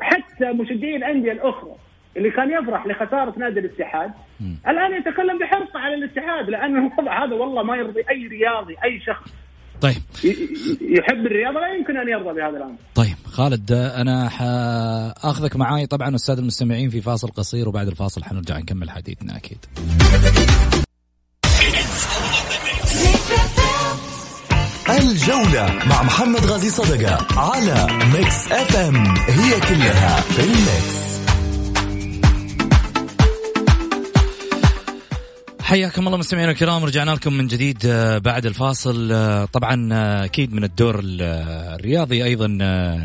حتى 0.00 0.52
مشجعي 0.52 0.96
الأندية 0.96 1.32
الأخرى. 1.32 1.76
اللي 2.16 2.30
كان 2.30 2.50
يفرح 2.50 2.86
لخسارة 2.86 3.38
نادي 3.38 3.60
الاتحاد 3.60 4.10
الآن 4.68 4.92
يتكلم 4.98 5.38
بحرص 5.38 5.76
على 5.76 5.94
الاتحاد 5.94 6.50
لأنه 6.50 6.78
الوضع 6.78 7.24
هذا 7.24 7.34
والله 7.34 7.62
ما 7.62 7.76
يرضي 7.76 8.00
أي 8.10 8.26
رياضي 8.26 8.76
أي 8.84 9.00
شخص. 9.00 9.32
طيب. 9.80 10.02
يحب 10.80 11.26
الرياضة 11.26 11.60
لا 11.60 11.74
يمكن 11.74 11.96
أن 11.96 12.08
يرضى 12.08 12.40
بهذا 12.40 12.56
الأمر. 12.56 12.76
طيب 12.94 13.16
خالد 13.24 13.72
أنا 13.72 14.28
حأخذك 14.28 15.56
معاي. 15.56 15.86
طبعا 15.86 16.14
أستاذ 16.14 16.38
المستمعين 16.38 16.90
في 16.90 17.00
فاصل 17.00 17.28
قصير 17.28 17.68
وبعد 17.68 17.86
الفاصل 17.88 18.24
حنرجع 18.24 18.58
نكمل 18.58 18.90
حديثنا 18.90 19.36
أكيد. 19.36 19.58
الجولة 24.90 25.66
مع 25.86 26.02
محمد 26.02 26.40
غازي 26.40 26.70
صدقة 26.70 27.26
على 27.40 27.86
Mix 28.14 28.52
FM 28.52 29.06
هي 29.06 29.60
كلها 29.60 30.20
في 30.20 30.40
ال 30.44 30.61
Mix 30.61 31.11
حياكم 35.72 36.06
الله 36.06 36.18
مستمعينا 36.18 36.50
الكرام 36.50 36.84
رجعنا 36.84 37.10
لكم 37.10 37.32
من 37.32 37.46
جديد 37.46 37.82
آه، 37.86 38.18
بعد 38.18 38.46
الفاصل 38.46 39.12
آه، 39.12 39.44
طبعا 39.44 39.88
آه، 39.92 40.24
أكيد 40.24 40.52
من 40.54 40.64
الدور 40.64 40.98
ال- 40.98 41.22
الرياضي 41.80 42.24
أيضا 42.24 42.46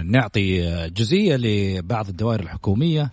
نعطي 0.05 0.61
جزئيه 0.89 1.35
لبعض 1.35 2.07
الدوائر 2.09 2.39
الحكومية 2.39 3.11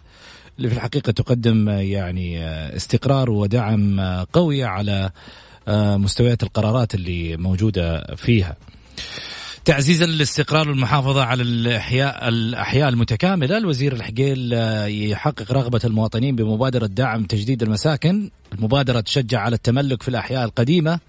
اللي 0.59 0.69
في 0.69 0.75
الحقيقة 0.75 1.13
تقدم 1.13 1.69
يعني 1.69 2.45
استقرار 2.77 3.31
ودعم 3.31 4.01
قوي 4.33 4.65
على 4.65 5.11
مستويات 5.99 6.43
القرارات 6.43 6.95
اللي 6.95 7.37
موجودة 7.37 8.15
فيها. 8.17 8.57
تعزيزا 9.65 10.07
للاستقرار 10.07 10.69
والمحافظة 10.69 11.25
على 11.25 11.43
الأحياء 11.43 12.29
الأحياء 12.29 12.89
المتكاملة 12.89 13.59
الوزير 13.59 13.93
الحقيل 13.93 14.55
آه، 14.55 14.87
يحقق 14.87 15.53
رغبة 15.53 15.81
المواطنين 15.85 16.37
بمبادرة 16.37 16.87
دعم 16.87 17.25
تجديد 17.25 17.63
المساكن. 17.63 18.31
المبادرة 18.53 19.01
تشجع 19.01 19.41
على 19.41 19.57
التملك 19.57 20.03
في 20.03 20.09
الأحياء 20.09 20.45
القديمة. 20.45 21.01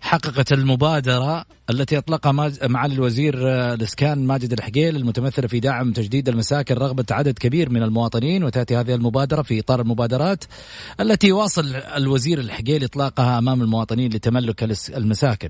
حققت 0.00 0.52
المبادرة 0.52 1.44
التي 1.70 1.98
أطلقها 1.98 2.32
معالي 2.68 2.94
الوزير 2.94 3.50
آه، 3.50 3.74
الإسكان 3.74 4.26
ماجد 4.26 4.52
الحقيل 4.52 4.96
المتمثلة 4.96 5.48
في 5.48 5.60
دعم 5.60 5.92
تجديد 5.92 6.28
المساكن 6.28 6.74
رغبة 6.74 7.04
عدد 7.10 7.38
كبير 7.38 7.70
من 7.70 7.82
المواطنين 7.82 8.44
وتأتي 8.44 8.76
هذه 8.76 8.94
المبادرة 8.94 9.42
في 9.42 9.60
إطار 9.60 9.80
المبادرات 9.80 10.44
التي 11.00 11.26
يواصل 11.26 11.74
الوزير 11.76 12.38
الحقيل 12.38 12.84
إطلاقها 12.84 13.38
أمام 13.38 13.62
المواطنين 13.62 14.12
لتملك 14.12 14.76
المساكن. 14.96 15.48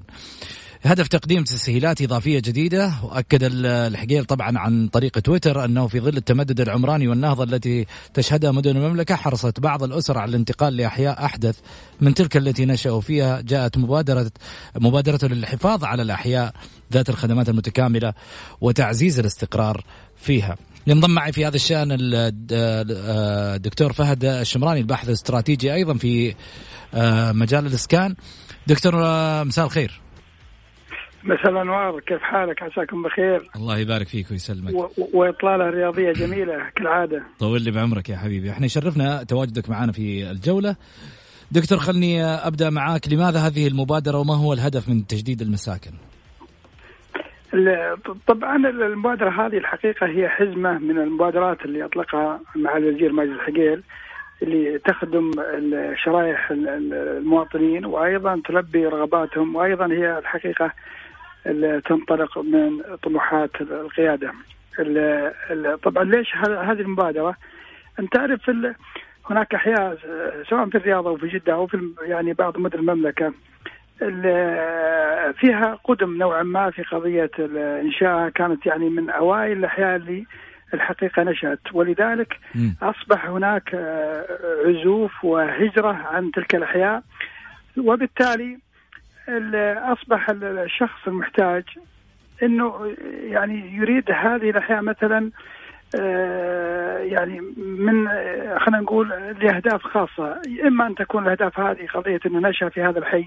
هدف 0.84 1.08
تقديم 1.08 1.44
تسهيلات 1.44 2.02
إضافية 2.02 2.38
جديدة. 2.38 2.92
وأكد 3.02 3.42
ال- 3.42 3.66
الحقيل 3.66 4.24
طبعا 4.24 4.58
عن 4.58 4.88
طريق 4.88 5.18
تويتر 5.18 5.64
أنه 5.64 5.86
في 5.86 6.00
ظل 6.00 6.16
التمدد 6.16 6.60
العمراني 6.60 7.08
والنهضة 7.08 7.44
التي 7.44 7.86
تشهدها 8.14 8.50
مدن 8.52 8.76
المملكة 8.76 9.14
حرصت 9.16 9.60
بعض 9.60 9.82
الأسر 9.82 10.18
على 10.18 10.28
الانتقال 10.30 10.76
لأحياء 10.76 11.24
أحدث 11.24 11.58
من 12.00 12.14
تلك 12.14 12.36
التي 12.36 12.64
نشأوا 12.66 13.00
فيها. 13.00 13.40
جاءت 13.40 13.78
مبادرة 13.78 14.30
مبادرة 14.76 15.28
للحفاظ 15.28 15.84
على 15.84 16.02
الأحياء 16.02 16.54
ذات 16.92 17.08
الخدمات 17.08 17.48
المتكاملة 17.48 18.14
وتعزيز 18.60 19.18
الاستقرار 19.18 19.84
فيها. 20.16 20.56
ينضم 20.86 21.10
معي 21.10 21.32
في 21.32 21.46
هذا 21.46 21.56
الشأن 21.56 21.92
ال- 21.92 22.14
آه، 22.52 23.56
الدكتور 23.56 23.92
فهد 23.92 24.24
الشمراني 24.24 24.80
الباحث 24.80 25.08
الاستراتيجي 25.08 25.74
أيضا 25.74 25.94
في 25.94 26.34
آه، 26.94 27.32
مجال 27.32 27.66
الإسكان. 27.66 28.14
دكتور 28.66 29.04
آه، 29.06 29.44
مساء 29.44 29.64
الخير. 29.64 30.00
مساء 31.24 31.48
الأنوار 31.50 32.00
كيف 32.00 32.20
حالك؟ 32.22 32.62
عساكم 32.62 33.02
بخير. 33.02 33.50
الله 33.56 33.78
يبارك 33.78 34.06
فيك 34.08 34.30
ويسلمك. 34.30 34.74
و- 34.74 34.88
وإطلالة 35.14 35.70
رياضية 35.70 36.12
جميلة 36.12 36.66
كالعادة. 36.76 37.22
طول 37.38 37.62
لي 37.62 37.70
بعمرك 37.70 38.08
يا 38.08 38.16
حبيبي. 38.16 38.50
إحنا 38.50 38.66
يشرفنا 38.66 39.22
تواجدك 39.22 39.70
معنا 39.70 39.92
في 39.92 40.30
الجولة. 40.30 40.76
دكتور 41.52 41.78
خلني 41.78 42.24
أبدأ 42.24 42.70
معاك. 42.70 43.08
لماذا 43.12 43.38
هذه 43.38 43.68
المبادرة 43.68 44.18
وما 44.18 44.34
هو 44.36 44.52
الهدف 44.52 44.88
من 44.88 45.06
تجديد 45.06 45.40
المساكن؟ 45.42 45.90
ال- 47.54 47.96
طبعا 48.26 48.56
المبادرة 48.56 49.46
هذه 49.46 49.56
الحقيقة 49.58 50.06
هي 50.06 50.28
حزمة 50.28 50.78
من 50.78 50.98
المبادرات 50.98 51.64
اللي 51.64 51.84
أطلقها 51.84 52.40
مع 52.56 52.76
الوزير 52.76 53.12
ماجد 53.12 53.30
الحقيل 53.30 53.82
اللي 54.42 54.78
تخدم 54.78 55.30
ال- 55.40 55.94
المواطنين 57.18 57.84
وأيضا 57.84 58.42
تلبي 58.48 58.86
رغباتهم 58.86 59.56
وأيضا 59.56 59.86
هي 59.86 60.18
الحقيقة 60.18 60.72
تنطلق 61.84 62.38
من 62.38 62.82
طموحات 63.02 63.50
القيادة. 63.60 64.32
ال- 64.78 65.32
ال- 65.50 65.80
طبعا 65.80 66.04
ليش 66.04 66.36
هذه 66.36 66.80
المبادرة؟ 66.80 67.36
انت 67.98 68.12
تعرف 68.12 68.50
هناك 69.30 69.54
أحياء 69.54 69.98
سواء 70.48 70.68
في 70.68 70.74
الرياض 70.78 71.06
أو 71.06 71.16
في 71.16 71.28
جدة 71.28 71.52
أو 71.52 71.66
في 71.66 71.90
يعني 72.02 72.32
بعض 72.32 72.58
مدن 72.58 72.78
المملكة 72.78 73.32
ال- 74.02 75.34
فيها 75.34 75.78
قدم 75.84 76.16
نوعا 76.18 76.42
ما 76.42 76.70
في 76.70 76.82
قضية 76.82 77.30
ال- 77.38 77.56
انشائها 77.58 78.28
كانت 78.28 78.66
يعني 78.66 78.88
من 78.88 79.10
أوائل 79.10 79.58
الأحياء 79.58 79.96
اللي 79.96 80.26
الحقيقة 80.74 81.22
نشأت 81.22 81.58
ولذلك. 81.72 82.38
أصبح 82.82 83.26
هناك 83.26 83.74
عزوف 84.66 85.24
وهجرة 85.24 85.92
عن 85.92 86.30
تلك 86.30 86.54
الأحياء 86.54 87.02
وبالتالي 87.78 88.54
ال- 88.54 88.58
أصبح 89.92 90.30
ال- 90.30 90.44
الشخص 90.58 91.06
المحتاج 91.06 91.64
إنه 92.42 92.94
يعني 93.22 93.76
يريد 93.76 94.04
هذه 94.10 94.50
الاحياء 94.50 94.82
مثلا 94.82 95.30
آه، 96.00 96.98
يعني 96.98 97.40
من 97.56 98.08
خلينا 98.58 98.80
نقول 98.82 99.08
لأهداف 99.40 99.82
خاصة. 99.82 100.40
إما 100.66 100.86
أن 100.86 100.94
تكون 100.94 101.22
الأهداف 101.24 101.60
هذه 101.60 101.86
قضية 101.94 102.20
إنه 102.26 102.48
نشأ 102.48 102.68
في 102.68 102.82
هذا 102.82 102.98
الحي 102.98 103.24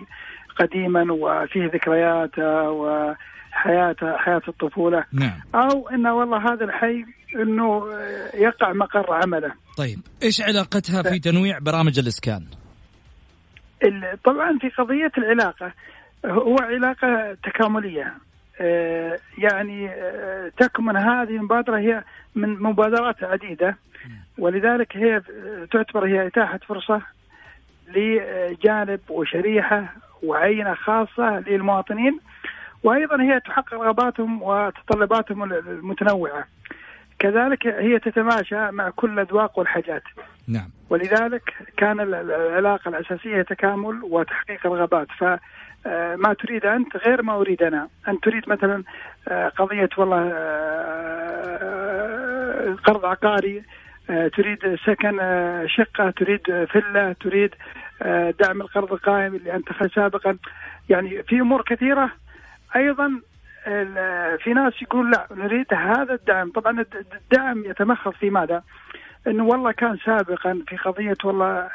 قديما 0.60 1.14
وفيه 1.14 1.66
ذكرياته 1.66 2.70
وحياته 2.72 4.18
حياة 4.18 4.42
الطفولة. 4.48 5.04
نعم. 5.14 5.40
أو 5.56 5.90
إنه 5.90 6.14
والله 6.14 6.54
هذا 6.54 6.66
الحي 6.66 7.06
إنه 7.36 7.92
آه، 7.94 8.36
يقع 8.38 8.74
مقر 8.74 9.14
عمله. 9.14 9.52
طيب 9.78 10.00
إيش 10.24 10.42
علاقتها 10.42 11.02
في 11.04 11.20
تنويع 11.20 11.60
برامج 11.60 12.00
الإسكان؟ 12.00 12.38
ال- 12.38 12.63
طبعا 14.24 14.58
في 14.58 14.70
قضية 14.70 15.12
العلاقة 15.18 15.72
هو 16.26 16.56
علاقة 16.62 17.38
تكاملية. 17.44 18.14
آه، 18.62 19.20
يعني 19.38 19.90
آه، 19.90 20.52
تكمن 20.58 20.98
هذه 20.98 21.36
المبادرة 21.36 21.78
هي 21.78 22.04
من 22.36 22.64
مبادرات 22.64 23.24
عديدة. 23.24 23.78
ولذلك 24.38 24.98
هي 24.98 25.16
آه، 25.16 25.68
تعتبر 25.72 26.06
هي 26.06 26.28
إتاحة 26.28 26.60
فرصة 26.68 27.02
لجانب 27.88 29.00
وشريحة 29.10 29.94
وعينة 30.24 30.74
خاصة 30.74 31.40
للمواطنين. 31.40 32.20
وأيضا 32.84 33.22
هي 33.22 33.40
تحقق 33.40 33.74
رغباتهم 33.74 34.44
وتطلباتهم 34.44 35.44
المتنوعة. 35.44 36.48
كذلك 37.20 37.68
هي 37.68 38.00
تتماشى 38.00 38.72
مع 38.72 38.90
كل 38.90 39.14
الأذواق 39.20 39.60
والحاجات. 39.60 40.04
نعم. 40.48 40.70
ولذلك 40.90 41.54
كان 41.78 42.00
ال- 42.00 42.16
ال- 42.16 42.32
العلاقة 42.32 42.90
الأساسية 42.90 43.42
تكامل 43.42 44.00
وتحقيق 44.04 44.66
الرغبات. 44.66 45.08
فما 45.18 46.34
تريد 46.40 46.66
أنت 46.66 46.98
غير 46.98 47.22
ما 47.22 47.36
أريد 47.36 47.64
أنا 47.64 47.88
أنت 48.08 48.24
تريد 48.24 48.50
مثلا 48.50 48.84
آه، 49.28 49.48
قضية 49.50 49.90
والله 49.98 50.32
آه، 51.74 52.76
قرض 52.84 53.06
عقاري 53.06 53.64
آه، 54.10 54.28
تريد 54.28 54.76
سكن 54.86 55.20
آه، 55.22 55.66
شقة 55.66 56.10
تريد 56.10 56.40
آه، 56.52 56.66
فيلا 56.66 57.14
تريد 57.14 57.56
آه، 58.02 58.34
دعم 58.40 58.62
القرض 58.62 58.94
القائم 58.94 59.36
اللي 59.36 59.54
أنت 59.56 59.68
سابقا. 59.96 60.38
يعني 60.90 61.24
في 61.24 61.42
أمور 61.42 61.62
كثيرة 61.62 62.12
أيضا 62.76 63.22
في 64.44 64.54
ناس 64.56 64.82
يقول 64.82 65.12
لا 65.12 65.28
نريد 65.32 65.74
هذا 65.74 66.14
الدعم. 66.14 66.52
طبعا 66.52 66.80
الد- 66.82 67.06
الدعم 67.22 67.66
يتمخض 67.66 68.12
في 68.12 68.30
ماذا؟ 68.30 68.64
إنه 69.28 69.44
والله 69.46 69.72
كان 69.72 69.98
سابقا 70.06 70.62
في 70.68 70.78
قضية 70.78 71.16
والله 71.24 71.70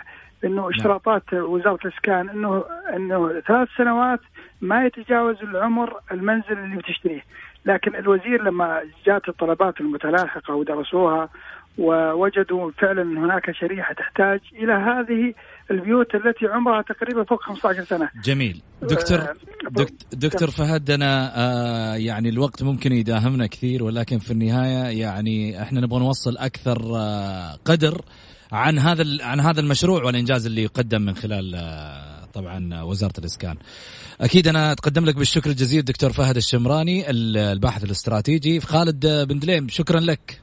إنه 0.45 0.71
اشتراطات 0.71 1.33
وزارة 1.33 1.79
الإسكان 1.85 2.29
انه 2.29 2.65
إنه 2.97 3.41
ثلاث 3.41 3.69
سنوات 3.77 4.21
ما 4.61 4.85
يتجاوز 4.87 5.43
العمر 5.43 5.97
المنزل 6.13 6.59
اللي 6.59 6.77
بتشتريه. 6.77 7.23
لكن 7.65 7.95
الوزير 7.97 8.43
لما 8.43 8.83
جاءت 9.07 9.29
الطلبات 9.29 9.81
المتلاحقة 9.81 10.55
ودرسوها 10.55 11.29
ووجدوا 11.79 12.71
فعلا 12.79 13.03
هناك 13.03 13.51
شريحة 13.51 13.95
تحتاج 13.95 14.41
إلى 14.53 14.73
هذه 14.73 15.35
البيوت 15.71 16.15
التي 16.15 16.47
عمرها 16.47 16.83
تقريبا 16.83 17.25
فوق 17.25 17.43
15 17.43 17.85
سنة 17.85 18.11
جميل 18.25 18.63
دكتور 18.83 19.19
آه، 19.19 19.35
دكت- 19.71 20.15
دكتور 20.15 20.51
فهد 20.51 20.91
أنا 20.91 21.33
آه 21.37 21.95
يعني 21.95 22.29
الوقت 22.29 22.63
ممكن 22.63 22.93
يداهمنا 22.93 23.47
كثير 23.47 23.85
ولكن 23.85 24.19
في 24.19 24.31
النهاية 24.31 25.01
يعني 25.01 25.63
إحنا 25.63 25.81
نبغى 25.81 25.99
نوصل 26.01 26.37
أكثر 26.37 26.97
آه 26.97 27.53
قدر 27.65 28.01
عن 28.53 28.79
هذا 28.79 29.05
عن 29.25 29.41
هذا 29.41 29.61
المشروع 29.61 30.05
والإنجاز 30.05 30.47
اللي 30.47 30.63
يقدم 30.63 31.03
من 31.03 31.17
خلال 31.17 31.55
آه 31.55 32.19
طبعا 32.35 32.83
وزارة 32.83 33.13
الإسكان. 33.19 33.57
أكيد 34.21 34.49
أنا 34.49 34.73
أتقدم 34.73 35.05
لك 35.05 35.15
بالشكر 35.17 35.51
الجزيل 35.51 35.83
دكتور 35.85 36.13
فهد 36.13 36.37
الشمراني 36.37 37.11
ال- 37.11 37.37
الباحث 37.37 37.85
الاستراتيجي 37.85 38.61
خالد 38.61 39.07
آه، 39.07 39.25
بن 39.25 39.39
دليم 39.39 39.69
شكرا 39.69 40.01
لك. 40.01 40.41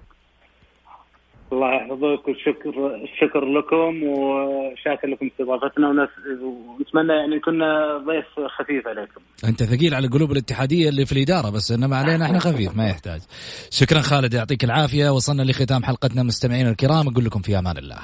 الله 1.56 1.76
يحفظك 1.76 2.28
والشكر 2.28 2.96
الشكر 3.04 3.46
لكم 3.46 4.04
وشاكر 4.04 5.08
لكم 5.08 5.28
استضافتنا 5.28 5.88
ونتمنى 5.90 7.14
يعني 7.14 7.40
كنا 7.40 7.98
ضيف 7.98 8.26
خفيف 8.60 8.88
عليكم 8.88 9.22
أنت 9.46 9.64
ثقيل 9.64 9.94
على 9.94 10.08
القلوب 10.08 10.32
الاتحادية 10.32 10.90
اللي 10.90 11.06
في 11.06 11.12
الإدارة 11.12 11.50
بس 11.50 11.72
إنما 11.72 11.98
علينا 11.98 12.26
إحنا 12.26 12.40
خفيف 12.40 12.78
ما 12.78 12.88
يحتاج. 12.90 13.22
شكرا 13.70 14.02
خالد 14.02 14.34
يعطيك 14.34 14.64
العافية 14.64 15.10
وصلنا 15.10 15.42
لختام 15.44 15.84
حلقتنا 15.84 16.24
مستمعينا 16.24 16.70
الكرام 16.70 17.08
أقول 17.08 17.26
لكم 17.26 17.42
في 17.42 17.60
أمان 17.60 17.78
الله. 17.78 17.98